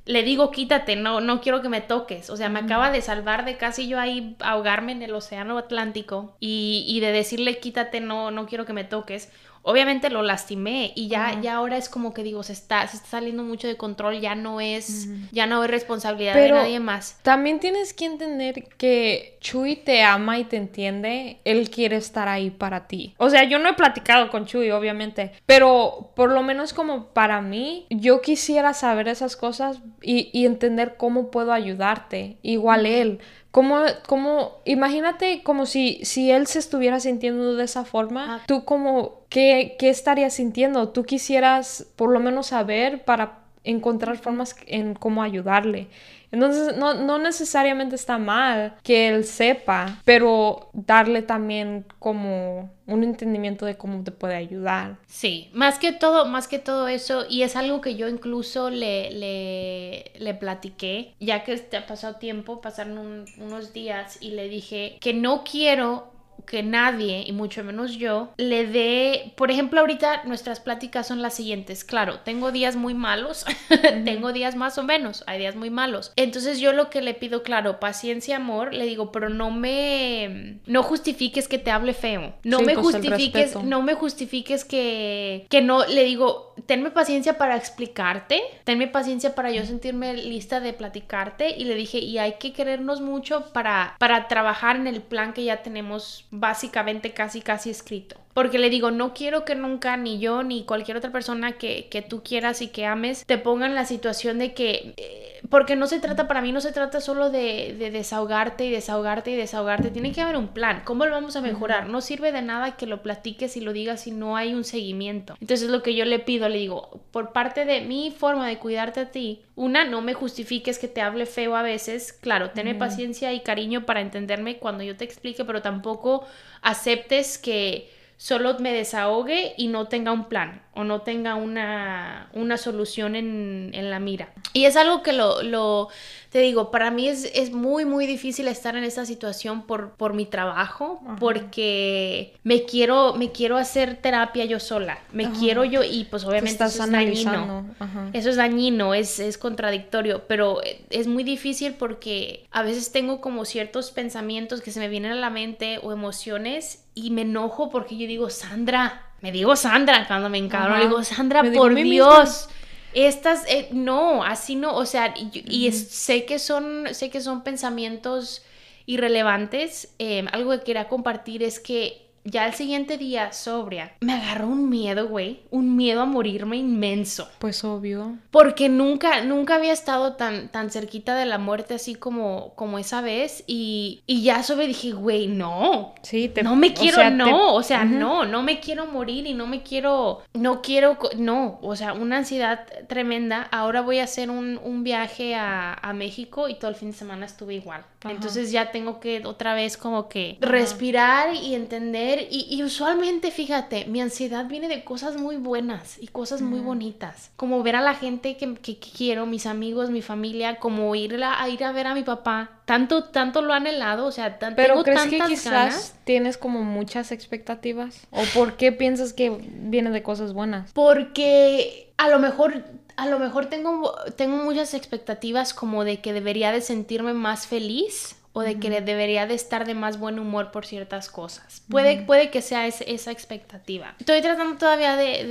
le 0.07 0.23
digo, 0.23 0.51
quítate, 0.51 0.97
no, 0.97 1.21
no 1.21 1.41
quiero 1.41 1.63
que 1.63 1.69
me 1.69 1.81
toques. 1.81 2.29
O 2.31 2.37
sea, 2.37 2.49
me 2.49 2.61
acaba 2.61 2.91
de 2.91 3.01
salvar 3.01 3.45
de 3.45 3.57
casi 3.57 3.89
yo 3.89 3.99
ahí 3.99 4.37
ahogarme 4.41 4.93
en 4.93 5.03
el 5.03 5.15
océano 5.15 5.57
Atlántico 5.57 6.37
y, 6.41 6.85
y 6.87 7.01
de 7.01 7.13
decirle, 7.13 7.59
quítate, 7.59 8.01
no, 8.01 8.31
no 8.31 8.47
quiero 8.47 8.67
que 8.67 8.75
me 8.75 8.85
toques 8.85 9.31
obviamente 9.65 10.11
lo 10.11 10.23
lastimé 10.23 10.93
y 10.95 11.09
ya, 11.09 11.41
ya 11.41 11.55
ahora 11.55 11.79
es 11.79 11.89
como 11.89 12.13
que 12.13 12.23
digo, 12.23 12.43
se 12.43 12.53
está, 12.53 12.87
se 12.87 12.99
está 12.99 13.09
saliendo 13.09 13.43
mucho 13.43 13.67
de 13.67 13.77
control, 13.77 14.21
ya 14.21 14.35
no 14.35 14.61
es, 14.61 15.09
ya 15.33 15.47
no 15.47 15.65
es 15.65 15.71
responsabilidad 15.71 16.35
de 16.35 16.53
nadie 16.53 16.81
más. 16.81 17.19
También 17.23 17.61
tienes 17.61 17.95
que 17.95 18.05
entender 18.05 18.69
que 18.77 19.39
Chuy 19.41 19.77
te 19.77 20.03
ama 20.03 20.39
y 20.39 20.45
te 20.45 20.59
entiende, 20.59 21.39
él 21.45 21.71
quiere 21.71 21.97
estar 21.97 22.29
ahí 22.29 22.51
para 22.51 22.87
ti. 22.87 23.15
O 23.17 23.31
sea, 23.31 23.45
yo 23.45 23.59
no 23.59 23.71
he 23.71 23.75
platicado 23.75 24.31
con 24.31 24.45
Chuy, 24.45 24.71
obviamente, 24.71 25.33
pero 25.47 26.13
por 26.15 26.31
lo 26.31 26.43
menos 26.43 26.75
como 26.75 27.07
para 27.09 27.41
mí, 27.41 27.87
yo 27.89 28.21
quisiera 28.21 28.75
saber 28.75 29.09
esas 29.09 29.35
cosas 29.35 29.81
y, 30.03 30.29
y 30.39 30.45
entender 30.45 30.97
cómo 30.99 31.31
puedo 31.31 31.53
ayudarte, 31.53 32.37
igual 32.43 32.85
él 32.85 33.21
como, 33.55 33.85
como, 34.09 34.57
imagínate 34.65 35.45
como 35.45 35.65
si, 35.65 36.01
si 36.03 36.33
él 36.33 36.49
se 36.49 36.59
estuviera 36.59 36.99
sintiendo 36.99 37.55
de 37.55 37.63
esa 37.63 37.85
forma, 37.85 38.43
tú 38.49 38.65
como, 38.65 39.21
¿qué, 39.29 39.77
¿qué 39.79 39.91
estarías 39.91 40.35
sintiendo? 40.35 40.89
Tú 40.89 41.05
quisieras 41.05 41.87
por 41.95 42.11
lo 42.11 42.19
menos 42.19 42.49
saber 42.49 43.05
para 43.05 43.45
encontrar 43.63 44.17
formas 44.19 44.57
en 44.67 44.95
cómo 44.95 45.23
ayudarle. 45.23 45.87
Entonces, 46.35 46.77
no, 46.77 46.95
no, 46.95 47.19
necesariamente 47.19 47.95
está 47.95 48.19
mal 48.19 48.75
que 48.83 49.09
él 49.09 49.25
sepa, 49.25 50.01
pero 50.05 50.69
darle 50.73 51.23
también 51.23 51.87
como 51.99 52.71
un 52.87 53.05
entendimiento 53.05 53.67
de 53.67 53.77
cómo 53.77 54.03
te 54.03 54.11
puede 54.11 54.35
ayudar. 54.35 54.97
Sí, 55.07 55.49
más 55.53 55.79
que 55.79 55.93
todo, 55.93 56.27
más 56.27 56.49
que 56.49 56.59
todo 56.59 56.89
eso, 56.89 57.25
y 57.29 57.43
es 57.43 57.57
algo 57.57 57.81
que 57.81 57.95
yo 57.95 58.09
incluso 58.09 58.69
le, 58.69 59.11
le, 59.13 60.13
le 60.19 60.35
platiqué, 60.35 61.15
ya 61.21 61.45
que 61.45 61.65
ha 61.77 61.87
pasado 61.87 62.17
tiempo, 62.17 62.61
pasaron 62.61 63.25
unos 63.39 63.73
días, 63.73 64.19
y 64.21 64.31
le 64.31 64.49
dije 64.49 64.99
que 65.01 65.15
no 65.15 65.45
quiero 65.45 66.14
que 66.47 66.63
nadie, 66.63 67.25
y 67.27 67.33
mucho 67.33 67.65
menos 67.65 67.97
yo, 67.97 68.33
le 68.37 68.67
dé, 68.67 69.33
por 69.37 69.51
ejemplo, 69.51 69.81
ahorita 69.81 70.25
nuestras 70.25 70.61
pláticas 70.61 71.07
son 71.07 71.23
las 71.23 71.35
siguientes, 71.35 71.85
claro, 71.85 72.21
tengo 72.21 72.53
días 72.53 72.77
muy 72.77 72.95
malos, 72.95 73.45
tengo 74.05 74.33
días 74.33 74.57
más 74.57 74.79
o 74.79 74.83
menos, 74.83 75.25
hay 75.27 75.39
días 75.39 75.57
muy 75.57 75.71
malos. 75.71 76.13
Entonces 76.17 76.61
yo 76.61 76.73
lo 76.73 76.91
que 76.91 77.03
le 77.03 77.15
pido, 77.15 77.43
claro, 77.43 77.81
paciencia, 77.81 78.37
amor, 78.37 78.75
le 78.75 78.87
digo, 78.87 79.13
pero 79.13 79.29
no 79.29 79.51
me, 79.51 80.59
no 80.67 80.83
justifiques 80.83 81.49
que 81.49 81.59
te 81.59 81.71
hable 81.71 81.95
feo, 81.95 82.35
no 82.45 82.61
me 82.61 82.75
pues, 82.75 82.87
justifiques, 82.87 83.57
no 83.57 83.83
me 83.83 83.95
justifiques 83.95 84.65
que, 84.65 85.47
que 85.49 85.63
no, 85.63 85.87
le 85.87 86.05
digo, 86.05 86.55
tenme 86.67 86.91
paciencia 86.91 87.39
para 87.39 87.57
explicarte, 87.57 88.43
tenme 88.65 88.87
paciencia 88.87 89.35
para 89.35 89.51
yo 89.51 89.65
sentirme 89.65 90.15
lista 90.15 90.61
de 90.61 90.73
platicarte 90.73 91.51
y 91.57 91.65
le 91.65 91.75
dije, 91.75 91.99
y 91.99 92.19
hay 92.19 92.35
que 92.35 92.53
querernos 92.53 93.01
mucho 93.01 93.53
para, 93.53 93.97
para 93.99 94.29
trabajar 94.29 94.77
en 94.77 94.87
el 94.87 95.03
plan 95.03 95.33
que 95.33 95.45
ya 95.45 95.63
tenemos 95.63 96.24
básicamente 96.35 97.13
casi 97.13 97.41
casi 97.41 97.71
escrito. 97.71 98.17
Porque 98.35 98.59
le 98.59 98.69
digo, 98.69 98.91
no 98.91 99.15
quiero 99.15 99.45
que 99.45 99.55
nunca 99.55 99.97
ni 99.97 100.19
yo 100.19 100.43
ni 100.43 100.65
cualquier 100.65 100.97
otra 100.97 101.13
persona 101.13 101.53
que, 101.53 101.89
que 101.89 102.03
tú 102.03 102.25
quieras 102.25 102.61
y 102.63 102.69
que 102.69 102.85
ames 102.85 103.25
te 103.25 103.39
ponga 103.39 103.67
en 103.67 103.77
la 103.77 103.87
situación 103.87 104.39
de 104.39 104.55
que... 104.55 104.95
Eh, 104.97 105.31
porque 105.51 105.77
no 105.77 105.87
se 105.87 106.01
trata, 106.01 106.27
para 106.27 106.41
mí 106.41 106.51
no 106.53 106.61
se 106.61 106.73
trata 106.73 107.01
solo 107.01 107.31
de, 107.31 107.77
de, 107.79 107.91
desahogarte 107.91 108.65
y 108.65 108.71
desahogarte 108.71 109.31
y 109.31 109.37
desahogarte. 109.37 109.91
Tiene 109.91 110.11
que 110.11 110.23
haber 110.23 110.37
un 110.37 110.49
plan. 110.49 110.83
¿Cómo 110.85 111.05
lo 111.05 111.13
vamos 111.13 111.37
a 111.37 111.43
mejorar? 111.43 111.89
No 111.89 112.01
sirve 112.01 112.33
de 112.33 112.43
nada 112.43 112.77
que 112.77 112.87
lo 112.87 113.03
platiques 113.03 113.57
y 113.57 113.61
lo 113.61 113.73
digas 113.73 114.01
si 114.01 114.11
no 114.11 114.37
hay 114.37 114.55
un 114.55 114.65
seguimiento. 114.65 115.37
Entonces 115.41 115.69
lo 115.69 115.83
que 115.83 115.95
yo 115.95 116.07
le 116.07 116.19
pido, 116.19 116.49
le 116.49 116.59
digo, 116.59 117.03
por 117.13 117.33
parte 117.33 117.67
de 117.67 117.83
mi 117.83 118.11
forma 118.11 118.49
de 118.49 118.59
cuidarte 118.59 119.01
a 119.01 119.11
ti, 119.11 119.43
una, 119.55 119.85
no 119.85 120.01
me 120.01 120.15
justifiques 120.15 120.79
que 120.79 120.89
te 120.89 121.03
hable 121.03 121.27
feo 121.27 121.55
a 121.55 121.63
veces. 121.63 122.13
Claro, 122.13 122.51
tenme 122.51 122.75
paciencia 122.75 123.33
y 123.33 123.41
cariño 123.41 123.87
para 123.87 124.01
entenderme 124.01 124.57
cuando 124.57 124.83
yo 124.83 124.97
te 124.97 125.05
explique, 125.05 125.45
pero 125.45 125.63
tampoco 125.63 126.24
aceptes 126.63 127.39
que 127.39 127.91
solo 128.17 128.59
me 128.59 128.73
desahogue 128.73 129.55
y 129.57 129.69
no 129.69 129.89
tenga 129.89 130.13
un 130.13 130.29
plan 130.29 130.64
o 130.75 130.85
no 130.85 131.03
tenga 131.03 131.35
una, 131.35 132.29
una 132.33 132.57
solución 132.57 133.17
en, 133.17 133.71
en, 133.73 133.91
la 133.91 134.01
mira. 134.01 134.33
Y 134.53 134.65
es 134.65 134.77
algo 134.77 135.03
que 135.03 135.13
lo, 135.13 135.43
lo 135.43 135.89
te 136.31 136.41
digo, 136.41 136.73
para 136.73 136.91
mí 136.91 137.09
es, 137.09 137.31
es, 137.33 137.53
muy, 137.53 137.85
muy 137.85 138.07
difícil 138.07 138.49
estar 138.49 138.77
en 138.77 138.83
esta 138.83 139.07
situación 139.07 139.67
por, 139.67 139.93
por 139.93 140.15
mi 140.15 140.27
trabajo, 140.27 141.01
porque 141.21 142.35
me 142.43 142.65
quiero, 142.65 143.15
me 143.15 143.31
quiero 143.31 143.57
hacer 143.57 143.99
terapia 143.99 144.45
yo 144.45 144.59
sola, 144.59 144.99
me 145.13 145.31
quiero 145.31 145.65
yo 145.65 145.85
y 145.85 146.05
pues 146.11 146.25
obviamente 146.25 146.65
eso 146.65 146.85
es 146.85 146.91
dañino. 146.91 147.67
Eso 148.13 148.31
es 148.31 148.37
dañino, 148.37 148.95
es, 148.95 149.21
es 149.21 149.39
contradictorio, 149.39 150.25
pero 150.27 150.61
es 150.91 151.07
muy 151.07 151.23
difícil 151.23 151.75
porque 151.75 152.49
a 152.51 152.63
veces 152.63 152.91
tengo 152.91 153.21
como 153.21 153.45
ciertos 153.45 153.93
pensamientos 153.93 154.61
que 154.61 154.73
se 154.73 154.81
me 154.81 154.89
vienen 154.89 155.13
a 155.13 155.17
la 155.17 155.31
mente 155.31 155.79
o 155.83 155.93
emociones 155.93 156.85
y 156.95 157.11
me 157.11 157.23
enojo 157.23 157.71
porque 157.71 157.97
yo 157.97 158.09
digo, 158.09 158.29
Sandra, 158.31 159.03
me 159.21 159.33
digo 159.33 159.57
Sandra 159.57 160.07
cuando 160.07 160.29
me 160.29 160.39
encabro, 160.39 160.79
digo, 160.81 161.03
Sandra, 161.05 161.43
por 161.53 161.75
Dios. 161.75 162.49
Estas, 162.93 163.45
eh, 163.49 163.69
no, 163.73 164.23
así 164.23 164.55
no, 164.55 164.77
o 164.77 164.87
sea, 164.87 165.13
y, 165.17 165.73
sé 165.73 166.27
que 166.27 166.39
son, 166.39 166.87
sé 166.93 167.11
que 167.11 167.21
son 167.21 167.43
pensamientos 167.43 168.43
irrelevantes. 168.87 169.95
Eh, 169.99 170.25
algo 170.31 170.53
que 170.53 170.61
quería 170.61 170.87
compartir 170.87 171.43
es 171.43 171.59
que 171.59 172.04
ya 172.25 172.47
el 172.47 172.55
siguiente 172.55 172.97
día, 172.97 173.33
sobria, 173.33 173.93
me 174.01 174.15
agarró 174.15 174.49
un 174.49 174.71
miedo, 174.71 175.09
güey. 175.09 175.41
Un 175.51 175.77
miedo 175.77 176.01
a 176.01 176.07
morirme 176.07 176.57
inmenso. 176.57 177.29
Pues 177.39 177.65
obvio. 177.65 178.17
Porque 178.31 178.71
nunca, 178.71 179.23
nunca 179.23 179.57
había 179.57 179.73
estado 179.73 180.15
tan, 180.15 180.49
tan 180.49 180.71
cerquita 180.71 181.17
de 181.17 181.27
la 181.27 181.37
muerte 181.37 181.75
así 181.75 181.95
como, 181.95 182.55
como 182.55 182.79
esa 182.79 183.03
vez. 183.03 183.45
Y, 183.47 184.03
y 184.07 184.23
ya 184.23 184.43
sobre 184.43 184.67
dije, 184.67 184.93
güey, 184.93 185.27
no. 185.27 185.95
Sí, 186.03 186.31
te, 186.31 186.43
No 186.43 186.57
me 186.57 186.73
quiero, 186.73 187.11
no. 187.11 187.55
O 187.55 187.63
sea, 187.63 187.85
no, 187.85 188.25
no 188.25 188.43
me 188.43 188.59
quiero 188.59 188.87
morir 188.87 189.27
y 189.27 189.35
no 189.35 189.47
me 189.47 189.63
quiero, 189.63 190.23
no 190.33 190.63
quiero, 190.63 190.99
no. 191.19 191.59
O 191.63 191.77
sea, 191.77 191.93
una 191.93 192.19
ansiedad 192.19 192.67
tremenda. 192.89 193.43
Ahora 193.51 193.83
voy 193.83 193.99
a 193.99 194.05
hacer 194.05 194.31
un, 194.31 194.59
un 194.65 194.83
viaje 194.83 195.35
a, 195.35 195.75
a, 195.75 195.93
México 195.93 196.49
y 196.49 196.55
todo 196.55 196.71
el 196.71 196.77
fin 196.77 196.91
de 196.91 196.97
semana 196.97 197.27
estuve 197.27 197.55
igual. 197.55 197.85
Entonces 198.09 198.51
ya 198.51 198.71
tengo 198.71 199.01
que 199.01 199.23
otra 199.25 199.55
vez 199.55 199.77
como 199.77 200.09
que 200.09 200.37
respirar 200.41 201.35
y 201.35 201.55
entender 201.55 202.14
y, 202.31 202.63
usualmente, 202.63 203.31
fíjate, 203.31 203.87
mi 203.87 204.01
ansiedad 204.01 204.47
viene 204.47 204.69
de 204.69 204.85
cosas 204.85 205.17
muy 205.17 205.37
buenas 205.37 205.99
y 206.01 206.09
cosas 206.09 206.41
muy 206.41 206.61
bonitas, 206.61 207.31
como 207.37 207.63
ver 207.63 207.77
a 207.77 207.81
la 207.81 207.95
gente 207.95 208.37
que, 208.37 208.79
quiero, 208.79 209.27
mis 209.27 209.47
amigos, 209.47 209.91
mi 209.91 210.03
familia, 210.03 210.57
como 210.59 210.95
ir 210.95 211.23
a, 211.23 211.49
ir 211.49 211.65
a 211.65 211.73
ver 211.73 211.87
a 211.87 211.95
mi 211.95 212.03
papá, 212.03 212.61
tanto, 212.65 213.05
tanto 213.05 213.43
lo 213.43 213.53
han 213.53 213.67
helado, 213.67 214.07
o 214.07 214.13
sea, 214.13 214.39
tanto 214.39 214.57
Pero 214.57 214.83
crees 214.83 215.07
que 215.07 215.21
quizás 215.21 215.97
tienes 216.05 216.37
como 216.37 216.63
muchas 216.63 217.13
expectativas? 217.13 218.07
¿O 218.11 218.23
por 218.35 218.57
qué 218.57 218.73
piensas 218.73 219.13
que 219.13 219.31
viene 219.31 219.91
de 219.91 220.03
cosas 220.03 220.33
buenas? 220.33 220.73
Porque 220.73 221.93
a 221.97 222.09
lo 222.09 222.19
mejor 222.19 222.65
a 222.97 223.09
lo 223.09 223.19
mejor 223.19 223.47
tengo, 223.47 223.95
tengo 224.17 224.37
muchas 224.37 224.73
expectativas 224.75 225.53
como 225.53 225.85
de 225.85 226.01
que 226.01 226.13
debería 226.13 226.53
de 226.53 226.61
sentirme 226.61 227.13
más 227.13 227.47
feliz 227.47 228.17
o 228.37 228.43
de 228.43 228.59
que 228.59 228.69
debería 228.81 229.29
de 229.29 229.35
estar 229.35 229.65
de 229.65 229.75
más 229.75 230.01
buen 230.01 230.19
humor 230.19 230.51
por 230.51 230.67
ciertas 230.67 231.09
cosas. 231.09 231.63
Puede, 231.71 232.03
puede 232.03 232.31
que 232.31 232.43
sea 232.43 232.67
esa 232.67 233.13
expectativa. 233.13 233.95
Estoy 234.01 234.21
tratando 234.23 234.59
todavía 234.59 234.97
de, 234.97 235.25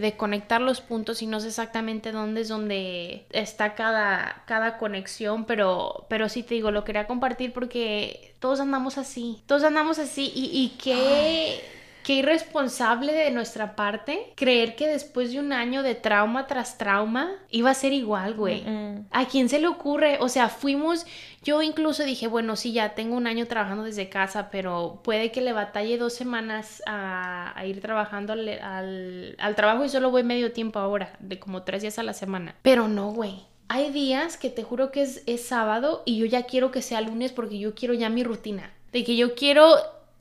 de, 0.00 0.16
conectar 0.16 0.60
los 0.60 0.80
puntos 0.80 1.22
y 1.22 1.28
no 1.28 1.38
sé 1.38 1.46
exactamente 1.46 2.10
dónde 2.10 2.40
es 2.40 2.48
donde 2.48 3.24
está 3.30 3.76
cada, 3.76 4.42
cada 4.46 4.78
conexión, 4.78 5.44
pero, 5.44 6.06
pero 6.08 6.28
sí 6.28 6.42
te 6.42 6.56
digo, 6.56 6.72
lo 6.72 6.82
quería 6.82 7.06
compartir 7.06 7.52
porque 7.52 8.34
todos 8.40 8.58
andamos 8.58 8.98
así, 8.98 9.40
todos 9.46 9.62
andamos 9.62 10.00
así 10.00 10.32
y, 10.34 10.50
y 10.52 10.70
qué 10.70 11.77
qué 12.08 12.14
irresponsable 12.14 13.12
de 13.12 13.30
nuestra 13.30 13.76
parte 13.76 14.32
creer 14.34 14.76
que 14.76 14.86
después 14.86 15.30
de 15.30 15.40
un 15.40 15.52
año 15.52 15.82
de 15.82 15.94
trauma 15.94 16.46
tras 16.46 16.78
trauma 16.78 17.32
iba 17.50 17.68
a 17.68 17.74
ser 17.74 17.92
igual, 17.92 18.32
güey. 18.32 18.64
¿A 19.10 19.26
quién 19.26 19.50
se 19.50 19.60
le 19.60 19.66
ocurre? 19.66 20.16
O 20.22 20.30
sea, 20.30 20.48
fuimos, 20.48 21.04
yo 21.42 21.60
incluso 21.60 22.04
dije, 22.04 22.26
bueno, 22.26 22.56
sí, 22.56 22.72
ya 22.72 22.94
tengo 22.94 23.14
un 23.14 23.26
año 23.26 23.44
trabajando 23.44 23.84
desde 23.84 24.08
casa, 24.08 24.48
pero 24.50 25.02
puede 25.04 25.30
que 25.32 25.42
le 25.42 25.52
batalle 25.52 25.98
dos 25.98 26.14
semanas 26.14 26.82
a, 26.86 27.62
ir 27.66 27.82
trabajando 27.82 28.32
al, 28.32 29.36
al 29.38 29.54
trabajo 29.54 29.84
y 29.84 29.90
solo 29.90 30.10
voy 30.10 30.22
medio 30.22 30.52
tiempo 30.52 30.78
ahora, 30.78 31.12
de 31.20 31.38
como 31.38 31.64
tres 31.64 31.82
días 31.82 31.98
a 31.98 32.02
la 32.02 32.14
semana. 32.14 32.54
Pero 32.62 32.88
no, 32.88 33.10
güey 33.10 33.42
hay 33.70 33.90
días 33.90 34.38
que 34.38 34.48
te 34.48 34.62
juro 34.62 34.90
que 34.90 35.02
es, 35.02 35.22
es, 35.26 35.44
sábado 35.44 36.02
y 36.06 36.16
yo 36.16 36.24
ya 36.24 36.44
quiero 36.44 36.70
que 36.70 36.80
sea 36.80 37.02
lunes 37.02 37.32
porque 37.32 37.58
yo 37.58 37.74
quiero 37.74 37.92
ya 37.92 38.08
mi 38.08 38.24
rutina. 38.24 38.72
De 38.92 39.04
que 39.04 39.14
yo 39.14 39.34
quiero 39.34 39.76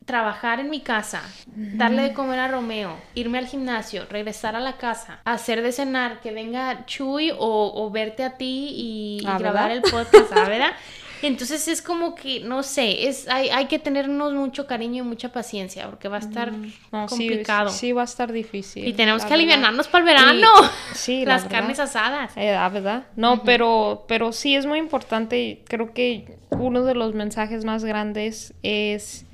trabajar 0.07 0.61
en 0.61 0.69
mi 0.69 0.79
casa, 0.79 1.21
darle 1.45 2.01
de 2.01 2.13
comer 2.13 2.39
a 2.39 2.47
Romeo, 2.47 2.97
irme 3.13 3.37
al 3.37 3.45
gimnasio, 3.45 4.05
regresar 4.09 4.55
a 4.55 4.61
la 4.61 4.77
casa, 4.77 5.19
hacer 5.25 5.61
de 5.61 5.73
cenar, 5.73 6.21
que 6.21 6.31
venga 6.31 6.85
Chuy 6.85 7.33
o, 7.37 7.89
verte 7.91 8.23
a 8.23 8.37
ti 8.37 8.69
y, 8.73 9.25
ah, 9.27 9.37
grabar 9.37 9.69
el 9.69 9.81
podcast, 9.81 10.33
¿verdad? 10.33 10.71
Entonces 11.21 11.67
es 11.67 11.81
como 11.81 12.15
que, 12.15 12.39
no 12.39 12.63
sé, 12.63 13.07
es, 13.07 13.27
hay, 13.27 13.49
hay 13.49 13.65
que 13.65 13.79
tenernos 13.79 14.33
mucho 14.33 14.65
cariño 14.65 15.03
y 15.03 15.07
mucha 15.07 15.31
paciencia 15.31 15.87
porque 15.87 16.07
va 16.07 16.17
a 16.17 16.19
estar 16.19 16.51
mm, 16.51 16.71
complicado. 17.09 17.69
Sí, 17.69 17.91
va 17.91 18.01
a 18.01 18.05
estar 18.05 18.31
difícil. 18.31 18.87
Y 18.87 18.93
tenemos 18.93 19.25
que 19.25 19.33
aliviarnos 19.33 19.87
para 19.87 20.03
el 20.03 20.05
verano. 20.05 20.47
sí, 20.93 21.25
Las 21.25 21.45
carnes 21.45 21.79
asadas. 21.79 22.31
Eh, 22.37 22.53
ah, 22.53 22.69
¿verdad? 22.69 23.07
No, 23.15 23.43
pero, 23.43 24.05
pero 24.07 24.31
sí 24.31 24.55
es 24.55 24.65
muy 24.65 24.79
importante. 24.79 25.63
Creo 25.67 25.93
que 25.93 26.37
uno 26.51 26.83
de 26.83 26.93
los 26.93 27.13
mensajes 27.13 27.65
más 27.65 27.83
grandes 27.83 28.53
es 28.61 29.26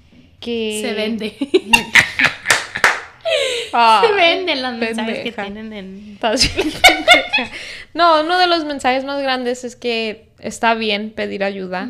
que... 0.43 0.79
Se 0.81 0.93
vende. 0.93 1.35
Ah, 3.75 4.03
se 4.05 4.13
venden 4.13 4.61
los 4.61 4.73
mensajes 4.75 5.19
que 5.19 5.31
tienen 5.31 5.73
en... 5.73 6.19
no, 7.95 8.21
uno 8.21 8.37
de 8.37 8.45
los 8.45 8.65
mensajes 8.65 9.03
más 9.03 9.19
grandes 9.19 9.63
es 9.63 9.75
que 9.75 10.27
está 10.37 10.75
bien 10.75 11.09
pedir 11.09 11.43
ayuda 11.43 11.89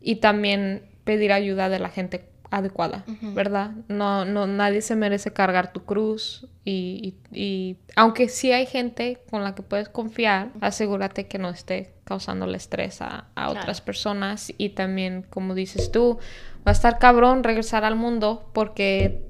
y 0.00 0.16
también 0.16 0.82
pedir 1.02 1.32
ayuda 1.32 1.68
de 1.68 1.80
la 1.80 1.88
gente 1.88 2.24
adecuada, 2.56 3.04
¿verdad? 3.34 3.72
No, 3.88 4.24
no, 4.24 4.46
nadie 4.46 4.80
se 4.80 4.96
merece 4.96 5.32
cargar 5.32 5.72
tu 5.72 5.84
cruz 5.84 6.46
y, 6.64 7.14
y, 7.30 7.76
aunque 7.96 8.28
sí 8.28 8.50
hay 8.50 8.64
gente 8.64 9.20
con 9.30 9.44
la 9.44 9.54
que 9.54 9.62
puedes 9.62 9.90
confiar, 9.90 10.50
asegúrate 10.60 11.26
que 11.26 11.38
no 11.38 11.50
esté 11.50 11.92
causándole 12.04 12.56
estrés 12.56 13.02
a, 13.02 13.26
otras 13.48 13.80
personas 13.82 14.52
y 14.56 14.70
también, 14.70 15.26
como 15.28 15.54
dices 15.54 15.92
tú, 15.92 16.18
va 16.66 16.70
a 16.70 16.72
estar 16.72 16.98
cabrón 16.98 17.44
regresar 17.44 17.84
al 17.84 17.94
mundo 17.94 18.50
porque 18.54 19.22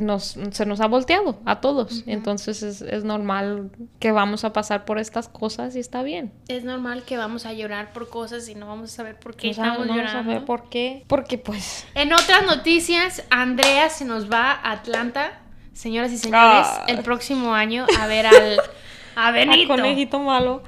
nos, 0.00 0.36
se 0.50 0.66
nos 0.66 0.80
ha 0.80 0.86
volteado 0.86 1.38
a 1.44 1.60
todos. 1.60 2.04
Entonces 2.06 2.62
es, 2.62 3.04
normal 3.04 3.70
que 3.98 4.12
vamos 4.12 4.44
a 4.44 4.52
pasar 4.52 4.84
por 4.84 4.98
estas 4.98 5.28
cosas 5.28 5.76
y 5.76 5.80
está 5.80 6.02
bien. 6.02 6.32
Es 6.48 6.64
normal 6.64 7.04
que 7.04 7.16
vamos 7.16 7.46
a 7.46 7.52
llorar 7.52 7.92
por 7.92 8.08
cosas 8.08 8.48
y 8.48 8.54
no 8.54 8.66
vamos 8.66 8.92
a 8.92 8.96
saber 8.96 9.18
por 9.18 9.36
qué 9.36 9.50
estamos 9.50 9.86
llorando. 9.86 10.04
Vamos 10.04 10.26
a 10.26 10.28
ver 10.28 10.44
por 10.44 10.68
qué. 10.68 11.04
Porque 11.06 11.38
pues... 11.38 11.86
En 11.94 12.12
otras 12.12 12.46
noticias, 12.46 13.24
Andrea 13.30 13.90
se 13.90 14.04
nos 14.04 14.30
va 14.30 14.52
a 14.52 14.72
Atlanta, 14.72 15.40
señoras 15.72 16.12
y 16.12 16.18
señores, 16.18 16.66
ah. 16.68 16.84
el 16.88 17.02
próximo 17.02 17.54
año 17.54 17.86
a 17.98 18.06
ver 18.06 18.26
al... 18.26 18.60
A 19.16 19.30
Benito. 19.30 19.68
conejito 19.68 20.18
malo. 20.18 20.62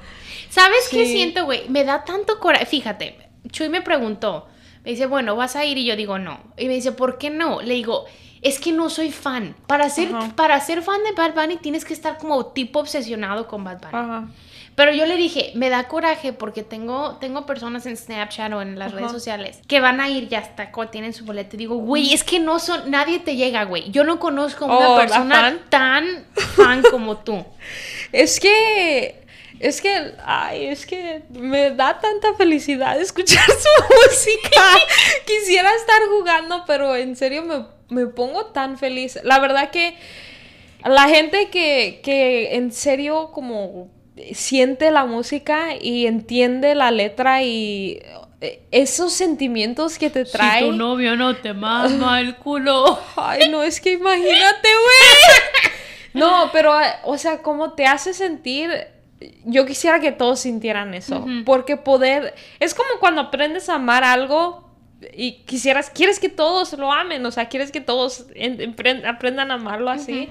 ¿Sabes 0.49 0.89
qué 0.89 1.05
siento, 1.05 1.45
güey? 1.45 1.69
Me 1.69 1.83
da 1.83 2.03
tanto 2.03 2.39
coraje. 2.39 2.65
Fíjate, 2.65 3.15
Chuy 3.51 3.69
me 3.69 3.81
preguntó, 3.81 4.47
me 4.83 4.91
dice, 4.91 5.05
bueno, 5.05 5.35
¿vas 5.35 5.55
a 5.55 5.65
ir? 5.65 5.77
Y 5.77 5.85
yo 5.85 5.95
digo, 5.95 6.17
no. 6.17 6.39
Y 6.57 6.65
me 6.65 6.73
dice, 6.73 6.91
¿por 6.91 7.19
qué 7.19 7.29
no? 7.29 7.61
Le 7.61 7.75
digo, 7.75 8.05
es 8.41 8.59
que 8.59 8.71
no 8.71 8.89
soy 8.89 9.11
fan. 9.11 9.55
Para 9.67 9.89
ser, 9.89 10.09
para 10.35 10.59
ser 10.59 10.81
fan 10.81 11.03
de 11.03 11.11
Bad 11.11 11.33
Bunny 11.33 11.57
tienes 11.57 11.85
que 11.85 11.93
estar 11.93 12.17
como 12.17 12.47
tipo 12.47 12.79
obsesionado 12.79 13.47
con 13.47 13.63
Bad 13.63 13.81
Bunny. 13.81 14.31
Pero 14.75 14.93
yo 14.93 15.05
le 15.05 15.17
dije, 15.17 15.51
me 15.55 15.69
da 15.69 15.89
coraje 15.89 16.31
porque 16.31 16.63
tengo, 16.63 17.17
tengo 17.19 17.45
personas 17.45 17.85
en 17.85 17.97
Snapchat 17.97 18.53
o 18.53 18.61
en 18.61 18.79
las 18.79 18.93
redes 18.93 19.11
sociales 19.11 19.59
que 19.67 19.81
van 19.81 19.99
a 19.99 20.07
ir 20.07 20.29
ya 20.29 20.39
hasta 20.39 20.71
tienen 20.89 21.13
su 21.13 21.25
boleto. 21.25 21.57
Y 21.57 21.59
digo, 21.59 21.75
güey, 21.75 22.13
es 22.13 22.23
que 22.23 22.39
no 22.39 22.59
son, 22.59 22.89
nadie 22.89 23.19
te 23.19 23.35
llega, 23.35 23.65
güey. 23.65 23.91
Yo 23.91 24.05
no 24.05 24.19
conozco 24.19 24.65
una 24.65 24.91
oh, 24.91 24.95
persona 24.95 25.59
tan 25.67 26.25
fan 26.33 26.81
como 26.89 27.17
tú. 27.17 27.45
Es 28.11 28.39
que 28.39 29.19
es 29.59 29.81
que, 29.81 30.15
ay, 30.25 30.67
es 30.67 30.85
que 30.85 31.23
me 31.29 31.71
da 31.71 31.99
tanta 31.99 32.33
felicidad 32.35 32.99
escuchar 32.99 33.45
su 33.45 33.83
música. 34.07 34.61
Quisiera 35.25 35.69
estar 35.75 36.01
jugando, 36.09 36.63
pero 36.65 36.95
en 36.95 37.17
serio 37.17 37.43
me 37.43 37.65
me 37.89 38.07
pongo 38.07 38.47
tan 38.47 38.77
feliz. 38.77 39.19
La 39.23 39.39
verdad 39.39 39.71
que 39.71 39.95
la 40.85 41.09
gente 41.09 41.49
que, 41.49 41.99
que 42.03 42.55
en 42.55 42.71
serio 42.71 43.31
como 43.31 43.89
siente 44.33 44.91
la 44.91 45.05
música 45.05 45.75
y 45.79 46.07
entiende 46.07 46.75
la 46.75 46.91
letra 46.91 47.43
y 47.43 47.99
eh, 48.41 48.63
esos 48.71 49.13
sentimientos 49.13 49.97
que 49.97 50.09
te 50.09 50.25
trae. 50.25 50.61
Si 50.61 50.69
tu 50.69 50.73
novio 50.73 51.15
no 51.15 51.35
te 51.35 51.53
mama 51.53 52.19
el 52.21 52.35
culo. 52.35 52.99
Ay, 53.15 53.49
no, 53.49 53.63
es 53.63 53.81
que 53.81 53.93
imagínate, 53.93 54.67
güey. 54.67 55.73
No, 56.13 56.49
pero, 56.51 56.73
o 57.03 57.17
sea, 57.17 57.41
cómo 57.41 57.73
te 57.73 57.85
hace 57.85 58.13
sentir. 58.13 58.71
Yo 59.43 59.65
quisiera 59.65 59.99
que 59.99 60.11
todos 60.11 60.39
sintieran 60.39 60.93
eso. 60.93 61.25
Porque 61.45 61.75
poder. 61.75 62.33
Es 62.59 62.73
como 62.73 62.89
cuando 62.99 63.21
aprendes 63.21 63.69
a 63.69 63.75
amar 63.75 64.03
algo 64.03 64.68
y 65.13 65.43
quisieras, 65.45 65.89
quieres 65.89 66.19
que 66.19 66.29
todos 66.29 66.73
lo 66.73 66.91
amen, 66.91 67.25
o 67.25 67.31
sea, 67.31 67.49
quieres 67.49 67.71
que 67.71 67.81
todos 67.81 68.27
aprendan 69.05 69.51
a 69.51 69.55
amarlo 69.55 69.89
así. 69.89 70.29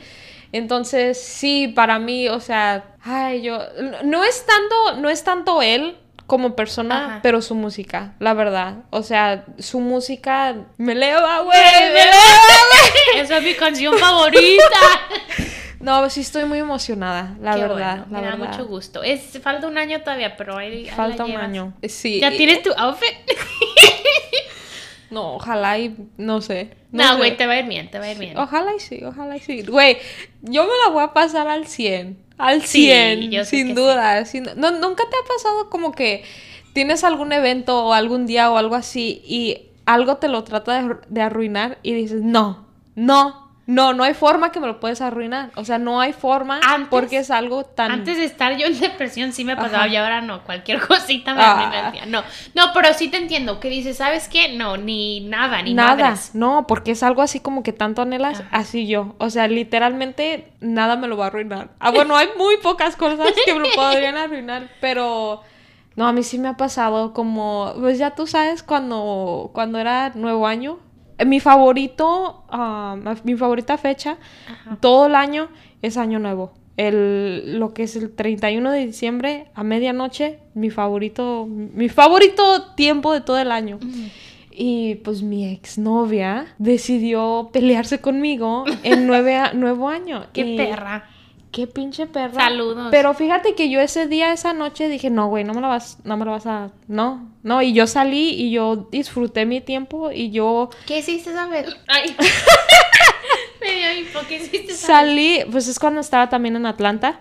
Entonces, 0.53 1.21
sí, 1.23 1.69
para 1.69 1.99
mí, 1.99 2.29
o 2.29 2.41
sea, 2.41 2.85
ay, 3.03 3.43
yo, 3.43 3.59
no 4.05 4.25
es 4.25 4.47
tanto, 4.47 5.01
no 5.01 5.11
es 5.11 5.23
tanto 5.23 5.61
él 5.61 5.97
como 6.27 6.57
persona, 6.57 7.21
pero 7.23 7.41
su 7.43 7.55
música, 7.55 8.15
la 8.19 8.35
verdad. 8.35 8.77
O 8.91 9.03
sea, 9.03 9.45
su 9.59 9.81
música 9.81 10.57
me 10.77 10.93
eleva, 10.93 11.41
güey, 11.41 11.59
me 11.59 11.87
eleva, 11.89 12.17
güey. 12.71 13.23
Esa 13.25 13.39
es 13.39 13.45
mi 13.45 13.55
canción 13.55 13.99
favorita. 13.99 14.79
No, 15.81 16.11
sí 16.11 16.23
estoy 16.23 16.45
muy 16.45 16.59
emocionada, 16.59 17.37
la 17.41 17.57
verdad. 17.57 18.07
me 18.07 18.21
da 18.21 18.37
mucho 18.37 18.67
gusto. 18.67 19.03
Es, 19.03 19.41
falta 19.41 19.69
un 19.69 19.79
año 19.79 20.01
todavía, 20.01 20.37
pero 20.37 20.57
ahí, 20.57 20.87
Falta 20.87 21.25
un 21.25 21.37
año. 21.37 21.73
Sí. 21.89 22.21
¿Ya 22.21 22.31
tienes 22.31 22.63
tu 22.63 22.73
outfit? 22.77 23.15
No, 25.11 25.35
ojalá 25.35 25.79
y 25.79 25.97
no 26.17 26.41
sé. 26.41 26.71
No, 26.93 27.17
güey, 27.17 27.37
te 27.37 27.47
va 27.47 27.55
a 27.55 27.61
ir 27.61 27.67
bien, 27.67 27.91
te 27.91 27.99
va 27.99 28.07
a 28.07 28.13
ir 28.13 28.19
bien. 28.19 28.37
Ojalá 28.37 28.75
y 28.75 28.81
sí, 28.81 29.03
ojalá 29.05 29.37
y 29.37 29.41
sí. 29.41 29.63
Güey, 29.63 29.99
yo 30.43 30.65
me 30.65 30.73
la 30.85 30.91
voy 30.93 31.03
a 31.03 31.13
pasar 31.13 31.49
al 31.49 31.67
100. 31.67 32.19
Al 32.39 32.63
100, 32.63 33.45
sin 33.45 33.75
duda. 33.75 34.23
no, 34.57 34.71
¿Nunca 34.71 35.05
te 35.11 35.17
ha 35.17 35.29
pasado 35.29 35.71
como 35.71 35.93
que 35.93 36.25
tienes 36.73 37.05
algún 37.05 37.33
evento 37.33 37.87
o 37.87 37.93
algún 37.93 38.27
día 38.27 38.51
o 38.51 38.57
algo 38.57 38.75
así 38.75 39.23
y 39.25 39.69
algo 39.87 40.19
te 40.19 40.29
lo 40.29 40.45
trata 40.45 41.01
de 41.09 41.21
arruinar 41.21 41.79
y 41.83 41.95
dices, 41.95 42.23
no, 42.23 42.69
no, 42.95 43.48
no, 43.69 43.93
no 43.93 44.03
hay 44.03 44.15
forma 44.15 44.51
que 44.51 44.61
me 44.61 44.67
lo 44.67 44.81
puedes 44.81 45.03
arruinar. 45.03 45.51
O 45.55 45.63
sea, 45.63 45.77
no 45.79 46.01
hay 46.01 46.15
forma 46.15 46.59
porque 46.89 47.19
es 47.19 47.31
algo 47.31 47.65
tan... 47.65 47.91
Antes 47.93 48.17
de 48.17 48.25
estar 48.25 48.57
yo 48.57 48.67
en 48.67 48.81
depresión 48.81 49.35
sí 49.35 49.45
me 49.45 49.57
pasaba 49.57 49.87
y 49.89 49.97
ahora 49.97 50.23
no. 50.23 50.43
Cualquier 50.43 50.81
cosita 50.89 51.35
me 51.35 51.43
ah. 51.43 51.93
No, 52.07 52.23
no, 52.55 52.63
pero 52.73 52.95
sí 52.95 53.09
te 53.09 53.19
entiendo. 53.19 53.61
Que 53.61 53.69
dices, 53.69 53.99
¿sabes 53.99 54.27
qué? 54.29 54.57
No, 54.57 54.79
ni 54.79 55.21
nada, 55.21 55.61
ni 55.61 55.75
nada. 55.75 56.15
No, 56.33 56.67
porque 56.67 56.93
es 56.93 57.03
algo 57.03 57.21
así 57.21 57.41
como 57.41 57.63
que 57.63 57.75
tanto 57.75 58.01
anhelas, 58.01 58.43
así 58.53 58.87
yo. 58.87 59.15
O 59.19 59.29
sea, 59.29 59.49
literalmente 59.49 60.51
nada 60.61 60.97
me 60.97 61.07
lo 61.07 61.19
va 61.19 61.27
a 61.27 61.29
arruinar. 61.29 61.69
Ah, 61.79 61.91
bueno, 61.91 62.17
hay 62.17 62.29
muy 62.39 62.57
pocas 62.57 62.97
cosas 62.97 63.35
que 63.45 63.53
me 63.53 63.61
lo 63.61 63.69
podrían 63.77 64.17
arruinar, 64.17 64.71
pero... 64.81 65.43
No, 65.95 66.07
a 66.07 66.13
mí 66.15 66.23
sí 66.23 66.39
me 66.39 66.49
ha 66.49 66.57
pasado 66.57 67.13
como, 67.13 67.75
pues 67.79 67.99
ya 67.99 68.15
tú 68.15 68.27
sabes, 68.27 68.63
cuando, 68.63 69.51
cuando 69.53 69.79
era 69.79 70.13
nuevo 70.15 70.47
año, 70.47 70.79
mi 71.27 71.41
favorito, 71.41 72.45
ah, 72.49 72.97
mi 73.25 73.35
favorita 73.35 73.77
fecha 73.79 74.19
todo 74.81 75.07
el 75.07 75.15
año 75.15 75.49
es 75.83 75.97
Año 75.97 76.19
Nuevo. 76.19 76.53
El, 76.77 77.59
lo 77.59 77.75
que 77.75 77.83
es 77.83 77.97
el 77.97 78.15
31 78.15 78.71
de 78.71 78.87
diciembre 78.87 79.47
a 79.55 79.65
medianoche, 79.65 80.39
mi 80.55 80.71
favorito, 80.71 81.47
mi 81.49 81.89
favorito 81.89 82.73
tiempo 82.77 83.13
de 83.13 83.21
todo 83.21 83.39
el 83.39 83.51
año. 83.51 83.81
Y 84.53 84.97
pues 84.97 85.23
mi 85.23 85.47
exnovia 85.47 86.55
decidió 86.59 87.51
pelearse 87.53 88.01
conmigo 88.01 88.65
en 88.85 89.07
nueve 89.07 89.41
nuevo 89.55 89.89
año. 89.89 90.27
¡Qué 90.33 90.57
perra! 90.57 91.09
Qué 91.59 91.67
pinche 91.67 92.07
perra. 92.07 92.35
Saludos. 92.35 92.87
Pero 92.93 93.15
fíjate 93.15 93.57
que 93.57 93.69
yo 93.69 93.81
ese 93.81 94.07
día, 94.07 94.33
esa 94.33 94.53
noche, 94.53 94.89
dije, 94.89 95.11
no, 95.11 95.27
güey, 95.27 95.43
no 95.43 95.55
me 95.55 95.61
la 95.61 95.67
vas, 95.67 95.99
no 96.05 96.17
me 96.17 96.25
la 96.25 96.31
vas 96.31 96.47
a. 96.47 96.71
No, 96.87 97.33
no. 97.43 97.63
Y 97.63 97.73
yo 97.73 97.89
salí 97.89 98.29
y 98.29 98.53
yo 98.53 98.87
disfruté 98.93 99.45
mi 99.45 99.61
tiempo 99.61 100.13
y 100.13 100.31
yo. 100.31 100.71
¿Qué 100.87 100.99
hiciste 100.99 101.33
saber? 101.33 101.67
Ay. 101.89 102.15
me 103.61 103.75
dio 103.75 104.21
¿qué 104.29 104.37
hiciste 104.37 104.73
Salí, 104.73 105.41
pues 105.51 105.67
es 105.67 105.81
cuando 105.81 106.01
estaba 106.01 106.29
también 106.29 106.55
en 106.55 106.65
Atlanta. 106.65 107.19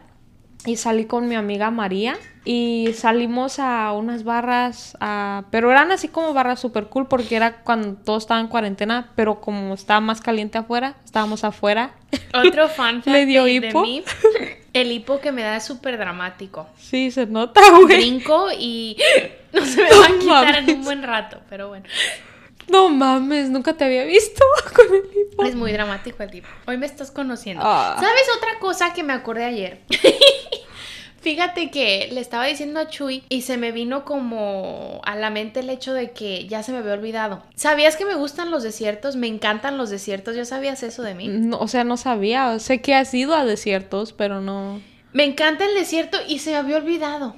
Y 0.66 0.76
salí 0.78 1.05
con 1.05 1.28
mi 1.28 1.36
amiga 1.36 1.72
María 1.72 2.18
y 2.43 2.91
salimos 2.95 3.60
a 3.60 3.91
unas 3.93 4.24
barras, 4.24 4.97
a... 4.99 5.43
pero 5.51 5.70
eran 5.72 5.91
así 5.91 6.08
como 6.08 6.34
barras 6.34 6.60
super 6.60 6.88
cool 6.88 7.08
porque 7.08 7.36
era 7.36 7.62
cuando 7.64 7.93
todos 7.95 8.24
estaban 8.24 8.45
en 8.45 8.49
cuarentena, 8.49 9.12
pero 9.16 9.39
como 9.41 9.74
estaba 9.74 9.99
más 10.01 10.22
caliente 10.22 10.58
afuera, 10.58 10.95
estábamos 11.05 11.43
afuera. 11.43 11.91
Otro 12.34 12.68
fan 12.76 13.01
Le 13.05 13.26
dio 13.26 13.43
de, 13.43 13.51
hipo. 13.51 13.82
mí, 13.82 14.03
el 14.74 14.91
hipo 14.91 15.20
que 15.20 15.32
me 15.32 15.41
da 15.41 15.58
es 15.58 15.66
súper 15.66 15.97
dramático. 15.97 16.68
Sí, 16.78 17.12
se 17.12 17.26
nota, 17.28 17.62
güey. 17.82 17.97
Brinco 17.97 18.47
y 18.58 18.97
no 19.53 19.66
se 19.66 19.84
me 19.84 19.89
va 19.89 20.05
a 20.05 20.10
No 20.10 20.20
quitar 20.20 20.47
en 20.47 20.53
mames. 20.66 20.76
un 20.76 20.84
buen 20.84 21.03
rato, 21.03 21.39
pero 21.49 21.68
bueno. 21.70 21.86
No 22.70 22.89
mames, 22.89 23.49
nunca 23.49 23.74
te 23.74 23.86
había 23.86 24.03
visto 24.03 24.43
con 24.76 24.86
el 24.93 25.03
hipo. 25.22 25.43
Es 25.45 25.55
muy 25.55 25.72
dramático 25.72 26.22
el 26.24 26.32
tipo. 26.32 26.47
Hoy 26.66 26.78
me 26.78 26.86
estás 26.86 27.12
conociendo. 27.12 27.64
Ah. 27.66 27.95
¿Sabes 27.97 28.24
otra 28.38 28.60
cosa 28.60 28.93
que 28.93 29.03
me 29.03 29.14
acordé 29.14 29.45
ayer? 29.45 29.82
Fíjate 31.28 31.71
que 31.71 32.07
le 32.13 32.21
estaba 32.21 32.45
diciendo 32.45 32.80
a 32.80 32.88
Chuy 32.88 33.21
y 33.28 33.41
se 33.41 33.57
me 33.57 33.73
vino 33.73 34.05
como 34.05 35.01
a 35.03 35.17
la 35.17 35.30
mente 35.30 35.59
el 35.59 35.69
hecho 35.69 35.91
de 35.91 36.11
que 36.11 36.47
ya 36.47 36.63
se 36.63 36.71
me 36.71 36.78
había 36.78 36.93
olvidado. 36.93 37.43
¿Sabías 37.53 37.97
que 37.97 38.05
me 38.05 38.15
gustan 38.15 38.49
los 38.49 38.63
desiertos? 38.63 39.17
Me 39.17 39.28
encantan 39.28 39.78
los 39.78 39.89
desiertos. 39.89 40.38
¿Ya 40.38 40.45
sabías 40.45 40.84
eso 40.84 41.03
de 41.03 41.15
mí? 41.15 41.28
No, 41.28 41.59
o 41.59 41.67
sea, 41.67 41.84
no 41.84 41.97
sabía. 41.97 42.57
Sé 42.59 42.80
que 42.80 42.95
has 42.95 43.13
ido 43.13 43.36
a 43.36 43.43
desiertos, 43.43 44.13
pero 44.13 44.39
no. 44.39 44.80
Me 45.11 45.25
encanta 45.25 45.65
el 45.65 45.73
desierto 45.75 46.17
y 46.30 46.39
se 46.39 46.51
me 46.51 46.55
había 46.55 46.78
olvidado. 46.78 47.36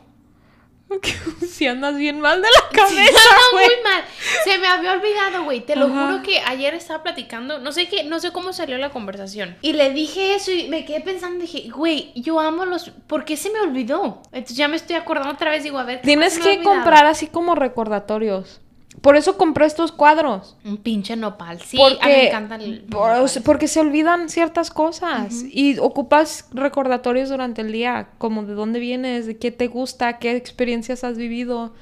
si 1.48 1.68
andas 1.68 1.96
bien 1.98 2.20
mal 2.20 2.42
de 2.42 2.48
la 2.48 2.70
cabeza, 2.72 2.96
Sí, 2.96 3.08
ando 3.08 3.58
muy 3.58 3.84
mal. 3.84 4.04
Se 4.44 4.58
me 4.58 4.68
había 4.68 4.94
olvidado, 4.94 5.44
güey. 5.44 5.62
Te 5.62 5.76
lo 5.76 5.86
Ajá. 5.86 6.08
juro 6.08 6.24
que 6.24 6.40
ayer 6.40 6.74
estaba 6.74 7.04
platicando, 7.04 7.60
no 7.60 7.72
sé 7.72 7.88
qué, 7.88 8.04
no 8.04 8.20
sé 8.20 8.32
cómo 8.32 8.54
salió 8.54 8.78
la 8.78 8.90
conversación. 8.90 9.58
Y 9.62 9.74
le 9.74 9.92
dije 9.92 10.36
eso 10.36 10.52
y 10.52 10.68
me 10.68 10.86
quedé 10.86 11.02
pensando, 11.02 11.42
dije, 11.42 11.70
güey, 11.70 12.12
yo 12.16 12.40
amo 12.40 12.66
los. 12.66 12.90
¿Por 13.08 13.26
qué 13.26 13.38
se 13.38 13.50
me 13.52 13.60
olvidó? 13.60 14.22
Entonces 14.32 14.58
ya 14.58 14.68
me 14.68 14.76
estoy 14.76 14.96
acordando 14.96 15.34
otra 15.34 15.52
vez, 15.52 15.64
digo, 15.64 15.78
a 15.78 15.84
ver. 15.84 15.98
¿cómo 15.98 16.06
Tienes 16.06 16.40
que 16.40 16.64
comprar 16.64 17.06
así 17.06 17.28
como 17.28 17.56
recordatorios. 17.56 18.62
Por 19.02 19.16
eso 19.16 19.38
compré 19.38 19.66
estos 19.66 19.92
cuadros. 19.92 20.58
Un 20.66 20.78
pinche 20.78 21.16
nopal. 21.16 21.62
Sí, 21.62 21.78
a 21.82 21.86
mí 21.86 21.90
me 21.92 21.96
porque, 22.00 22.28
encanta 22.28 22.56
el. 22.56 22.82
por- 22.90 23.10
nopal. 23.18 23.44
porque 23.46 23.68
se 23.68 23.80
olvidan 23.80 24.30
ciertas 24.30 24.72
cosas 24.72 25.44
y 25.52 25.78
ocupas 25.80 26.48
recordatorios 26.52 27.30
durante 27.30 27.62
el 27.62 27.72
día, 27.72 28.10
como 28.18 28.44
de 28.44 28.54
dónde 28.54 28.80
vienes, 28.80 29.26
de 29.26 29.38
qué 29.38 29.52
te 29.52 29.68
gusta, 29.68 30.20
qué 30.20 30.36
experiencias 30.36 31.04
has 31.04 31.18
vivido. 31.18 31.74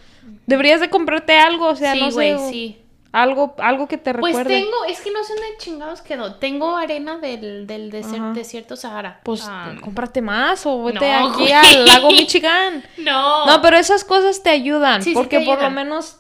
Deberías 0.46 0.80
de 0.82 0.90
comprarte 0.90 1.38
algo, 1.40 1.68
o 1.68 1.76
sea, 1.76 1.94
sí, 1.94 2.00
no 2.00 2.12
sé, 2.12 2.38
sí. 2.50 2.82
algo, 3.14 3.56
algo 3.60 3.88
que 3.88 3.98
te 3.98 4.14
Pues 4.14 4.36
recuerde. 4.36 4.60
tengo, 4.62 4.86
es 4.88 5.00
que 5.02 5.12
no 5.12 5.24
sé 5.24 5.34
dónde 5.34 5.48
chingados 5.58 6.02
quedó. 6.02 6.36
Tengo 6.36 6.76
arena 6.76 7.18
del, 7.18 7.66
del 7.66 7.92
deser- 7.92 8.16
Ajá. 8.18 8.34
desierto 8.34 8.76
Sahara. 8.76 9.22
Pues 9.24 9.44
Ah, 9.48 9.74
cómprate 9.82 10.22
más 10.22 10.66
o 10.66 10.84
vete 10.84 11.00
No, 11.00 11.30
aquí 11.30 11.40
güey. 11.44 11.52
al 11.54 11.86
lago 11.86 12.12
Michigan. 12.12 12.84
no. 13.00 13.46
No, 13.46 13.62
pero 13.62 13.78
esas 13.78 14.04
cosas 14.04 14.44
te 14.44 14.50
ayudan, 14.50 15.02
Sí, 15.02 15.10
sí 15.12 15.16
porque 15.16 15.40
te 15.40 15.46
por 15.46 15.62
lo 15.62 15.70
menos 15.72 16.18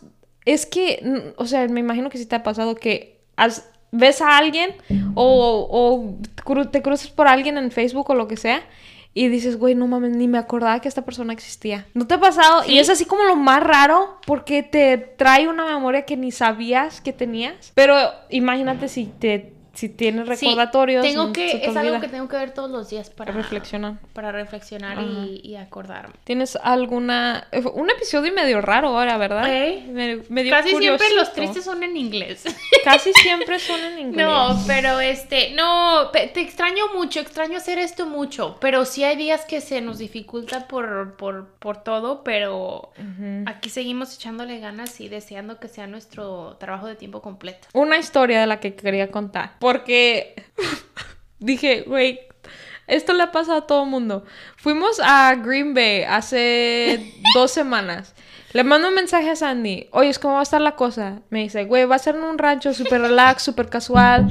es 0.53 0.65
que, 0.65 0.99
mm, 1.03 1.41
o 1.41 1.45
sea, 1.45 1.67
me 1.67 1.79
imagino 1.81 2.09
que 2.09 2.17
sí 2.17 2.25
te 2.25 2.35
ha 2.35 2.43
pasado 2.43 2.75
que 2.75 3.19
has- 3.35 3.69
ves 3.91 4.21
a 4.21 4.37
alguien 4.37 4.71
o, 5.15 5.67
o 5.69 6.65
te 6.71 6.81
cruzas 6.81 7.07
por 7.09 7.27
alguien 7.27 7.57
en 7.57 7.71
Facebook 7.71 8.09
o 8.09 8.15
lo 8.15 8.27
que 8.27 8.37
sea 8.37 8.61
y 9.13 9.29
dices, 9.29 9.57
güey, 9.57 9.73
no 9.75 9.87
mames, 9.87 10.11
ni 10.15 10.27
me 10.27 10.37
acordaba 10.37 10.79
que 10.79 10.87
esta 10.87 11.03
persona 11.03 11.33
existía. 11.33 11.87
¿No 11.95 12.05
te 12.05 12.13
ha 12.15 12.19
pasado? 12.19 12.63
Sí. 12.63 12.73
Y 12.73 12.79
es 12.79 12.89
así 12.89 13.05
como 13.05 13.23
lo 13.23 13.35
más 13.35 13.63
raro 13.63 14.17
porque 14.27 14.61
te 14.61 14.97
trae 14.97 15.47
una 15.47 15.65
memoria 15.65 16.05
que 16.05 16.15
ni 16.17 16.31
sabías 16.31 17.01
que 17.01 17.13
tenías. 17.13 17.71
Pero 17.73 17.95
imagínate 18.29 18.87
si 18.89 19.05
te 19.05 19.53
si 19.77 19.89
tienes 19.89 20.25
Sí, 20.39 20.45
recordatorios. 20.47 21.03
tengo 21.05 21.31
que, 21.31 21.47
te 21.51 21.69
es 21.69 21.77
algo 21.77 21.99
que 22.01 22.07
tengo 22.07 22.27
que 22.27 22.35
ver 22.35 22.51
todos 22.51 22.69
los 22.71 22.89
días 22.89 23.09
para 23.11 23.31
reflexionar. 23.31 23.95
Para 24.13 24.31
reflexionar 24.31 24.97
y, 25.01 25.39
y 25.43 25.55
acordarme. 25.55 26.15
¿Tienes 26.23 26.55
alguna... 26.55 27.47
eh, 27.51 27.63
Un 27.73 27.89
episodio 27.91 28.33
medio 28.33 28.59
raro 28.61 28.87
ahora, 28.97 29.17
¿verdad? 29.17 29.45
¿Eh? 29.53 29.85
Me- 29.89 30.23
medio 30.29 30.51
Casi 30.51 30.75
siempre 30.75 31.07
los 31.15 31.31
tristes 31.33 31.63
son 31.63 31.83
en 31.83 31.95
inglés. 31.95 32.43
Casi 32.83 33.13
siempre 33.13 33.59
son 33.59 33.79
en 33.81 33.99
inglés. 33.99 34.25
No, 34.25 34.59
pero 34.65 34.99
este, 34.99 35.51
no, 35.51 36.09
te 36.09 36.23
extraño 36.41 36.85
mucho, 36.95 37.19
extraño 37.19 37.57
hacer 37.57 37.77
esto 37.77 38.07
mucho, 38.07 38.57
pero 38.59 38.83
sí 38.85 39.03
hay 39.03 39.15
días 39.15 39.45
que 39.45 39.61
se 39.61 39.81
nos 39.81 39.99
dificulta 39.99 40.67
por, 40.67 41.15
por, 41.17 41.49
por 41.59 41.83
todo, 41.83 42.23
pero 42.23 42.91
aquí 43.45 43.69
seguimos 43.69 44.15
echándole 44.15 44.59
ganas 44.59 44.99
y 45.01 45.07
deseando 45.09 45.59
que 45.59 45.67
sea 45.67 45.85
nuestro 45.85 46.57
trabajo 46.59 46.87
de 46.87 46.95
tiempo 46.95 47.21
completo. 47.21 47.67
Una 47.73 47.97
historia 47.97 48.39
de 48.41 48.47
la 48.47 48.59
que 48.59 48.73
quería 48.73 49.11
contar. 49.11 49.51
Porque 49.67 50.33
dije, 51.39 51.83
güey, 51.85 52.21
esto 52.87 53.11
le 53.11 53.23
ha 53.23 53.33
pasado 53.33 53.57
a 53.57 53.67
todo 53.67 53.83
el 53.83 53.89
mundo. 53.89 54.23
Fuimos 54.55 55.01
a 55.03 55.35
Green 55.35 55.73
Bay 55.73 56.03
hace 56.03 57.13
dos 57.35 57.51
semanas. 57.51 58.15
Le 58.53 58.63
mando 58.63 58.87
un 58.87 58.95
mensaje 58.95 59.29
a 59.29 59.35
Sandy. 59.35 59.89
Oye, 59.91 60.13
¿cómo 60.21 60.35
va 60.35 60.39
a 60.39 60.43
estar 60.43 60.61
la 60.61 60.77
cosa? 60.77 61.19
Me 61.29 61.41
dice, 61.41 61.65
güey, 61.65 61.83
va 61.83 61.97
a 61.97 61.99
ser 61.99 62.15
en 62.15 62.23
un 62.23 62.37
rancho 62.37 62.73
súper 62.73 63.01
relax, 63.01 63.43
súper 63.43 63.67
casual. 63.67 64.29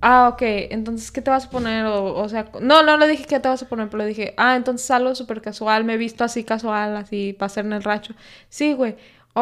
Ah, 0.00 0.30
ok. 0.32 0.40
Entonces, 0.40 1.10
¿qué 1.10 1.20
te 1.20 1.30
vas 1.30 1.44
a 1.44 1.50
poner? 1.50 1.84
O, 1.84 2.14
o 2.14 2.28
sea, 2.30 2.50
no, 2.58 2.82
no 2.82 2.96
le 2.96 3.08
dije 3.08 3.26
qué 3.26 3.40
te 3.40 3.48
vas 3.50 3.62
a 3.62 3.68
poner, 3.68 3.90
pero 3.90 4.04
le 4.04 4.08
dije, 4.08 4.32
ah, 4.38 4.56
entonces 4.56 4.90
algo 4.90 5.14
súper 5.14 5.42
casual. 5.42 5.84
Me 5.84 5.92
he 5.92 5.98
visto 5.98 6.24
así 6.24 6.44
casual, 6.44 6.96
así, 6.96 7.34
para 7.34 7.48
hacer 7.48 7.66
en 7.66 7.74
el 7.74 7.82
rancho. 7.82 8.14
Sí, 8.48 8.72
güey. 8.72 8.96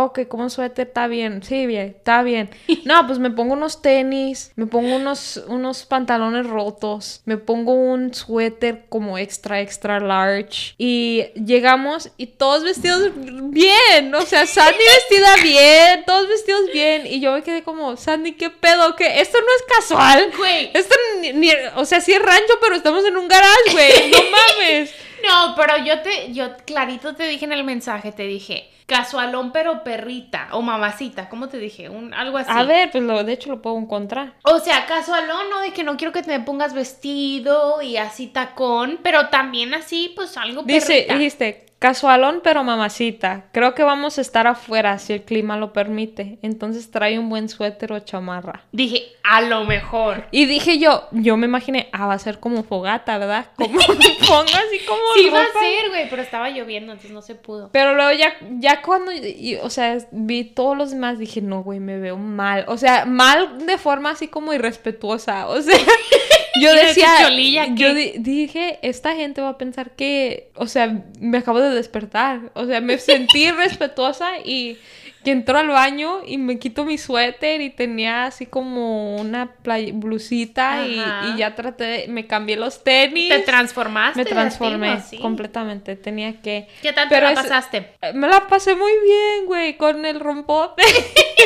Ok, 0.05 0.21
como 0.29 0.43
un 0.43 0.51
suéter, 0.51 0.89
está 0.89 1.07
bien. 1.07 1.43
Sí, 1.43 1.65
bien, 1.67 1.95
está 1.97 2.23
bien. 2.23 2.51
No, 2.85 3.05
pues 3.07 3.19
me 3.19 3.31
pongo 3.31 3.55
unos 3.55 3.81
tenis, 3.81 4.53
me 4.57 4.67
pongo 4.67 4.97
unos, 4.97 5.39
unos 5.49 5.85
pantalones 5.87 6.47
rotos, 6.47 7.23
me 7.25 7.39
pongo 7.39 7.73
un 7.73 8.13
suéter 8.13 8.85
como 8.89 9.17
extra, 9.17 9.61
extra 9.61 9.99
large. 10.01 10.75
Y 10.77 11.25
llegamos 11.35 12.11
y 12.19 12.27
todos 12.27 12.63
vestidos 12.65 13.11
bien. 13.15 14.15
O 14.15 14.23
sea, 14.23 14.47
Sandy 14.47 14.79
vestida 15.11 15.37
bien, 15.43 16.05
todos 16.07 16.29
vestidos 16.29 16.71
bien. 16.73 17.07
Y 17.07 17.21
yo 17.21 17.33
me 17.33 17.43
quedé 17.43 17.63
como, 17.63 17.97
Sandy, 17.97 18.33
¿qué 18.33 18.51
pedo? 18.51 18.95
¿Qué? 18.97 19.21
Esto 19.21 19.39
no 19.39 19.47
es 19.47 19.77
casual. 19.79 20.31
Güey, 20.37 20.71
Esto 20.75 20.95
ni, 21.21 21.33
ni- 21.33 21.51
o 21.77 21.85
sea, 21.85 22.01
sí 22.01 22.13
es 22.13 22.21
rancho, 22.21 22.55
pero 22.61 22.75
estamos 22.77 23.05
en 23.07 23.17
un 23.17 23.29
garage, 23.29 23.73
güey. 23.73 24.11
No 24.11 24.19
mames. 24.61 24.91
no, 25.27 25.55
pero 25.57 25.79
yo 25.85 26.01
te, 26.03 26.33
yo 26.33 26.51
clarito 26.67 27.15
te 27.17 27.27
dije 27.29 27.45
en 27.47 27.53
el 27.53 27.65
mensaje, 27.65 28.13
te 28.13 28.25
dije, 28.25 28.69
casualón 28.87 29.53
pero 29.53 29.83
perrita 29.85 30.49
o 30.53 30.63
mamacita, 30.63 31.29
¿cómo 31.29 31.49
te 31.49 31.59
dije? 31.59 31.89
Un, 31.89 32.15
algo 32.15 32.39
así. 32.39 32.51
A 32.53 32.63
ver, 32.63 32.91
pues 32.91 33.03
lo, 33.05 33.23
de 33.25 33.33
hecho 33.33 33.51
lo 33.51 33.61
puedo 33.61 33.77
encontrar. 33.79 34.35
O 34.45 34.59
sea, 34.61 34.87
casualón, 34.87 35.51
¿no? 35.51 35.61
De 35.61 35.73
que 35.73 35.85
no 35.85 35.97
quiero 35.97 36.13
que 36.13 36.23
te 36.23 36.39
pongas 36.41 36.73
vestido 36.75 37.83
y 37.83 37.97
así 37.97 38.29
tacón, 38.29 38.99
pero 39.03 39.29
también 39.29 39.75
así, 39.75 40.13
pues 40.15 40.37
algo 40.37 40.63
Dice, 40.63 40.93
perrita. 40.95 41.15
dijiste, 41.15 41.67
casualón 41.79 42.41
pero 42.43 42.65
mamacita. 42.65 43.47
Creo 43.53 43.75
que 43.75 43.83
vamos 43.83 44.19
a 44.19 44.21
estar 44.21 44.47
afuera 44.47 44.99
si 44.99 45.13
el 45.15 45.23
clima 45.25 45.57
lo 45.57 45.73
permite. 45.73 46.39
Entonces 46.43 46.91
trae 46.91 47.19
un 47.19 47.29
buen 47.29 47.49
suéter 47.49 47.93
o 47.93 47.99
chamarra. 48.01 48.65
Dije, 48.73 49.03
a 49.23 49.41
lo 49.43 49.65
mejor. 49.65 50.27
Y 50.31 50.47
dije 50.47 50.79
yo, 50.79 51.09
yo 51.13 51.37
me 51.37 51.47
imaginé, 51.47 51.89
ah, 51.93 52.07
va 52.07 52.15
a 52.15 52.19
ser 52.19 52.39
como 52.41 52.63
fogata, 52.63 53.19
¿verdad? 53.19 53.47
Como 53.57 53.79
me 53.79 53.85
pongo 54.27 54.43
así 54.43 54.79
como 54.87 55.01
Sí 55.15 55.27
iba 55.27 55.41
a 55.41 55.45
ropa. 55.47 55.61
ser, 55.61 55.89
güey, 55.91 56.09
pero 56.09 56.23
estaba 56.23 56.49
lloviendo, 56.51 56.93
entonces 56.93 57.11
no 57.13 57.23
se 57.23 57.35
pudo. 57.35 57.71
Pero 57.73 57.95
luego 57.95 58.13
ya, 58.13 58.35
ya 58.59 58.76
cuando, 58.83 59.13
y- 59.13 59.59
o 59.63 59.71
sea, 59.71 59.99
vi 60.11 60.45
todos 60.45 60.77
los 60.77 60.91
demás, 60.91 61.19
dije, 61.19 61.41
no, 61.41 61.63
güey, 61.63 61.81
me 61.81 61.99
veo 61.99 62.17
mal. 62.17 62.65
O 62.69 62.77
sea, 62.79 63.05
mal 63.05 63.67
de 63.67 63.79
forma 63.79 64.11
así 64.11 64.29
como 64.29 64.53
irrespetuosa. 64.53 65.47
O 65.49 65.61
sea, 65.63 65.79
yo 66.61 66.73
¿Y 66.73 66.75
de 66.75 66.81
tu 66.81 66.87
decía, 66.89 67.09
cholilla 67.23 67.67
yo 67.75 67.93
di- 67.95 68.15
dije, 68.19 68.79
esta 68.83 69.15
gente 69.15 69.41
va 69.43 69.51
a 69.51 69.59
pensar 69.59 69.91
que, 69.91 70.51
o 70.55 70.67
sea, 70.67 71.03
me 71.21 71.39
acabo 71.39 71.61
de 71.61 71.71
despertar. 71.71 72.51
O 72.55 72.65
sea, 72.67 72.81
me 72.81 72.99
sentí 72.99 73.45
irrespetuosa 73.49 74.39
y 74.45 74.79
que 75.27 75.33
entró 75.33 75.59
al 75.59 75.67
baño 75.67 76.21
y 76.25 76.39
me 76.39 76.57
quito 76.61 76.85
mi 76.85 76.99
suéter 76.99 77.61
y 77.61 77.71
tenía 77.71 78.27
así 78.27 78.47
como 78.47 79.17
una 79.17 79.57
blusita 79.93 80.87
y, 80.87 81.03
ya 81.37 81.57
traté, 81.57 81.83
de- 81.85 82.07
me 82.07 82.29
cambié 82.29 82.55
los 82.55 82.85
tenis. 82.85 83.31
Te 83.31 83.41
transformaste. 83.41 84.21
me 84.21 84.25
transformé 84.25 85.01
sí. 85.01 85.19
completamente. 85.19 85.97
Tenía 85.97 86.41
que... 86.41 86.69
¿Qué 86.81 86.93
tal 86.93 87.09
Pero 87.09 87.27
la 87.27 87.33
es- 87.33 87.41
pasaste? 87.41 87.95
Eh, 88.03 88.13
Me 88.13 88.29
la 88.29 88.47
pasé 88.47 88.77
muy 88.77 88.93
bien, 89.03 89.47
güey, 89.47 89.77
con 89.77 90.05
el 90.07 90.21
rompote. 90.21 90.85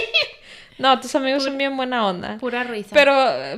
no, 0.79 1.01
tus 1.01 1.15
amigos 1.15 1.45
son 1.45 1.57
bien 1.57 1.75
buena 1.75 2.07
onda. 2.07 2.37
Pura 2.37 2.65
risa. 2.65 2.91
Pero, 2.93 3.15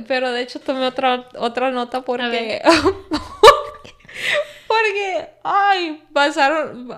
pero 0.07 0.31
de 0.31 0.41
hecho 0.41 0.61
tomé 0.61 0.87
otra, 0.87 1.27
otra 1.37 1.69
nota 1.71 1.99
porque... 2.03 2.29
ver. 2.29 2.61
porque, 4.69 5.27
ay, 5.43 6.01
pasaron... 6.13 6.87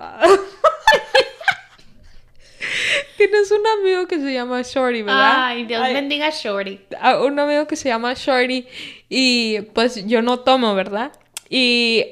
Tienes 3.16 3.50
un 3.50 3.66
amigo 3.66 4.06
que 4.06 4.18
se 4.18 4.32
llama 4.32 4.62
Shorty, 4.62 5.02
¿verdad? 5.02 5.46
Ay, 5.46 5.64
Dios 5.64 5.82
Ay, 5.82 5.94
bendiga 5.94 6.28
a 6.28 6.30
Shorty. 6.30 6.80
a 7.00 7.22
un 7.22 7.38
amigo 7.38 7.66
que 7.66 7.76
se 7.76 7.88
llama 7.88 8.14
Shorty 8.14 8.66
y 9.08 9.60
pues 9.74 10.06
yo 10.06 10.22
no 10.22 10.40
tomo, 10.40 10.74
¿verdad? 10.74 11.12
Y 11.48 12.04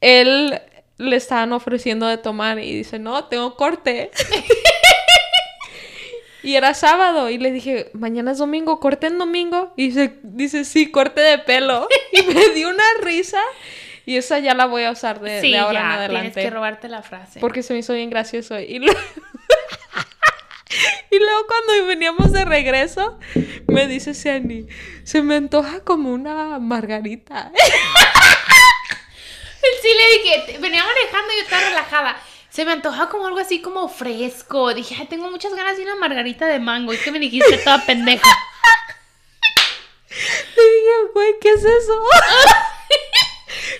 él 0.00 0.60
le 0.98 1.16
estaban 1.16 1.52
ofreciendo 1.52 2.06
de 2.06 2.18
tomar 2.18 2.58
y 2.58 2.74
dice, 2.74 2.98
no, 2.98 3.24
tengo 3.24 3.56
corte. 3.56 4.10
y 6.42 6.54
era 6.54 6.74
sábado 6.74 7.30
y 7.30 7.38
le 7.38 7.52
dije, 7.52 7.90
mañana 7.92 8.32
es 8.32 8.38
domingo, 8.38 8.80
corte 8.80 9.06
en 9.06 9.18
domingo. 9.18 9.72
Y 9.76 9.88
dice, 9.88 10.18
dice 10.22 10.64
sí, 10.64 10.90
corte 10.90 11.20
de 11.20 11.38
pelo. 11.38 11.88
y 12.12 12.22
me 12.22 12.48
dio 12.50 12.68
una 12.68 12.84
risa. 13.02 13.40
Y 14.08 14.16
esa 14.16 14.38
ya 14.38 14.54
la 14.54 14.64
voy 14.64 14.84
a 14.84 14.90
usar 14.90 15.20
de, 15.20 15.42
Sí, 15.42 15.50
de 15.50 15.58
ahora 15.58 15.80
ya, 15.80 15.82
en 15.84 15.90
adelante. 15.90 16.30
tienes 16.30 16.50
que 16.50 16.54
robarte 16.54 16.88
la 16.88 17.02
frase. 17.02 17.40
Porque 17.40 17.62
se 17.62 17.74
me 17.74 17.80
hizo 17.80 17.92
bien 17.92 18.08
gracioso. 18.08 18.58
Y 18.58 18.78
luego, 18.78 18.98
y 21.10 21.18
luego 21.18 21.46
cuando 21.46 21.86
veníamos 21.86 22.32
de 22.32 22.46
regreso, 22.46 23.18
me 23.66 23.86
dice 23.86 24.14
Sandy, 24.14 24.66
se 25.04 25.20
me 25.20 25.36
antoja 25.36 25.80
como 25.80 26.10
una 26.10 26.58
margarita. 26.58 27.52
Sí, 29.82 29.88
le 29.94 30.18
dije, 30.18 30.58
venía 30.58 30.82
manejando 30.84 31.32
y 31.32 31.36
yo 31.36 31.42
estaba 31.42 31.62
relajada. 31.68 32.16
Se 32.48 32.64
me 32.64 32.72
antoja 32.72 33.10
como 33.10 33.26
algo 33.26 33.38
así 33.38 33.60
como 33.60 33.88
fresco. 33.88 34.72
Dije, 34.72 34.96
ay, 34.98 35.06
tengo 35.06 35.30
muchas 35.30 35.54
ganas 35.54 35.76
de 35.76 35.82
una 35.82 35.96
margarita 35.96 36.46
de 36.46 36.58
mango. 36.58 36.94
¿Y 36.94 36.96
qué 36.96 37.12
me 37.12 37.18
dijiste 37.18 37.58
toda 37.58 37.84
pendeja? 37.84 38.26
Le 40.08 40.62
dije, 40.62 40.92
güey, 41.12 41.34
¿qué 41.40 41.50
es 41.50 41.64
eso? 41.64 42.02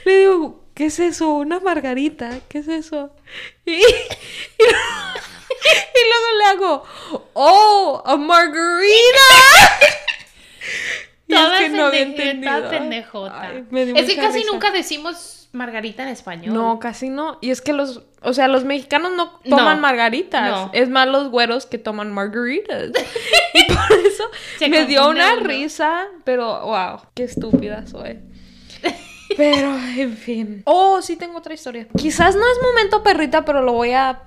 Le 0.04 0.18
digo, 0.18 0.64
¿qué 0.74 0.86
es 0.86 0.98
eso? 0.98 1.30
Una 1.30 1.60
margarita, 1.60 2.30
¿qué 2.48 2.58
es 2.58 2.68
eso? 2.68 3.10
Y, 3.66 3.72
y, 3.72 3.78
y 3.78 4.64
luego 6.08 6.38
le 6.38 6.44
hago, 6.44 6.84
oh, 7.34 8.02
a 8.04 8.16
margarita. 8.16 9.28
Y 11.26 11.34
es 11.34 11.40
Toda 11.40 11.58
que 11.58 11.68
no 11.68 11.84
había 11.86 12.00
entendido. 12.02 12.70
pendejota. 12.70 13.40
Ay, 13.42 13.66
es 13.96 14.06
que 14.06 14.16
casi 14.16 14.38
risa. 14.38 14.50
nunca 14.50 14.70
decimos 14.70 15.48
margarita 15.52 16.02
en 16.02 16.08
español. 16.08 16.54
No, 16.54 16.78
casi 16.78 17.10
no. 17.10 17.36
Y 17.42 17.50
es 17.50 17.60
que 17.60 17.74
los, 17.74 18.02
o 18.22 18.32
sea, 18.32 18.48
los 18.48 18.64
mexicanos 18.64 19.12
no 19.12 19.38
toman 19.40 19.76
No, 19.76 19.82
margaritas. 19.82 20.50
no. 20.50 20.70
Es 20.72 20.88
más 20.88 21.06
los 21.06 21.30
güeros 21.30 21.66
que 21.66 21.76
toman 21.76 22.12
margaritas. 22.12 22.90
y 23.54 23.64
por 23.64 23.92
eso 24.06 24.24
Se 24.58 24.68
me 24.70 24.86
dio 24.86 25.06
una 25.08 25.34
uno. 25.34 25.42
risa, 25.46 26.06
pero 26.24 26.60
wow, 26.66 27.02
qué 27.14 27.24
estúpida 27.24 27.86
soy. 27.86 28.20
Pero, 29.38 29.74
en 29.96 30.14
fin. 30.16 30.62
Oh, 30.66 31.00
sí 31.00 31.16
tengo 31.16 31.38
otra 31.38 31.54
historia. 31.54 31.86
Quizás 31.96 32.34
no 32.36 32.42
es 32.42 32.58
momento 32.62 33.02
perrita, 33.02 33.44
pero 33.46 33.62
lo 33.62 33.72
voy 33.72 33.92
a 33.92 34.20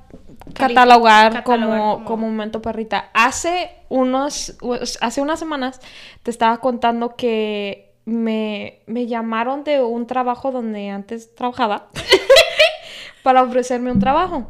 catalogar, 0.55 1.34
catalogar 1.34 1.43
como, 1.43 1.68
como- 1.97 2.05
como 2.05 2.28
momento 2.28 2.62
perrita. 2.62 3.09
Hace 3.14 3.70
unos, 3.89 4.57
hace 5.01 5.22
unas 5.22 5.38
semanas 5.38 5.80
te 6.24 6.32
estaba 6.32 6.57
contando 6.62 7.16
que 7.16 7.93
me, 8.05 8.80
me 8.88 9.05
llamaron 9.05 9.64
de 9.64 9.82
un 9.84 10.07
trabajo 10.07 10.51
donde 10.51 10.89
antes 10.89 11.36
trabajaba 11.36 11.89
para 13.24 13.43
ofrecerme 13.43 13.91
un 13.91 13.99
trabajo. 13.99 14.47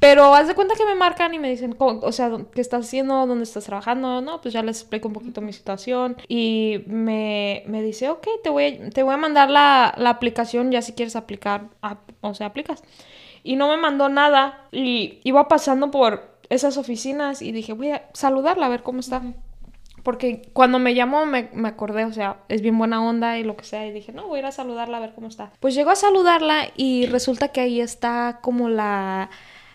Pero 0.00 0.32
haz 0.34 0.46
de 0.46 0.54
cuenta 0.54 0.74
que 0.76 0.84
me 0.84 0.94
marcan 0.94 1.34
y 1.34 1.40
me 1.40 1.50
dicen, 1.50 1.74
o 1.78 2.12
sea, 2.12 2.30
¿qué 2.54 2.60
estás 2.60 2.86
haciendo? 2.86 3.26
¿Dónde 3.26 3.42
estás 3.42 3.64
trabajando? 3.64 4.20
No, 4.20 4.40
pues 4.40 4.54
ya 4.54 4.62
les 4.62 4.80
explico 4.80 5.08
un 5.08 5.14
poquito 5.14 5.40
mi 5.40 5.52
situación. 5.52 6.16
Y 6.28 6.84
me, 6.86 7.64
me 7.66 7.82
dice, 7.82 8.08
ok, 8.08 8.26
te 8.44 8.50
voy, 8.50 8.64
a- 8.64 8.90
te 8.90 9.02
voy 9.02 9.14
a 9.14 9.16
mandar 9.16 9.50
la, 9.50 9.92
la 9.96 10.10
aplicación 10.10 10.70
ya 10.70 10.82
si 10.82 10.92
quieres 10.92 11.16
aplicar, 11.16 11.70
ah, 11.82 11.98
o 12.20 12.32
sea, 12.34 12.46
aplicas. 12.46 12.82
Y 13.42 13.56
no 13.56 13.68
me 13.68 13.76
mandó 13.76 14.08
nada. 14.08 14.68
Y 14.70 15.18
iba 15.24 15.48
pasando 15.48 15.90
por 15.90 16.38
esas 16.48 16.76
oficinas 16.76 17.42
y 17.42 17.50
dije, 17.50 17.72
voy 17.72 17.90
a 17.90 18.08
saludarla 18.14 18.66
a 18.66 18.70
ver 18.70 18.84
cómo 18.84 19.00
está. 19.00 19.22
Porque 20.04 20.42
cuando 20.52 20.78
me 20.78 20.94
llamó 20.94 21.26
me, 21.26 21.50
me 21.52 21.68
acordé, 21.68 22.04
o 22.04 22.12
sea, 22.12 22.38
es 22.48 22.62
bien 22.62 22.78
buena 22.78 23.02
onda 23.04 23.36
y 23.38 23.42
lo 23.44 23.56
que 23.56 23.64
sea. 23.64 23.84
Y 23.86 23.92
dije, 23.92 24.12
no, 24.12 24.28
voy 24.28 24.36
a 24.36 24.40
ir 24.40 24.46
a 24.46 24.52
saludarla 24.52 24.98
a 24.98 25.00
ver 25.00 25.12
cómo 25.12 25.26
está. 25.26 25.50
Pues 25.60 25.74
llego 25.74 25.90
a 25.90 25.96
saludarla 25.96 26.68
y 26.76 27.06
resulta 27.06 27.48
que 27.48 27.60
ahí 27.60 27.80
está 27.80 28.38
como 28.40 28.68
la... 28.68 29.28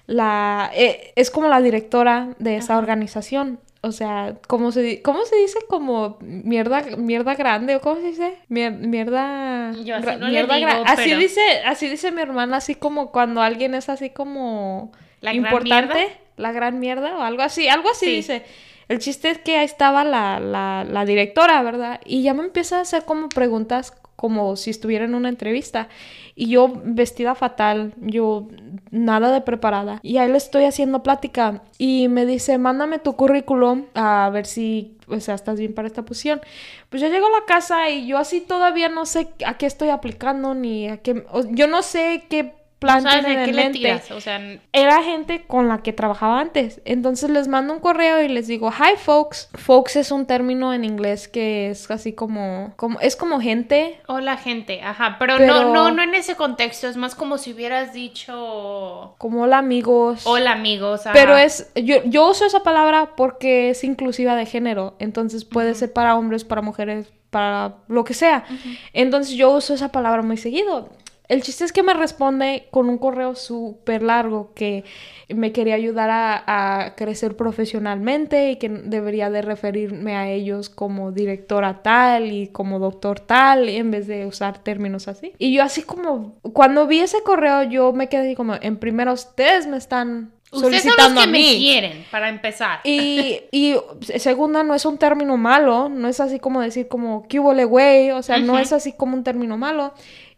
la 0.06 0.72
eh, 0.74 1.12
es 1.16 1.32
como 1.32 1.48
la 1.48 1.62
directora 1.62 2.30
de 2.40 2.58
esa 2.58 2.78
organización. 2.78 3.60
O 3.86 3.92
sea, 3.92 4.36
¿cómo 4.48 4.72
se, 4.72 5.02
¿cómo 5.02 5.26
se 5.26 5.36
dice? 5.36 5.60
Como 5.68 6.18
mierda, 6.22 6.84
mierda 6.98 7.36
grande, 7.36 7.76
o 7.76 7.82
cómo 7.82 7.98
se 7.98 8.08
dice? 8.08 8.38
Mier- 8.50 8.78
mierda. 8.78 9.74
Yo 9.84 9.98
así 9.98 10.06
le 10.06 10.30
mierda 10.30 10.56
digo, 10.56 10.70
Así 10.86 11.04
pero- 11.10 11.20
dice, 11.20 11.42
así 11.66 11.90
dice 11.90 12.12
mi 12.14 12.22
hermana, 12.22 12.58
así 12.58 12.76
como 12.76 13.12
cuando 13.12 13.42
alguien 13.42 13.74
es 13.76 13.90
así 13.90 14.10
como 14.10 14.94
¿La 15.20 15.34
importante, 15.34 16.16
la 16.38 16.54
gran 16.54 16.80
mierda 16.80 17.18
o 17.18 17.22
algo 17.22 17.42
así, 17.42 17.68
algo 17.68 17.90
así 17.90 18.06
Sí. 18.06 18.12
dice. 18.16 18.44
El 18.90 19.00
chiste 19.00 19.30
es 19.32 19.38
que 19.40 19.58
ahí 19.58 19.66
estaba 19.66 20.04
la, 20.06 20.40
la, 20.40 20.86
la 20.90 21.06
directora, 21.06 21.62
¿verdad? 21.62 22.00
Y 22.06 22.22
ya 22.24 22.34
me 22.34 22.44
empieza 22.44 22.78
a 22.78 22.82
hacer 22.82 23.04
como 23.06 23.28
preguntas 23.30 23.92
como 24.24 24.56
si 24.56 24.70
estuviera 24.70 25.04
en 25.04 25.16
una 25.16 25.28
entrevista. 25.28 25.90
Y 26.34 26.48
yo 26.48 26.72
vestida 26.86 27.36
fatal, 27.36 27.94
yo 27.98 28.48
nada 28.90 29.34
de 29.34 29.42
preparada. 29.42 30.00
Y 30.02 30.16
ahí 30.16 30.32
le 30.32 30.38
estoy 30.38 30.64
haciendo 30.64 31.04
plática 31.04 31.62
y 31.78 32.08
me 32.08 32.26
dice, 32.26 32.58
mándame 32.58 33.00
tu 33.00 33.18
currículum 33.18 33.88
a 33.96 34.30
ver 34.30 34.46
si, 34.46 34.96
o 35.10 35.20
sea, 35.20 35.36
estás 35.36 35.60
bien 35.60 35.74
para 35.74 35.90
esta 35.90 36.06
posición. 36.06 36.40
Pues 36.88 37.02
yo 37.02 37.10
llego 37.10 37.28
a 37.28 37.32
la 37.32 37.46
casa 37.46 37.90
y 37.90 38.08
yo 38.08 38.18
así 38.18 38.40
todavía 38.40 38.88
no 38.88 39.06
sé 39.06 39.28
a 39.46 39.58
qué 39.58 39.66
estoy 39.66 39.90
aplicando 39.90 40.56
ni 40.56 40.88
a 40.88 41.02
qué, 41.02 41.26
yo 41.50 41.68
no 41.68 41.82
sé 41.82 42.24
qué 42.30 42.63
plan 42.84 43.02
¿Sabes 43.04 43.26
tienen 43.26 43.40
de 43.40 43.46
qué 43.46 43.52
le 43.54 43.70
tiras? 43.72 44.12
O 44.12 44.22
sea, 44.22 44.36
n- 44.36 44.60
era 44.72 45.02
gente 45.04 45.44
con 45.48 45.68
la 45.68 45.82
que 45.82 45.94
trabajaba 45.94 46.40
antes. 46.40 46.82
Entonces 46.86 47.30
les 47.30 47.48
mando 47.48 47.74
un 47.74 47.80
correo 47.80 48.22
y 48.22 48.28
les 48.28 48.48
digo, 48.48 48.72
hi 48.72 48.98
folks. 48.98 49.50
Folks 49.56 49.96
es 49.96 50.12
un 50.12 50.26
término 50.26 50.74
en 50.74 50.84
inglés 50.84 51.28
que 51.28 51.70
es 51.72 51.90
así 51.90 52.14
como, 52.14 52.74
como 52.76 53.00
es 53.00 53.16
como 53.16 53.40
gente. 53.40 54.00
hola 54.08 54.38
gente, 54.38 54.82
ajá, 54.82 55.16
pero, 55.20 55.38
Pero- 55.38 55.64
no, 55.64 55.74
no, 55.74 55.92
no 55.92 56.04
en 56.04 56.14
ese 56.16 56.36
contexto, 56.36 56.88
es 56.88 56.98
más 56.98 57.16
como 57.16 57.38
si 57.38 57.54
hubieras 57.54 57.94
dicho 57.94 59.16
Como 59.18 59.44
hola 59.44 59.58
amigos. 59.58 60.24
hola 60.26 60.52
amigos. 60.52 61.02
ajá. 61.06 61.14
Pero 61.14 61.38
es, 61.38 61.72
yo, 61.76 62.04
yo 62.06 62.30
uso 62.30 62.46
esa 62.46 62.64
palabra 62.64 63.12
porque 63.16 63.70
es 63.72 63.84
inclusiva 63.84 64.36
de 64.36 64.46
género. 64.46 64.96
Entonces 65.00 65.46
puede 65.46 65.74
ser 65.76 65.94
para 65.94 66.16
hombres, 66.18 66.44
para 66.44 66.62
mujeres, 66.62 67.12
para 67.30 67.76
lo 67.88 68.04
que 68.04 68.14
sea. 68.14 68.46
Entonces 68.94 69.36
yo 69.36 69.52
uso 69.52 69.74
esa 69.74 69.90
palabra 69.92 70.22
muy 70.22 70.38
seguido. 70.38 70.90
El 71.28 71.42
chiste 71.42 71.64
es 71.64 71.72
que 71.72 71.84
me 71.84 71.94
responde 71.94 72.68
con 72.70 72.90
un 72.90 72.98
correo 72.98 73.36
súper 73.36 74.04
largo 74.04 74.52
que 74.54 74.84
me 75.30 75.52
quería 75.52 75.76
ayudar 75.76 76.10
a, 76.10 76.44
a 76.86 76.96
crecer 76.96 77.36
profesionalmente 77.38 78.52
y 78.52 78.58
que 78.58 78.70
debería 78.70 79.30
de 79.30 79.42
referirme 79.42 80.16
a 80.16 80.30
ellos 80.30 80.70
como 80.70 81.12
directora 81.12 81.82
tal 81.82 82.32
y 82.32 82.48
como 82.48 82.80
doctor 82.80 83.20
tal 83.20 83.70
en 83.70 83.92
vez 83.92 84.08
de 84.08 84.26
usar 84.26 84.60
términos 84.60 85.08
así. 85.08 85.34
Y 85.38 85.54
yo 85.54 85.64
así 85.64 85.84
como, 85.84 86.36
cuando 86.54 86.88
vi 86.88 87.00
ese 87.00 87.24
correo 87.24 87.64
yo 87.64 87.94
me 87.94 88.10
quedé 88.10 88.28
así 88.28 88.36
como, 88.36 88.56
en 88.62 88.78
primera 88.78 89.14
ustedes 89.14 89.66
me 89.66 89.78
están 89.78 90.34
Ustedes 90.54 90.84
son 90.84 90.92
solicitando 90.92 91.16
los 91.16 91.24
que 91.24 91.30
a 91.30 91.32
me 91.32 91.40
mí. 91.40 91.58
quieren, 91.58 92.06
para 92.12 92.30
empezar. 92.30 92.80
Y, 92.84 93.42
y 93.52 93.76
segunda, 94.18 94.62
no 94.64 94.76
es 94.76 94.86
un 94.86 95.00
término 95.00 95.36
malo, 95.36 95.90
no 95.90 96.08
es 96.08 96.20
así 96.20 96.40
como 96.40 96.62
decir 96.62 96.88
como, 96.88 97.28
¿qué 97.28 97.40
güey? 97.40 98.12
O 98.12 98.22
sea, 98.22 98.38
no 98.38 98.60
es 98.60 98.72
así 98.72 98.94
como 98.94 99.16
un 99.16 99.24
término 99.24 99.58
malo. 99.58 99.94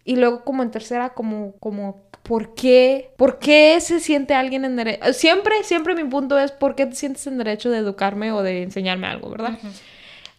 Y 0.06 0.16
luego 0.16 0.44
como 0.46 0.64
en 0.64 0.72
tercera, 0.72 1.10
como, 1.10 1.56
como, 1.60 2.04
¿por 2.24 2.54
qué? 2.54 3.12
¿Por 3.18 3.40
qué 3.40 3.78
se 3.82 4.00
siente 4.00 4.36
alguien 4.36 4.64
en 4.64 4.76
derecho? 4.76 5.12
Siempre, 5.14 5.64
siempre 5.64 5.96
mi 5.96 6.04
punto 6.06 6.40
es, 6.40 6.52
¿por 6.52 6.76
qué 6.76 6.86
te 6.86 6.96
sientes 6.96 7.26
en 7.28 7.38
derecho 7.38 7.72
de 7.72 7.80
educarme 7.80 8.32
o 8.32 8.44
de 8.44 8.64
enseñarme 8.64 9.08
algo, 9.08 9.30
verdad? 9.30 9.58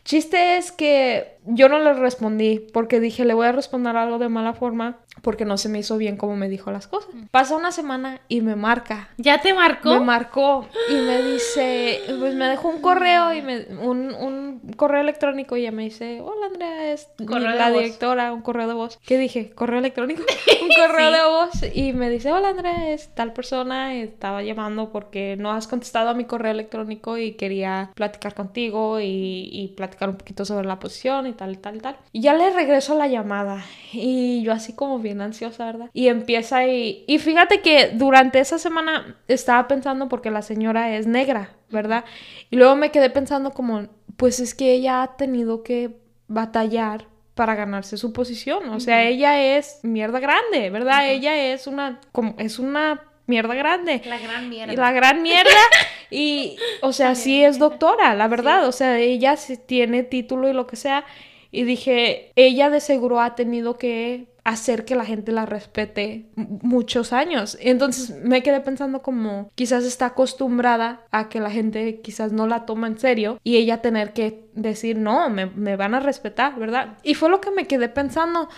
Chiste 0.05 0.57
es 0.57 0.71
que 0.71 1.36
yo 1.47 1.69
no 1.69 1.79
le 1.79 1.95
respondí 1.95 2.67
porque 2.73 3.01
dije, 3.01 3.25
le 3.25 3.35
voy 3.35 3.47
a 3.47 3.53
responder 3.53 3.97
algo 3.97 4.19
de 4.19 4.29
mala 4.29 4.53
forma 4.55 4.99
porque 5.23 5.45
no 5.45 5.57
se 5.57 5.69
me 5.69 5.79
hizo 5.79 5.97
bien 5.97 6.17
como 6.17 6.37
me 6.37 6.49
dijo 6.49 6.71
las 6.71 6.87
cosas. 6.87 7.11
Pasa 7.31 7.57
una 7.57 7.73
semana 7.73 8.21
y 8.29 8.43
me 8.43 8.55
marca. 8.57 9.09
¿Ya 9.17 9.41
te 9.41 9.55
marcó? 9.55 9.95
Me 9.95 10.01
marcó 10.01 10.67
y 10.91 10.95
me 10.95 11.23
dice, 11.23 12.01
pues 12.19 12.35
me 12.35 12.47
dejó 12.49 12.69
un 12.69 12.81
correo 12.81 13.33
y 13.33 13.43
me, 13.43 13.67
un, 13.83 14.15
un 14.15 14.61
correo 14.77 15.01
electrónico 15.01 15.57
y 15.57 15.63
ella 15.63 15.73
me 15.73 15.85
dice, 15.85 16.21
hola 16.21 16.47
Andrea, 16.47 16.93
es 16.93 17.09
la 17.19 17.71
voz. 17.71 17.79
directora, 17.83 18.33
un 18.33 18.43
correo 18.43 18.69
de 18.69 18.75
voz. 18.75 18.99
¿Qué 19.07 19.19
dije? 19.19 19.51
¿Correo 19.51 19.79
electrónico? 19.79 20.23
un 20.63 20.69
correo 20.69 21.11
Sí. 21.11 21.17
de 21.17 21.25
voz 21.25 21.75
y 21.77 21.93
me 21.93 22.11
dice, 22.11 22.33
hola 22.33 22.51
Andrea, 22.51 22.91
es 22.91 23.15
tal 23.15 23.33
persona, 23.33 23.95
estaba 23.95 24.43
llamando 24.43 24.91
porque 24.93 25.37
no 25.39 25.53
has 25.53 25.67
contestado 25.67 26.11
a 26.11 26.15
mi 26.15 26.25
correo 26.25 26.53
electrónico 26.53 27.17
y 27.19 27.33
quería 27.33 27.91
platicar 27.95 28.35
contigo 28.35 29.01
y, 29.01 29.49
y 29.53 29.69
platicar 29.77 30.11
un 30.11 30.17
poquito 30.17 30.45
sobre 30.45 30.67
la 30.67 30.79
posición 30.79 31.27
y 31.27 31.33
tal 31.37 31.59
tal 31.59 31.82
tal. 31.82 31.97
Y 32.12 32.20
ya 32.20 32.34
le 32.34 32.51
regreso 32.51 32.97
la 32.97 33.07
llamada 33.07 33.64
y 33.93 34.43
yo 34.43 34.53
así 34.53 34.74
como 34.74 34.99
bien 34.99 35.20
ansiosa, 35.20 35.66
¿verdad? 35.66 35.91
Y 35.93 36.09
empieza 36.09 36.66
y, 36.66 37.05
y 37.07 37.18
fíjate 37.18 37.61
que 37.61 37.91
durante 37.95 38.41
esa 38.41 38.59
semana 38.59 39.16
estaba 39.28 39.68
pensando 39.68 40.09
porque 40.09 40.30
la 40.30 40.43
señora 40.43 40.97
es 40.97 41.07
negra, 41.07 41.51
¿verdad? 41.70 42.05
Y 42.51 42.57
luego 42.57 42.76
me 42.76 42.91
quedé 42.91 43.11
pensando 43.11 43.53
como, 43.53 43.89
pues 44.16 44.41
es 44.41 44.55
que 44.55 44.72
ella 44.72 45.03
ha 45.03 45.16
tenido 45.16 45.62
que 45.62 45.99
batallar 46.28 47.07
para 47.34 47.55
ganarse 47.55 47.99
su 47.99 48.14
posición, 48.14 48.70
o 48.70 48.80
sea, 48.80 49.05
ella 49.05 49.59
es 49.59 49.80
mierda 49.82 50.20
grande, 50.20 50.70
¿verdad? 50.70 51.11
Ella 51.11 51.53
es 51.53 51.66
una, 51.66 52.01
como, 52.11 52.34
es 52.39 52.59
una 52.59 53.03
mierda 53.27 53.55
grande. 53.55 54.03
La 54.07 54.18
gran 54.18 54.49
mierda. 54.49 54.72
Y 54.72 54.77
la 54.77 54.93
gran 54.93 55.22
mierda. 55.22 55.51
Y, 56.09 56.57
o 56.83 56.93
sea, 56.93 57.16
sí 57.16 57.43
es 57.43 57.59
doctora, 57.59 58.14
la 58.14 58.29
verdad. 58.29 58.68
O 58.68 58.70
sea, 58.70 58.97
ella 59.01 59.37
sí 59.37 59.57
tiene 59.57 60.05
título 60.05 60.49
y 60.49 60.53
lo 60.53 60.68
que 60.68 60.77
sea. 60.77 61.05
Y 61.51 61.64
dije, 61.64 62.31
ella 62.37 62.70
de 62.70 62.79
seguro 62.79 63.20
ha 63.20 63.35
tenido 63.35 63.77
que 63.77 64.29
hacer 64.47 64.85
que 64.85 64.95
la 64.95 65.05
gente 65.05 65.33
la 65.33 65.45
respete 65.47 66.27
muchos 66.37 67.12
años. 67.12 67.59
Entonces 67.61 68.14
me 68.22 68.45
quedé 68.45 68.61
pensando 68.61 69.03
como 69.03 69.51
quizás 69.57 69.83
está 69.83 70.07
acostumbrada 70.07 71.05
a 71.11 71.29
que 71.29 71.41
la 71.41 71.51
gente 71.51 72.01
quizás 72.01 72.31
no 72.31 72.47
la 72.47 72.64
toma 72.64 72.87
en 72.87 72.97
serio 72.97 73.41
y 73.43 73.57
ella 73.57 73.83
tener 73.83 74.12
que 74.12 74.45
decir, 74.55 74.99
no, 74.99 75.29
me, 75.31 75.47
me 75.47 75.74
van 75.74 75.97
a 75.97 76.01
respetar, 76.01 76.57
¿verdad? 76.61 76.99
Y 77.03 77.14
fue 77.14 77.29
lo 77.29 77.41
que 77.41 77.51
me 77.51 77.66
quedé 77.66 77.89
pensando. 77.89 78.49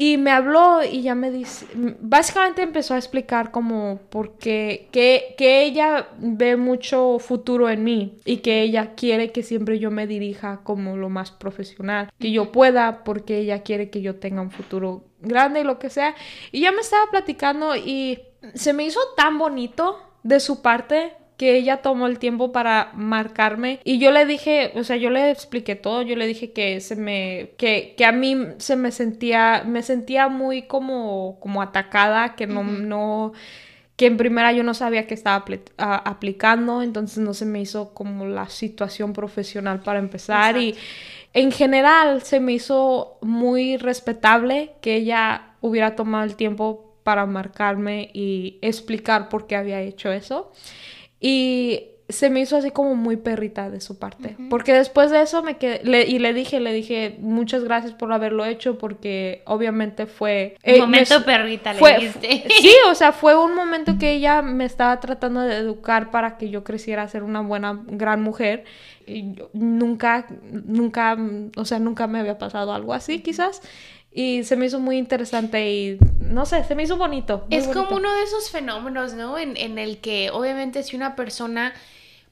Y 0.00 0.16
me 0.16 0.30
habló 0.30 0.84
y 0.84 1.02
ya 1.02 1.16
me 1.16 1.32
dice, 1.32 1.66
básicamente 1.74 2.62
empezó 2.62 2.94
a 2.94 2.98
explicar 2.98 3.50
como 3.50 3.98
porque 4.10 4.88
que, 4.92 5.34
que 5.36 5.64
ella 5.64 6.10
ve 6.18 6.54
mucho 6.56 7.18
futuro 7.18 7.68
en 7.68 7.82
mí 7.82 8.16
y 8.24 8.36
que 8.36 8.62
ella 8.62 8.94
quiere 8.94 9.32
que 9.32 9.42
siempre 9.42 9.80
yo 9.80 9.90
me 9.90 10.06
dirija 10.06 10.60
como 10.62 10.96
lo 10.96 11.08
más 11.08 11.32
profesional 11.32 12.12
que 12.20 12.30
yo 12.30 12.52
pueda 12.52 13.02
porque 13.02 13.38
ella 13.38 13.64
quiere 13.64 13.90
que 13.90 14.00
yo 14.00 14.14
tenga 14.20 14.40
un 14.40 14.52
futuro 14.52 15.02
grande 15.20 15.62
y 15.62 15.64
lo 15.64 15.80
que 15.80 15.90
sea. 15.90 16.14
Y 16.52 16.60
ya 16.60 16.70
me 16.70 16.82
estaba 16.82 17.10
platicando 17.10 17.74
y 17.74 18.20
se 18.54 18.72
me 18.74 18.84
hizo 18.84 19.00
tan 19.16 19.36
bonito 19.36 19.98
de 20.22 20.38
su 20.38 20.62
parte 20.62 21.16
que 21.38 21.56
ella 21.56 21.78
tomó 21.78 22.08
el 22.08 22.18
tiempo 22.18 22.50
para 22.50 22.90
marcarme. 22.94 23.78
Y 23.84 23.98
yo 23.98 24.10
le 24.10 24.26
dije, 24.26 24.72
o 24.74 24.82
sea, 24.82 24.96
yo 24.96 25.08
le 25.08 25.30
expliqué 25.30 25.76
todo, 25.76 26.02
yo 26.02 26.16
le 26.16 26.26
dije 26.26 26.50
que 26.50 26.80
se 26.80 26.96
me 26.96 27.52
que, 27.56 27.94
que 27.96 28.04
a 28.04 28.12
mí 28.12 28.36
se 28.58 28.74
me 28.74 28.90
sentía 28.90 29.62
me 29.64 29.82
sentía 29.82 30.28
muy 30.28 30.62
como 30.62 31.38
como 31.40 31.62
atacada, 31.62 32.34
que 32.34 32.48
no 32.48 32.64
no 32.64 33.32
que 33.94 34.06
en 34.06 34.16
primera 34.16 34.52
yo 34.52 34.64
no 34.64 34.74
sabía 34.74 35.06
que 35.06 35.14
estaba 35.14 35.44
aplicando, 35.76 36.82
entonces 36.82 37.18
no 37.18 37.34
se 37.34 37.46
me 37.46 37.60
hizo 37.60 37.94
como 37.94 38.26
la 38.26 38.48
situación 38.48 39.12
profesional 39.12 39.80
para 39.80 40.00
empezar. 40.00 40.56
Y 40.56 40.74
en 41.34 41.52
general 41.52 42.22
se 42.22 42.40
me 42.40 42.52
hizo 42.52 43.18
muy 43.22 43.76
respetable 43.76 44.72
que 44.80 44.96
ella 44.96 45.54
hubiera 45.60 45.94
tomado 45.94 46.24
el 46.24 46.34
tiempo 46.34 46.94
para 47.04 47.26
marcarme 47.26 48.10
y 48.12 48.58
explicar 48.60 49.28
por 49.28 49.46
qué 49.46 49.56
había 49.56 49.80
hecho 49.80 50.12
eso. 50.12 50.52
Y 51.20 51.88
se 52.08 52.30
me 52.30 52.40
hizo 52.40 52.56
así 52.56 52.70
como 52.70 52.94
muy 52.94 53.16
perrita 53.16 53.68
de 53.68 53.82
su 53.82 53.98
parte. 53.98 54.34
Porque 54.48 54.72
después 54.72 55.10
de 55.10 55.20
eso 55.20 55.42
me 55.42 55.58
quedé, 55.58 56.06
y 56.06 56.18
le 56.18 56.32
dije, 56.32 56.58
le 56.58 56.72
dije, 56.72 57.16
muchas 57.20 57.64
gracias 57.64 57.92
por 57.92 58.12
haberlo 58.12 58.46
hecho, 58.46 58.78
porque 58.78 59.42
obviamente 59.44 60.06
fue... 60.06 60.56
Un 60.64 60.74
eh, 60.74 60.78
momento 60.80 61.22
perrita, 61.24 61.74
le 61.74 61.78
fue, 61.78 62.10
Sí, 62.60 62.72
o 62.90 62.94
sea, 62.94 63.12
fue 63.12 63.36
un 63.36 63.54
momento 63.54 63.98
que 63.98 64.12
ella 64.12 64.40
me 64.40 64.64
estaba 64.64 64.98
tratando 65.00 65.42
de 65.42 65.56
educar 65.56 66.10
para 66.10 66.38
que 66.38 66.48
yo 66.48 66.64
creciera 66.64 67.02
a 67.02 67.08
ser 67.08 67.22
una 67.22 67.42
buena, 67.42 67.78
gran 67.86 68.22
mujer. 68.22 68.64
Y 69.06 69.36
nunca, 69.52 70.26
nunca, 70.50 71.16
o 71.56 71.64
sea, 71.66 71.78
nunca 71.78 72.06
me 72.06 72.20
había 72.20 72.38
pasado 72.38 72.72
algo 72.72 72.94
así, 72.94 73.20
quizás. 73.20 73.60
Y 74.18 74.42
se 74.42 74.56
me 74.56 74.66
hizo 74.66 74.80
muy 74.80 74.96
interesante 74.96 75.70
y 75.70 75.98
no 76.18 76.44
sé, 76.44 76.64
se 76.64 76.74
me 76.74 76.82
hizo 76.82 76.96
bonito. 76.96 77.46
Es 77.50 77.68
como 77.68 77.98
uno 77.98 78.12
de 78.12 78.24
esos 78.24 78.50
fenómenos, 78.50 79.14
¿no? 79.14 79.38
En, 79.38 79.56
en, 79.56 79.78
el 79.78 79.98
que 79.98 80.30
obviamente 80.32 80.82
si 80.82 80.96
una 80.96 81.14
persona, 81.14 81.72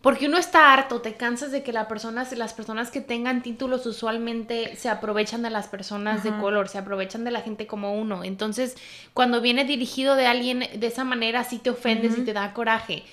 porque 0.00 0.26
uno 0.26 0.36
está 0.36 0.72
harto, 0.72 1.00
te 1.00 1.14
cansas 1.14 1.52
de 1.52 1.62
que 1.62 1.72
la 1.72 1.86
persona, 1.86 2.26
las 2.34 2.54
personas 2.54 2.90
que 2.90 3.00
tengan 3.00 3.40
títulos 3.40 3.86
usualmente 3.86 4.74
se 4.74 4.88
aprovechan 4.88 5.42
de 5.42 5.50
las 5.50 5.68
personas 5.68 6.24
de 6.24 6.36
color, 6.38 6.68
se 6.68 6.78
aprovechan 6.78 7.22
de 7.22 7.30
la 7.30 7.42
gente 7.42 7.68
como 7.68 7.94
uno. 7.94 8.24
Entonces, 8.24 8.74
cuando 9.14 9.40
viene 9.40 9.64
dirigido 9.64 10.16
de 10.16 10.26
alguien 10.26 10.64
de 10.74 10.86
esa 10.88 11.04
manera, 11.04 11.44
sí 11.44 11.60
te 11.60 11.70
ofendes 11.70 12.18
y 12.18 12.22
te 12.22 12.32
da 12.32 12.52
coraje. 12.52 13.04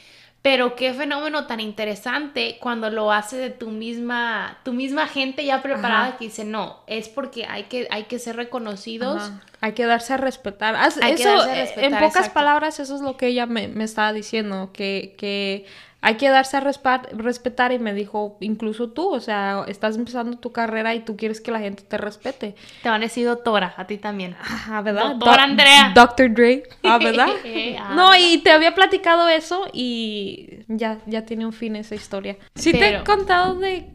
Pero 0.44 0.76
qué 0.76 0.94
fenómeno 0.94 1.48
tan 1.48 1.62
interesante 1.62 2.58
cuando 2.60 2.90
lo 2.90 3.14
hace 3.14 3.38
de 3.38 3.50
tu 3.50 3.70
misma, 3.70 4.58
tu 4.64 4.74
misma 4.74 5.08
gente 5.08 5.46
ya 5.46 5.62
preparada 5.62 6.18
que 6.18 6.26
dice, 6.26 6.44
no, 6.44 6.82
es 6.86 7.08
porque 7.08 7.46
hay 7.46 7.64
que, 7.64 7.88
hay 7.90 8.04
que 8.04 8.20
ser 8.20 8.36
reconocidos. 8.36 9.32
Hay 9.62 9.72
que 9.72 9.86
darse 9.86 10.12
a 10.12 10.18
respetar. 10.18 10.76
Hay 10.76 11.16
que 11.16 11.24
darse 11.24 11.50
a 11.50 11.56
respetar, 11.56 11.94
en 11.94 11.98
pocas 11.98 12.28
palabras, 12.28 12.82
eso 12.82 12.94
es 12.94 13.00
lo 13.00 13.16
que 13.16 13.28
ella 13.28 13.46
me, 13.46 13.70
me 13.70 13.86
estaba 13.86 14.12
diciendo, 14.12 14.72
que, 14.74 15.16
que 15.18 15.66
hay 16.06 16.16
que 16.18 16.30
darse 16.30 16.58
a 16.58 16.60
respetar 16.60 17.72
y 17.72 17.80
me 17.80 17.94
dijo, 17.94 18.36
incluso 18.42 18.90
tú, 18.90 19.08
o 19.08 19.22
sea, 19.22 19.64
estás 19.70 19.96
empezando 19.96 20.38
tu 20.38 20.52
carrera 20.52 20.94
y 20.94 21.00
tú 21.00 21.16
quieres 21.16 21.40
que 21.40 21.50
la 21.50 21.60
gente 21.60 21.84
te 21.84 21.98
respete. 21.98 22.56
Te 22.82 22.90
van 22.90 23.02
a 23.02 23.06
decir 23.06 23.26
doctora, 23.26 23.74
a 23.78 23.88
ti 23.88 23.98
también. 23.98 24.36
Ah, 24.70 24.82
¿verdad? 24.82 25.12
Doctora 25.12 25.44
Andrea. 25.44 25.94
Doctor 25.96 26.30
Dre, 26.34 26.64
ah, 26.84 26.98
¿verdad? 26.98 27.30
Ah, 27.80 27.94
no, 27.96 28.16
y 28.16 28.40
te 28.40 28.52
había 28.52 28.76
platicado 28.76 29.30
eso 29.30 29.68
y 29.72 30.60
ya, 30.68 31.00
ya 31.06 31.26
tiene 31.26 31.46
un 31.46 31.54
fin 31.54 31.78
esa 31.78 31.96
historia. 31.96 32.38
Sí 32.54 32.72
te 32.72 32.98
he 32.98 33.04
contado 33.04 33.56
de 33.56 33.90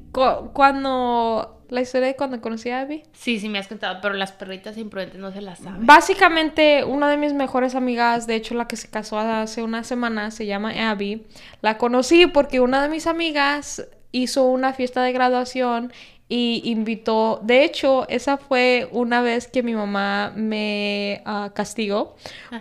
cuando 0.52 1.57
¿La 1.68 1.82
historia 1.82 2.08
de 2.08 2.16
cuando 2.16 2.40
conocí 2.40 2.70
a 2.70 2.80
Abby? 2.80 3.02
Sí, 3.12 3.38
sí 3.38 3.48
me 3.48 3.58
has 3.58 3.68
contado, 3.68 3.98
pero 4.00 4.14
las 4.14 4.32
perritas 4.32 4.78
imprudentes 4.78 5.20
no 5.20 5.32
se 5.32 5.42
las 5.42 5.58
saben. 5.58 5.84
Básicamente, 5.84 6.84
una 6.84 7.10
de 7.10 7.16
mis 7.18 7.34
mejores 7.34 7.74
amigas, 7.74 8.26
de 8.26 8.36
hecho 8.36 8.54
la 8.54 8.66
que 8.66 8.76
se 8.76 8.88
casó 8.88 9.18
hace 9.18 9.62
una 9.62 9.84
semana, 9.84 10.30
se 10.30 10.46
llama 10.46 10.72
Abby. 10.90 11.26
La 11.60 11.76
conocí 11.76 12.26
porque 12.26 12.60
una 12.60 12.82
de 12.82 12.88
mis 12.88 13.06
amigas 13.06 13.86
hizo 14.12 14.44
una 14.46 14.72
fiesta 14.72 15.02
de 15.02 15.12
graduación 15.12 15.92
y 16.28 16.62
invitó, 16.64 17.40
de 17.42 17.64
hecho, 17.64 18.06
esa 18.08 18.36
fue 18.36 18.88
una 18.92 19.22
vez 19.22 19.48
que 19.48 19.62
mi 19.62 19.74
mamá 19.74 20.32
me 20.36 21.22
uh, 21.26 21.50
castigó 21.54 22.16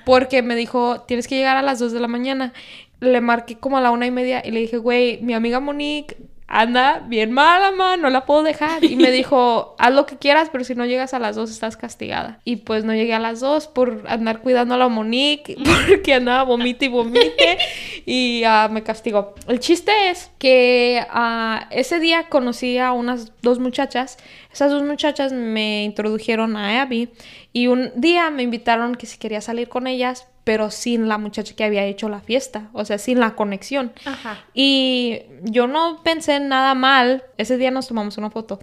porque 0.05 0.41
me 0.41 0.55
dijo, 0.55 1.01
tienes 1.01 1.27
que 1.27 1.35
llegar 1.35 1.57
a 1.57 1.61
las 1.61 1.79
2 1.79 1.91
de 1.91 1.99
la 1.99 2.07
mañana. 2.07 2.53
Le 2.99 3.21
marqué 3.21 3.57
como 3.57 3.77
a 3.77 3.81
la 3.81 3.91
una 3.91 4.05
y 4.05 4.11
media 4.11 4.41
y 4.43 4.51
le 4.51 4.61
dije, 4.61 4.77
güey, 4.77 5.21
mi 5.21 5.33
amiga 5.33 5.59
Monique 5.59 6.17
anda 6.47 7.03
bien 7.05 7.33
mala, 7.33 7.71
man, 7.71 8.01
no 8.01 8.09
la 8.09 8.25
puedo 8.25 8.41
dejar. 8.41 8.83
Y 8.83 8.95
me 8.95 9.11
dijo, 9.11 9.75
haz 9.79 9.93
lo 9.93 10.05
que 10.05 10.17
quieras, 10.17 10.49
pero 10.49 10.63
si 10.63 10.75
no 10.75 10.85
llegas 10.85 11.13
a 11.13 11.19
las 11.19 11.35
dos 11.35 11.51
estás 11.51 11.75
castigada. 11.75 12.39
Y 12.45 12.57
pues 12.57 12.85
no 12.85 12.93
llegué 12.93 13.13
a 13.13 13.19
las 13.19 13.41
dos 13.41 13.67
por 13.67 14.05
andar 14.07 14.39
cuidando 14.39 14.73
a 14.75 14.77
la 14.77 14.87
Monique, 14.87 15.57
porque 15.87 16.13
andaba 16.13 16.43
vomite 16.43 16.85
y 16.85 16.87
vomite 16.87 17.57
y 18.05 18.43
uh, 18.45 18.71
me 18.71 18.81
castigó. 18.81 19.35
El 19.47 19.59
chiste 19.59 19.91
es 20.09 20.31
que 20.37 21.05
uh, 21.13 21.65
ese 21.69 21.99
día 21.99 22.29
conocí 22.29 22.77
a 22.77 22.93
unas 22.93 23.33
dos 23.41 23.59
muchachas. 23.59 24.17
Esas 24.51 24.71
dos 24.71 24.83
muchachas 24.83 25.33
me 25.33 25.83
introdujeron 25.83 26.55
a 26.55 26.81
Abby 26.81 27.09
y 27.51 27.67
un 27.67 27.91
día 27.95 28.29
me 28.29 28.43
invitaron 28.43 28.95
que 28.95 29.05
si 29.05 29.17
quería 29.17 29.41
salir 29.41 29.67
con 29.67 29.85
ellas 29.85 30.27
pero 30.47 30.71
sin 30.71 31.09
la 31.09 31.17
muchacha 31.17 31.57
que 31.57 31.65
había 31.65 31.83
hecho 31.83 32.07
la 32.07 32.21
fiesta, 32.21 32.69
o 32.71 32.85
sea, 32.85 32.97
sin 32.99 33.19
la 33.19 33.35
conexión. 33.35 33.91
Ajá. 34.05 34.45
Y 34.53 35.23
yo 35.43 35.67
no 35.67 35.99
pensé 36.05 36.39
nada 36.39 36.73
mal, 36.73 37.25
ese 37.37 37.57
día 37.57 37.69
nos 37.69 37.89
tomamos 37.89 38.17
una 38.17 38.29
foto. 38.29 38.57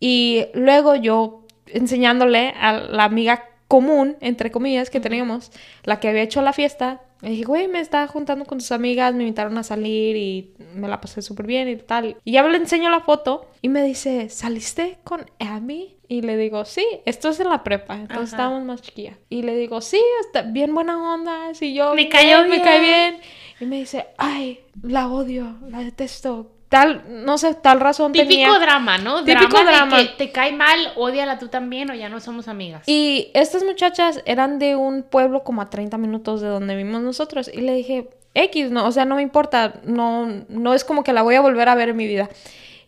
Y 0.00 0.46
luego 0.54 0.94
yo 0.94 1.44
enseñándole 1.66 2.54
a 2.58 2.72
la 2.72 3.04
amiga 3.04 3.44
común, 3.68 4.16
entre 4.22 4.50
comillas, 4.50 4.88
que 4.88 5.00
teníamos, 5.00 5.52
la 5.84 6.00
que 6.00 6.08
había 6.08 6.22
hecho 6.22 6.40
la 6.40 6.54
fiesta, 6.54 7.02
me 7.20 7.30
dije, 7.30 7.44
güey, 7.44 7.68
me 7.68 7.80
estaba 7.80 8.06
juntando 8.06 8.44
con 8.44 8.58
tus 8.58 8.70
amigas, 8.70 9.14
me 9.14 9.24
invitaron 9.24 9.58
a 9.58 9.62
salir 9.62 10.16
y 10.16 10.54
me 10.74 10.86
la 10.88 11.00
pasé 11.00 11.20
súper 11.20 11.46
bien 11.46 11.68
y 11.68 11.76
tal. 11.76 12.16
Y 12.24 12.32
ya 12.32 12.46
le 12.46 12.56
enseño 12.56 12.90
la 12.90 13.00
foto 13.00 13.50
y 13.60 13.68
me 13.68 13.82
dice, 13.82 14.28
¿saliste 14.28 14.98
con 15.04 15.26
Amy? 15.40 15.96
Y 16.06 16.22
le 16.22 16.36
digo, 16.36 16.64
sí, 16.64 16.86
esto 17.04 17.30
es 17.30 17.40
en 17.40 17.50
la 17.50 17.64
prepa, 17.64 17.96
entonces 17.96 18.30
estábamos 18.30 18.64
más 18.64 18.80
chiquillas. 18.82 19.16
Y 19.28 19.42
le 19.42 19.56
digo, 19.56 19.80
sí, 19.80 20.00
está 20.20 20.42
bien 20.42 20.74
buena 20.74 21.14
onda, 21.14 21.52
si 21.54 21.74
yo... 21.74 21.94
Me 21.94 22.08
cayó 22.08 22.44
bien. 22.44 22.50
Me 22.50 22.62
cae 22.62 22.80
bien. 22.80 23.20
Y 23.60 23.66
me 23.66 23.76
dice, 23.80 24.06
ay, 24.16 24.60
la 24.82 25.08
odio, 25.08 25.58
la 25.68 25.80
detesto. 25.80 26.52
Tal, 26.68 27.02
no 27.08 27.38
sé, 27.38 27.54
tal 27.54 27.80
razón 27.80 28.12
Típico 28.12 28.58
drama, 28.58 28.98
¿no? 28.98 29.24
Típico 29.24 29.62
drama. 29.64 29.96
que 29.96 30.04
te 30.18 30.32
cae 30.32 30.52
mal, 30.52 30.92
odiala 30.96 31.38
tú 31.38 31.48
también 31.48 31.90
o 31.90 31.94
ya 31.94 32.10
no 32.10 32.20
somos 32.20 32.46
amigas. 32.46 32.86
Y 32.86 33.30
estas 33.32 33.64
muchachas 33.64 34.22
eran 34.26 34.58
de 34.58 34.76
un 34.76 35.02
pueblo 35.02 35.44
como 35.44 35.62
a 35.62 35.70
30 35.70 35.96
minutos 35.96 36.42
de 36.42 36.48
donde 36.48 36.76
vivimos 36.76 37.00
nosotros. 37.00 37.50
Y 37.52 37.62
le 37.62 37.72
dije, 37.72 38.10
X, 38.34 38.70
no, 38.70 38.86
o 38.86 38.92
sea, 38.92 39.06
no 39.06 39.16
me 39.16 39.22
importa, 39.22 39.80
no, 39.84 40.26
no 40.48 40.74
es 40.74 40.84
como 40.84 41.04
que 41.04 41.14
la 41.14 41.22
voy 41.22 41.36
a 41.36 41.40
volver 41.40 41.68
a 41.70 41.74
ver 41.74 41.88
en 41.88 41.96
mi 41.96 42.06
vida. 42.06 42.28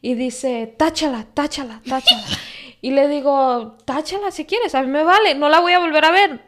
Y 0.03 0.14
dice, 0.14 0.74
táchala, 0.76 1.26
táchala, 1.33 1.81
táchala. 1.89 2.22
Y 2.83 2.93
le 2.93 3.09
digo, 3.09 3.76
táchala 3.85 4.31
si 4.31 4.47
quieres, 4.47 4.74
a 4.74 4.83
mí 4.83 4.89
me 4.89 5.05
vale, 5.05 5.35
no 5.35 5.51
la 5.51 5.61
voy 5.61 5.74
a 5.74 5.81
volver 5.81 6.03
a 6.07 6.11
ver. 6.11 6.41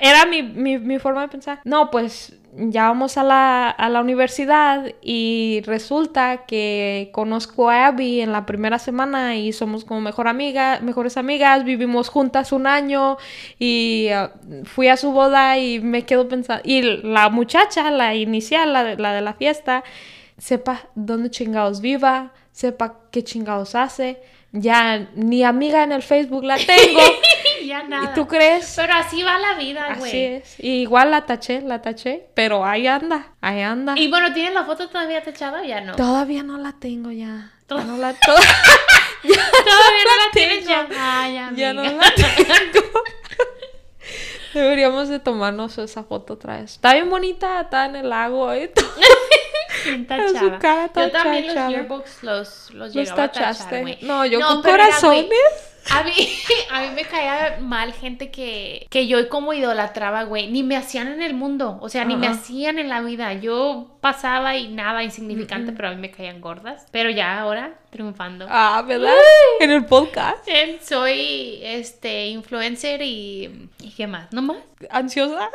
era 0.00 0.24
mi, 0.24 0.42
mi, 0.42 0.78
mi, 0.78 0.98
forma 0.98 1.20
de 1.20 1.28
pensar. 1.28 1.60
No, 1.64 1.90
pues 1.90 2.34
ya 2.56 2.84
vamos 2.88 3.18
a 3.18 3.22
la, 3.22 3.70
a 3.70 3.88
la, 3.88 4.00
universidad 4.00 4.92
y 5.02 5.62
resulta 5.64 6.46
que 6.46 7.10
conozco 7.12 7.68
a 7.68 7.86
Abby 7.86 8.20
en 8.20 8.32
la 8.32 8.46
primera 8.46 8.78
semana 8.78 9.36
y 9.36 9.52
somos 9.52 9.84
como 9.84 10.00
mejor 10.00 10.26
amiga, 10.26 10.80
mejores 10.80 11.16
amigas, 11.16 11.64
vivimos 11.64 12.08
juntas 12.08 12.52
un 12.52 12.66
año 12.66 13.18
y 13.58 14.08
uh, 14.10 14.64
fui 14.64 14.88
a 14.88 14.96
su 14.96 15.12
boda 15.12 15.58
y 15.58 15.80
me 15.80 16.04
quedo 16.06 16.28
pensando. 16.28 16.62
Y 16.64 16.82
la 16.82 17.28
muchacha, 17.28 17.90
la 17.90 18.14
inicial, 18.14 18.72
la 18.72 18.84
de 18.84 18.96
la, 18.96 19.12
de 19.12 19.20
la 19.20 19.34
fiesta, 19.34 19.84
sepa 20.38 20.88
dónde 20.94 21.30
chingados 21.30 21.80
viva, 21.80 22.32
sepa 22.52 23.00
qué 23.10 23.22
chingados 23.22 23.74
hace 23.74 24.20
ya 24.60 25.08
ni 25.14 25.44
amiga 25.44 25.82
en 25.82 25.92
el 25.92 26.02
Facebook 26.02 26.44
la 26.44 26.56
tengo. 26.56 27.00
ya 27.66 27.82
nada. 27.82 28.10
¿Y 28.10 28.14
tú 28.14 28.26
crees? 28.26 28.74
Pero 28.76 28.94
así 28.94 29.22
va 29.22 29.38
la 29.38 29.54
vida, 29.54 29.94
güey. 29.98 30.10
Así 30.10 30.24
es. 30.24 30.60
igual 30.60 31.10
la 31.10 31.26
taché, 31.26 31.60
la 31.60 31.82
taché, 31.82 32.28
pero 32.34 32.64
ahí 32.64 32.86
anda, 32.86 33.32
ahí 33.40 33.60
anda. 33.60 33.94
Y 33.96 34.08
bueno, 34.08 34.32
¿tienes 34.32 34.54
la 34.54 34.64
foto 34.64 34.88
todavía 34.88 35.22
tachada 35.22 35.60
o 35.60 35.64
ya 35.64 35.80
no? 35.80 35.96
Todavía 35.96 36.42
no 36.42 36.58
la 36.58 36.72
tengo 36.72 37.10
ya. 37.10 37.52
Todavía 37.66 37.92
no 37.92 37.96
la 37.98 38.14
Todavía 38.14 38.44
no 39.24 40.24
la 40.24 40.30
tienes 40.32 40.66
ya. 40.66 40.88
ya, 40.88 41.52
ya 41.54 41.72
no 41.72 41.82
la 41.82 42.14
tengo. 42.14 42.86
Deberíamos 44.54 45.08
de 45.08 45.18
tomarnos 45.18 45.76
esa 45.78 46.04
foto 46.04 46.34
otra 46.34 46.58
vez. 46.58 46.72
Está 46.72 46.94
bien 46.94 47.10
bonita, 47.10 47.60
está 47.60 47.86
en 47.86 47.96
el 47.96 48.08
lago. 48.08 48.52
¿eh? 48.52 48.72
Su 49.86 50.58
cara 50.58 50.90
yo 50.94 51.10
también 51.10 51.54
los 51.54 51.68
yearbooks 51.68 52.22
los, 52.22 52.70
los, 52.72 52.92
llegaba 52.92 53.24
a 53.24 53.32
tachar, 53.32 53.84
No, 54.02 54.24
yo 54.24 54.40
con 54.40 54.62
corazones. 54.62 55.28
A 55.90 56.02
mí, 56.02 56.12
a 56.70 56.80
mí 56.82 56.88
me 56.94 57.04
caía 57.04 57.58
mal 57.60 57.92
gente 57.92 58.30
que, 58.30 58.86
que 58.90 59.06
yo 59.06 59.28
como 59.28 59.52
idolatraba, 59.52 60.24
güey. 60.24 60.48
Ni 60.50 60.62
me 60.62 60.76
hacían 60.76 61.08
en 61.08 61.22
el 61.22 61.34
mundo. 61.34 61.78
O 61.80 61.88
sea, 61.88 62.04
ni 62.04 62.16
me 62.16 62.28
hacían 62.28 62.78
en 62.78 62.88
la 62.88 63.00
vida. 63.00 63.32
Yo 63.34 63.96
pasaba 64.00 64.56
y 64.56 64.68
nada, 64.68 65.02
insignificante, 65.02 65.72
pero 65.72 65.88
a 65.88 65.92
mí 65.92 66.00
me 66.00 66.10
caían 66.10 66.40
gordas. 66.40 66.86
Pero 66.90 67.10
ya 67.10 67.38
ahora, 67.40 67.74
triunfando. 67.90 68.46
Ah, 68.48 68.82
¿verdad? 68.86 69.14
En 69.60 69.70
el 69.70 69.84
podcast. 69.84 70.46
Soy 70.82 71.60
este 71.62 72.26
influencer 72.28 73.02
y. 73.02 73.68
¿Y 73.80 73.90
qué 73.90 74.06
más? 74.06 74.32
¿No 74.32 74.42
más? 74.42 74.58
¿Ansiosa? 74.90 75.50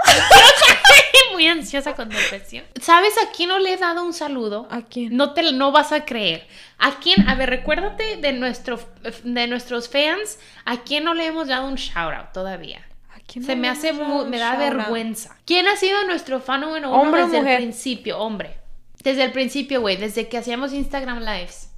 Muy 1.34 1.48
ansiosa 1.48 1.96
con 1.96 2.10
depresión. 2.10 2.66
¿Sabes 2.82 3.14
a 3.18 3.32
quién 3.32 3.50
no 3.50 3.60
le 3.60 3.74
he 3.74 3.78
dado 3.78 4.04
un 4.04 4.14
saludo? 4.14 4.68
¿A 4.70 4.82
quién? 4.82 5.16
No 5.16 5.34
te 5.34 5.52
no 5.52 5.72
vas 5.72 5.92
a 5.92 6.06
creer. 6.06 6.48
¿A 6.78 7.00
quién? 7.00 7.28
A 7.30 7.36
ver, 7.36 7.50
recuérdate 7.50 8.18
de, 8.18 8.34
nuestro, 8.34 8.80
de 9.24 9.48
nuestros 9.48 9.88
fans. 9.88 10.21
¿A 10.66 10.78
quién 10.82 11.04
no 11.04 11.14
le 11.14 11.26
hemos 11.26 11.48
dado 11.48 11.68
un 11.68 11.76
shout 11.76 12.14
out 12.14 12.32
todavía? 12.34 12.88
¿A 13.10 13.20
quién 13.28 13.44
Se 13.46 13.56
no 13.56 13.62
me 13.62 13.70
hace 13.70 13.90
hemos 13.90 14.02
dado 14.02 14.14
mu- 14.14 14.22
un 14.24 14.30
me 14.30 14.38
da 14.40 14.56
vergüenza. 14.56 15.38
¿Quién 15.46 15.68
ha 15.68 15.76
sido 15.76 16.04
nuestro 16.06 16.40
fan 16.40 16.62
número 16.62 16.90
uno 16.90 17.02
¿Hombre 17.02 17.24
o 17.24 17.26
desde 17.26 17.40
mujer? 17.40 17.54
el 17.56 17.64
principio? 17.64 18.20
Hombre. 18.20 18.58
Desde 19.04 19.24
el 19.24 19.32
principio, 19.32 19.82
güey. 19.82 19.98
Desde 19.98 20.28
que 20.30 20.38
hacíamos 20.38 20.74
Instagram 20.74 21.20
Lives. 21.20 21.70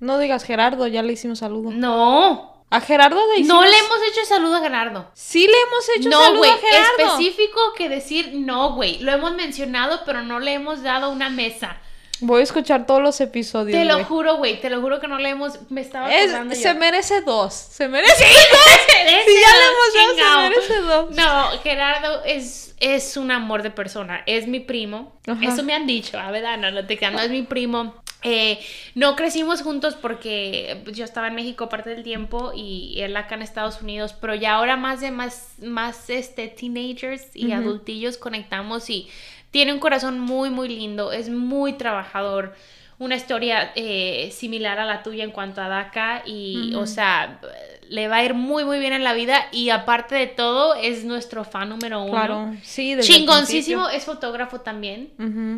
No 0.00 0.18
digas 0.18 0.44
Gerardo, 0.44 0.86
ya 0.86 1.02
le 1.02 1.12
hicimos 1.12 1.38
saludo. 1.40 1.70
No. 1.72 2.64
A 2.70 2.80
Gerardo 2.80 3.18
le 3.32 3.40
hicimos... 3.40 3.56
No 3.56 3.68
le 3.68 3.76
hemos 3.78 3.98
hecho 4.10 4.24
saludo 4.26 4.56
a 4.56 4.60
Gerardo. 4.60 5.10
Sí 5.14 5.46
le 5.46 5.54
hemos 5.66 5.88
hecho 5.96 6.08
No, 6.10 6.22
saludo 6.22 6.44
a 6.44 6.56
Gerardo. 6.58 7.14
Específico 7.16 7.58
que 7.76 7.88
decir 7.88 8.32
no, 8.34 8.74
güey. 8.74 8.98
Lo 9.00 9.10
hemos 9.12 9.32
mencionado, 9.32 10.02
pero 10.04 10.22
no 10.22 10.38
le 10.38 10.52
hemos 10.54 10.82
dado 10.82 11.10
una 11.10 11.30
mesa. 11.30 11.78
Voy 12.20 12.40
a 12.40 12.42
escuchar 12.44 12.84
todos 12.86 13.00
los 13.00 13.20
episodios, 13.20 13.78
Te 13.78 13.84
lo 13.84 13.94
güey. 13.94 14.04
juro, 14.04 14.36
güey. 14.38 14.60
Te 14.60 14.70
lo 14.70 14.80
juro 14.80 14.98
que 15.00 15.06
no 15.08 15.18
le 15.18 15.28
hemos. 15.28 15.58
Me 15.70 15.80
estaba 15.80 16.12
Es- 16.12 16.24
acordando 16.30 16.54
yo. 16.54 16.60
se 16.60 16.74
merece 16.74 17.20
dos. 17.20 17.54
Se 17.54 17.86
merece 17.88 18.14
Sí, 18.16 18.24
Sí, 18.24 19.32
ya 19.40 19.56
le 19.56 19.64
hemos 20.04 20.18
dado, 20.18 20.42
se 20.42 20.48
merece 20.48 20.80
dos. 20.80 21.10
No, 21.16 21.50
Gerardo 21.62 22.24
es, 22.24 22.74
es 22.80 23.16
un 23.16 23.30
amor 23.30 23.62
de 23.62 23.70
persona. 23.70 24.22
Es 24.26 24.46
mi 24.48 24.60
primo. 24.60 25.12
Ajá. 25.26 25.44
Eso 25.44 25.62
me 25.62 25.74
han 25.74 25.86
dicho, 25.86 26.18
a 26.18 26.30
verdad, 26.30 26.58
no, 26.58 26.70
no 26.70 26.86
te 26.86 26.96
creas, 26.98 27.12
no 27.12 27.20
es 27.20 27.30
mi 27.30 27.42
primo. 27.42 27.94
Eh, 28.24 28.58
no 28.96 29.14
crecimos 29.14 29.62
juntos 29.62 29.94
porque 29.94 30.82
yo 30.92 31.04
estaba 31.04 31.28
en 31.28 31.36
México 31.36 31.68
parte 31.68 31.90
del 31.90 32.02
tiempo 32.02 32.50
y 32.52 33.00
él 33.00 33.16
acá 33.16 33.36
en 33.36 33.42
Estados 33.42 33.80
Unidos, 33.80 34.12
pero 34.20 34.34
ya 34.34 34.54
ahora 34.54 34.76
más 34.76 35.00
de 35.00 35.12
más, 35.12 35.50
más 35.62 36.10
este, 36.10 36.48
teenagers 36.48 37.26
y 37.34 37.52
adultillos 37.52 38.18
conectamos 38.18 38.90
y 38.90 39.08
tiene 39.50 39.72
un 39.72 39.78
corazón 39.78 40.18
muy, 40.20 40.50
muy 40.50 40.68
lindo, 40.68 41.12
es 41.12 41.28
muy 41.28 41.74
trabajador, 41.74 42.54
una 42.98 43.14
historia 43.16 43.72
eh, 43.76 44.30
similar 44.32 44.78
a 44.78 44.84
la 44.84 45.02
tuya 45.02 45.24
en 45.24 45.30
cuanto 45.30 45.60
a 45.60 45.68
DACA 45.68 46.22
y, 46.26 46.74
o 46.74 46.86
sea, 46.86 47.40
le 47.88 48.08
va 48.08 48.16
a 48.16 48.24
ir 48.24 48.34
muy, 48.34 48.64
muy 48.64 48.80
bien 48.80 48.92
en 48.92 49.04
la 49.04 49.14
vida 49.14 49.46
y 49.52 49.70
aparte 49.70 50.16
de 50.16 50.26
todo 50.26 50.74
es 50.74 51.04
nuestro 51.04 51.44
fan 51.44 51.68
número 51.68 52.02
uno. 52.02 52.10
Claro, 52.10 52.56
sí, 52.62 52.94
desde 52.94 53.12
Chingoncísimo, 53.12 53.88
es 53.88 54.04
fotógrafo 54.04 54.60
también. 54.60 55.12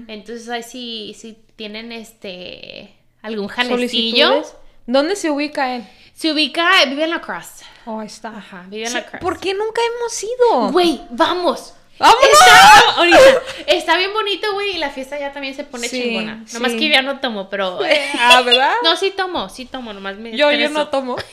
Entonces 0.07 0.49
ahí 0.51 0.62
sí, 0.62 1.16
sí 1.18 1.38
tienen 1.57 1.93
este 1.93 2.95
algún 3.22 3.49
jalecillo. 3.49 4.43
¿Dónde 4.86 5.16
se 5.16 5.30
ubica 5.30 5.76
él? 5.76 5.84
Se 6.14 6.32
ubica, 6.32 6.68
vive 6.86 7.05
en 7.05 7.11
la 7.11 7.20
Cross. 7.20 7.62
Oh, 7.86 8.01
ahí 8.01 8.07
está. 8.07 8.28
Ajá, 8.28 8.66
vive 8.68 8.86
en 8.86 8.93
la 8.93 9.07
Cross. 9.07 9.22
¿Por 9.22 9.38
qué 9.41 9.55
nunca 9.55 9.80
hemos 9.80 10.22
ido? 10.22 10.72
Güey, 10.72 11.01
vamos. 11.11 11.74
¡Vámonos! 12.01 12.23
Está, 12.33 12.81
ahorita, 12.97 13.19
está 13.67 13.97
bien 13.99 14.13
bonito, 14.13 14.53
güey, 14.55 14.73
y 14.73 14.79
la 14.79 14.91
fiesta 14.91 15.19
ya 15.21 15.33
también 15.33 15.55
se 15.55 15.65
pone 15.65 15.87
Sí, 15.89 16.03
chingona. 16.03 16.45
Nomás 16.53 16.73
sí. 16.73 16.79
que 16.79 16.89
yo 16.89 16.95
ya 16.95 17.03
no 17.03 17.21
tomo, 17.21 17.49
pero... 17.51 17.79
Ah, 18.19 18.41
¿verdad? 18.43 18.73
No, 18.83 18.97
sí 18.97 19.11
tomo, 19.13 19.49
sí 19.51 19.67
tomo, 19.67 19.93
nomás 19.93 20.17
me 20.17 20.31
yo, 20.33 20.39
yo 20.39 20.51
estreso. 20.51 20.73
no 20.75 20.89
tomo. 20.89 21.17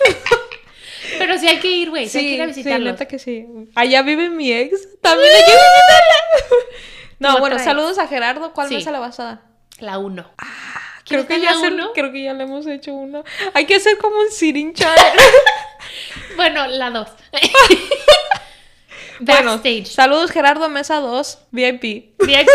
Pero 1.20 1.38
sí 1.38 1.47
hay 1.47 1.59
que 1.59 1.70
ir, 1.70 1.89
güey, 1.89 2.09
sí, 2.09 2.18
hay 2.18 2.24
que 2.26 2.30
Sí, 2.30 2.36
ir 2.36 2.41
a 2.41 2.45
sí, 2.47 2.51
visitarlos. 2.59 2.91
neta 2.93 3.07
que 3.07 3.18
sí. 3.18 3.45
Allá 3.76 4.01
vive 4.01 4.30
mi 4.30 4.51
ex. 4.51 4.99
También 5.01 5.32
hay 5.34 5.41
que 5.41 5.51
visitarla. 5.51 6.15
No, 7.20 7.28
¿Cómo 7.30 7.39
bueno, 7.39 7.55
traes? 7.55 7.65
saludos 7.65 7.97
a 7.97 8.07
Gerardo. 8.07 8.51
¿Cuál 8.51 8.68
Sí. 8.68 8.76
mesa 8.76 8.91
le 8.91 8.99
vas 8.99 9.18
a 9.22 9.24
dar? 9.24 9.41
La 9.80 9.99
uno. 9.99 10.30
Creo 11.07 11.26
que, 11.26 11.39
ya 11.39 11.53
la 11.53 11.61
se- 11.61 11.76
creo 11.93 12.11
que 12.11 12.24
ya 12.24 12.34
le 12.34 12.43
hemos 12.43 12.68
hecho 12.68 12.93
uno. 12.93 13.24
Hay 13.53 13.65
que 13.65 13.76
hacer 13.76 13.97
como 13.97 14.18
un 14.20 14.30
sitting 14.32 14.74
chart. 14.74 14.99
Bueno, 16.36 16.68
la 16.68 16.89
dos. 19.20 19.36
bueno, 19.36 19.51
Backstage. 19.51 19.88
saludos 19.88 20.32
Gerardo, 20.32 20.70
mesa 20.70 20.97
2, 20.97 21.39
VIP. 21.51 22.15
VIP. 22.20 22.47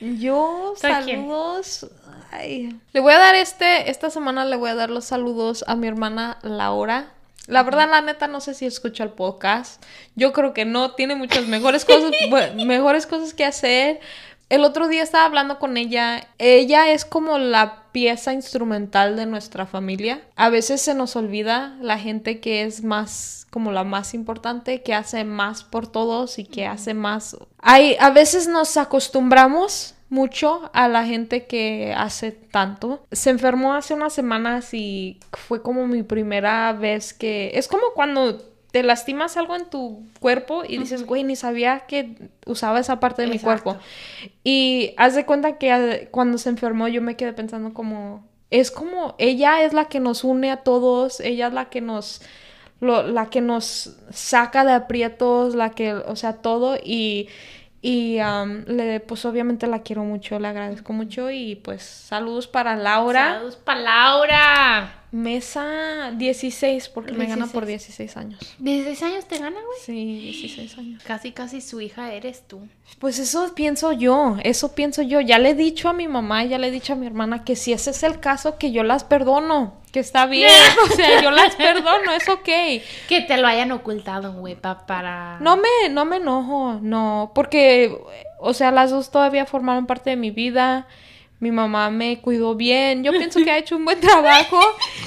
Yo, 0.20 0.74
saludos. 0.76 1.86
Ay. 2.30 2.76
Le 2.92 3.00
voy 3.00 3.12
a 3.12 3.18
dar 3.18 3.34
este, 3.34 3.90
esta 3.90 4.10
semana 4.10 4.44
le 4.44 4.56
voy 4.56 4.70
a 4.70 4.74
dar 4.74 4.90
los 4.90 5.06
saludos 5.06 5.64
a 5.66 5.76
mi 5.76 5.88
hermana 5.88 6.38
Laura. 6.42 7.12
La 7.46 7.62
verdad, 7.62 7.88
la 7.88 8.02
neta, 8.02 8.28
no 8.28 8.42
sé 8.42 8.52
si 8.52 8.66
escucha 8.66 9.02
el 9.04 9.10
podcast. 9.10 9.82
Yo 10.14 10.34
creo 10.34 10.52
que 10.52 10.66
no, 10.66 10.92
tiene 10.92 11.14
muchas 11.14 11.46
mejores 11.46 11.86
cosas, 11.86 12.12
mejores 12.54 13.06
cosas 13.06 13.32
que 13.32 13.46
hacer. 13.46 14.00
El 14.48 14.64
otro 14.64 14.88
día 14.88 15.02
estaba 15.02 15.26
hablando 15.26 15.58
con 15.58 15.76
ella. 15.76 16.26
Ella 16.38 16.90
es 16.90 17.04
como 17.04 17.38
la 17.38 17.84
pieza 17.92 18.32
instrumental 18.32 19.16
de 19.16 19.26
nuestra 19.26 19.66
familia. 19.66 20.22
A 20.36 20.48
veces 20.48 20.80
se 20.80 20.94
nos 20.94 21.16
olvida 21.16 21.76
la 21.80 21.98
gente 21.98 22.40
que 22.40 22.62
es 22.62 22.82
más 22.82 23.46
como 23.50 23.72
la 23.72 23.84
más 23.84 24.14
importante, 24.14 24.82
que 24.82 24.94
hace 24.94 25.24
más 25.24 25.64
por 25.64 25.86
todos 25.86 26.38
y 26.38 26.44
que 26.44 26.66
hace 26.66 26.94
más. 26.94 27.36
Hay, 27.60 27.96
a 28.00 28.10
veces 28.10 28.46
nos 28.48 28.76
acostumbramos 28.76 29.94
mucho 30.10 30.70
a 30.72 30.88
la 30.88 31.04
gente 31.04 31.46
que 31.46 31.94
hace 31.96 32.32
tanto. 32.32 33.04
Se 33.12 33.30
enfermó 33.30 33.74
hace 33.74 33.94
unas 33.94 34.12
semanas 34.12 34.72
y 34.72 35.20
fue 35.32 35.62
como 35.62 35.86
mi 35.86 36.02
primera 36.02 36.72
vez 36.72 37.12
que... 37.12 37.52
Es 37.54 37.68
como 37.68 37.92
cuando 37.94 38.40
te 38.70 38.82
lastimas 38.82 39.36
algo 39.36 39.56
en 39.56 39.70
tu 39.70 40.02
cuerpo 40.20 40.62
y 40.66 40.76
dices, 40.78 41.04
güey, 41.06 41.24
ni 41.24 41.36
sabía 41.36 41.80
que 41.86 42.28
usaba 42.46 42.80
esa 42.80 43.00
parte 43.00 43.22
de 43.22 43.28
mi 43.28 43.38
cuerpo. 43.38 43.76
Y 44.44 44.94
haz 44.98 45.14
de 45.14 45.24
cuenta 45.26 45.56
que 45.58 46.08
cuando 46.10 46.38
se 46.38 46.50
enfermó 46.50 46.88
yo 46.88 47.00
me 47.02 47.16
quedé 47.16 47.32
pensando 47.32 47.72
como... 47.74 48.26
Es 48.50 48.70
como, 48.70 49.14
ella 49.18 49.62
es 49.62 49.74
la 49.74 49.86
que 49.86 50.00
nos 50.00 50.24
une 50.24 50.50
a 50.50 50.58
todos, 50.58 51.20
ella 51.20 51.48
es 51.48 51.52
la 51.52 51.66
que 51.70 51.80
nos... 51.80 52.22
lo- 52.80 53.02
la 53.06 53.30
que 53.30 53.40
nos 53.42 53.96
saca 54.10 54.64
de 54.64 54.72
aprietos, 54.72 55.54
la 55.54 55.70
que, 55.70 55.94
o 55.94 56.16
sea, 56.16 56.34
todo 56.34 56.76
y... 56.82 57.28
Y 57.80 58.18
am, 58.18 58.64
le, 58.66 58.98
pues 58.98 59.24
obviamente 59.24 59.68
la 59.68 59.82
quiero 59.82 60.02
mucho, 60.02 60.40
le 60.40 60.48
agradezco 60.48 60.92
mucho 60.92 61.30
y 61.30 61.54
pues 61.54 61.84
saludos 61.84 62.48
para 62.48 62.74
Laura. 62.74 63.34
Saludos 63.34 63.56
para 63.56 63.80
Laura. 63.80 64.97
Mesa 65.10 66.12
16, 66.14 66.88
porque 66.90 67.12
me 67.12 67.26
gana 67.26 67.46
por 67.46 67.64
16 67.66 68.16
años. 68.16 68.40
¿16 68.60 69.02
años 69.02 69.24
te 69.26 69.38
gana, 69.38 69.56
güey? 69.56 69.78
Sí, 69.84 70.20
16 70.20 70.78
años. 70.78 71.02
Casi, 71.04 71.32
casi 71.32 71.60
su 71.60 71.80
hija 71.80 72.12
eres 72.12 72.42
tú. 72.46 72.60
Pues 72.98 73.18
eso 73.18 73.54
pienso 73.54 73.92
yo, 73.92 74.36
eso 74.44 74.74
pienso 74.74 75.02
yo. 75.02 75.20
Ya 75.20 75.38
le 75.38 75.50
he 75.50 75.54
dicho 75.54 75.88
a 75.88 75.92
mi 75.92 76.08
mamá, 76.08 76.44
ya 76.44 76.58
le 76.58 76.68
he 76.68 76.70
dicho 76.70 76.92
a 76.92 76.96
mi 76.96 77.06
hermana 77.06 77.44
que 77.44 77.56
si 77.56 77.72
ese 77.72 77.90
es 77.90 78.02
el 78.02 78.20
caso, 78.20 78.58
que 78.58 78.70
yo 78.70 78.82
las 78.82 79.04
perdono, 79.04 79.74
que 79.92 80.00
está 80.00 80.26
bien, 80.26 80.50
o 80.90 80.94
sea, 80.94 81.22
yo 81.22 81.30
las 81.30 81.54
perdono, 81.56 82.12
es 82.12 82.28
ok. 82.28 82.44
Que 83.08 83.20
te 83.26 83.36
lo 83.38 83.46
hayan 83.46 83.72
ocultado, 83.72 84.32
güey, 84.34 84.56
pa- 84.56 84.86
para... 84.86 85.38
No 85.40 85.56
me, 85.56 85.88
no 85.90 86.04
me 86.04 86.16
enojo, 86.16 86.78
no, 86.82 87.32
porque, 87.34 87.96
o 88.40 88.52
sea, 88.54 88.70
las 88.70 88.90
dos 88.90 89.10
todavía 89.10 89.46
formaron 89.46 89.86
parte 89.86 90.10
de 90.10 90.16
mi 90.16 90.30
vida. 90.30 90.86
Mi 91.40 91.52
mamá 91.52 91.88
me 91.90 92.20
cuidó 92.20 92.54
bien, 92.56 93.04
yo 93.04 93.12
pienso 93.18 93.38
que 93.44 93.50
ha 93.50 93.58
hecho 93.58 93.76
un 93.76 93.84
buen 93.84 94.00
trabajo. 94.00 94.60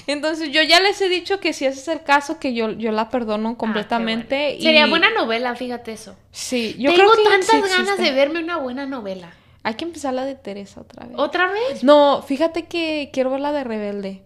Entonces 0.07 0.49
yo 0.51 0.61
ya 0.63 0.79
les 0.79 1.01
he 1.01 1.09
dicho 1.09 1.39
que 1.39 1.51
si 1.53 1.65
ese 1.65 1.79
es 1.79 1.87
el 1.89 2.03
caso, 2.03 2.39
que 2.39 2.53
yo, 2.53 2.71
yo 2.71 2.91
la 2.91 3.09
perdono 3.09 3.49
Ah, 3.49 3.57
completamente. 3.57 4.35
bueno. 4.37 4.59
y- 4.59 4.63
Sería 4.63 4.87
buena 4.87 5.09
novela, 5.11 5.55
fíjate 5.55 5.91
eso. 5.91 6.15
Sí, 6.31 6.75
yo 6.79 6.91
Tengo 6.93 7.11
creo 7.11 7.23
que 7.23 7.29
tantas 7.29 7.69
sí 7.69 7.75
ganas 7.77 7.97
de 7.97 8.11
verme 8.11 8.39
una 8.39 8.57
buena 8.57 8.85
novela. 8.85 9.33
Hay 9.63 9.75
que 9.75 9.83
empezar 9.85 10.13
la 10.13 10.25
de 10.25 10.35
Teresa 10.35 10.81
otra 10.81 11.05
vez. 11.05 11.15
¿Otra 11.19 11.51
vez? 11.51 11.83
No, 11.83 12.23
fíjate 12.27 12.65
que 12.65 13.09
quiero 13.13 13.29
ver 13.29 13.41
la 13.41 13.51
de 13.51 13.63
Rebelde. 13.63 14.23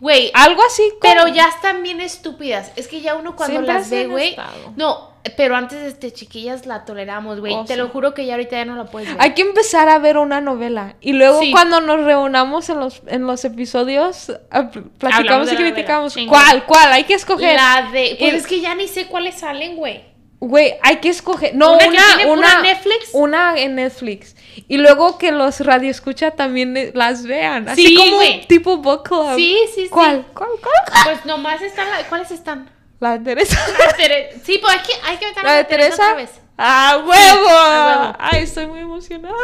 Güey, 0.00 0.30
Algo 0.34 0.62
así 0.66 0.82
como... 1.00 1.00
pero 1.00 1.28
ya 1.28 1.48
están 1.48 1.82
bien 1.82 2.00
estúpidas. 2.00 2.72
Es 2.76 2.88
que 2.88 3.00
ya 3.00 3.16
uno 3.16 3.36
cuando 3.36 3.54
Siempre 3.56 3.74
las 3.74 3.90
ve, 3.90 4.06
güey... 4.06 4.36
No, 4.76 5.10
pero 5.36 5.56
antes, 5.56 5.82
este, 5.82 6.12
chiquillas 6.12 6.66
la 6.66 6.84
toleramos, 6.84 7.40
güey. 7.40 7.52
Oh, 7.54 7.64
Te 7.64 7.74
sí. 7.74 7.78
lo 7.78 7.88
juro 7.88 8.14
que 8.14 8.24
ya 8.26 8.34
ahorita 8.34 8.56
ya 8.56 8.64
no 8.64 8.76
la 8.76 8.84
puedes 8.86 9.08
ver. 9.08 9.16
Hay 9.20 9.34
que 9.34 9.42
empezar 9.42 9.88
a 9.88 9.98
ver 9.98 10.16
una 10.16 10.40
novela. 10.40 10.96
Y 11.00 11.12
luego 11.12 11.40
Sí. 11.40 11.50
cuando 11.50 11.80
nos 11.80 12.00
reunamos 12.04 12.68
en 12.70 12.80
los, 12.80 13.02
en 13.06 13.26
los 13.26 13.44
episodios, 13.44 14.32
ah, 14.50 14.70
platicamos 14.98 15.48
y 15.48 15.54
novela. 15.54 15.70
criticamos. 15.72 16.16
¿Cuál? 16.28 16.64
¿Cuál? 16.64 16.92
Hay 16.92 17.04
que 17.04 17.14
escoger. 17.14 17.56
La 17.56 17.90
de... 17.92 18.16
Pues 18.18 18.30
El- 18.30 18.36
es 18.36 18.46
que 18.46 18.60
ya 18.60 18.74
ni 18.74 18.88
sé 18.88 19.06
cuáles 19.06 19.36
salen, 19.36 19.76
güey. 19.76 20.06
Güey, 20.40 20.74
hay 20.82 20.98
que 20.98 21.08
escoger. 21.08 21.54
No, 21.56 21.72
¿Una 21.74 21.86
una, 21.88 22.26
una, 22.32 22.62
Netflix? 22.62 23.10
Una 23.12 23.56
en 23.58 23.74
Netflix. 23.74 24.36
Y 24.68 24.76
luego 24.76 25.18
que 25.18 25.32
los 25.32 25.58
radioescucha 25.60 26.30
también 26.30 26.76
eh, 26.76 26.92
las 26.94 27.26
vean. 27.26 27.68
Así 27.68 27.84
Sí, 27.88 27.96
como 27.96 28.20
tipo 28.46 28.76
book 28.76 29.02
club. 29.02 29.34
Sí, 29.34 29.56
sí, 29.74 29.82
sí. 29.82 29.88
¿Cuál? 29.88 30.24
¿Cuál? 30.34 30.50
¿Cuál? 30.62 31.02
Pues 31.06 31.26
nomás 31.26 31.60
están... 31.60 31.90
la- 31.90 32.04
¿Cuáles 32.08 32.30
están? 32.30 32.70
La 33.00 33.18
de 33.18 33.24
Teresa. 33.24 33.58
Tere- 33.96 34.40
Sí, 34.44 34.58
pues 34.60 34.74
hay 34.74 34.80
que, 34.82 34.92
hay 35.04 35.16
que 35.18 35.26
meter 35.26 35.44
¿La 35.44 35.52
de 35.54 35.64
Teresa? 35.64 35.94
otra 36.02 36.14
vez. 36.14 36.30
¡Ah, 36.56 36.96
huevo! 37.06 37.48
a 37.48 38.02
huevo. 38.02 38.16
Ay, 38.18 38.42
estoy 38.42 38.66
muy 38.66 38.80
emocionada. 38.80 39.34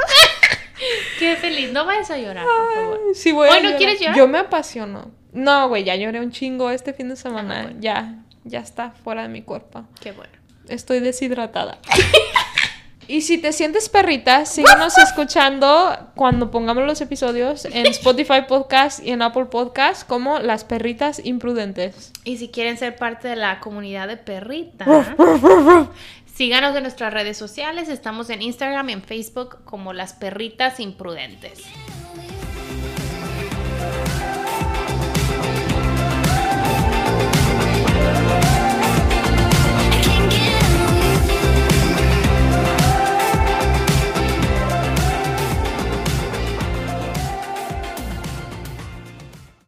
Qué 1.18 1.36
feliz. 1.36 1.70
No 1.70 1.84
vayas 1.86 2.10
a 2.10 2.18
llorar, 2.18 2.44
por 2.44 2.74
favor. 2.74 3.00
Ay, 3.08 3.14
sí, 3.14 3.30
voy 3.32 3.48
a 3.48 3.52
Hoy 3.52 3.62
no 3.62 3.76
quieres 3.76 4.00
llorar. 4.00 4.16
Yo 4.16 4.26
me 4.26 4.38
apasiono. 4.38 5.12
No, 5.32 5.68
güey, 5.68 5.84
ya 5.84 5.94
lloré 5.94 6.20
un 6.20 6.32
chingo 6.32 6.70
este 6.70 6.92
fin 6.92 7.08
de 7.08 7.16
semana. 7.16 7.60
Ah, 7.60 7.62
bueno. 7.64 7.78
Ya, 7.80 8.14
ya 8.44 8.58
está 8.60 8.90
fuera 9.04 9.22
de 9.22 9.28
mi 9.28 9.42
cuerpo. 9.42 9.84
Qué 10.00 10.10
bueno. 10.12 10.32
Estoy 10.68 11.00
deshidratada. 11.00 11.78
y 13.08 13.22
si 13.22 13.38
te 13.38 13.52
sientes 13.52 13.88
perrita, 13.88 14.46
síguenos 14.46 14.96
escuchando 14.98 15.96
cuando 16.14 16.50
pongamos 16.50 16.84
los 16.84 17.00
episodios 17.00 17.64
en 17.64 17.86
Spotify 17.86 18.42
Podcast 18.48 19.04
y 19.04 19.10
en 19.10 19.22
Apple 19.22 19.46
Podcast 19.46 20.06
como 20.06 20.38
Las 20.38 20.64
Perritas 20.64 21.20
Imprudentes. 21.24 22.12
Y 22.24 22.38
si 22.38 22.48
quieren 22.48 22.78
ser 22.78 22.96
parte 22.96 23.28
de 23.28 23.36
la 23.36 23.60
comunidad 23.60 24.08
de 24.08 24.16
perritas, 24.16 25.06
síganos 26.34 26.76
en 26.76 26.82
nuestras 26.82 27.12
redes 27.12 27.36
sociales. 27.36 27.88
Estamos 27.88 28.30
en 28.30 28.42
Instagram 28.42 28.90
y 28.90 28.92
en 28.94 29.02
Facebook 29.02 29.64
como 29.64 29.92
las 29.92 30.12
perritas 30.12 30.80
imprudentes. 30.80 31.62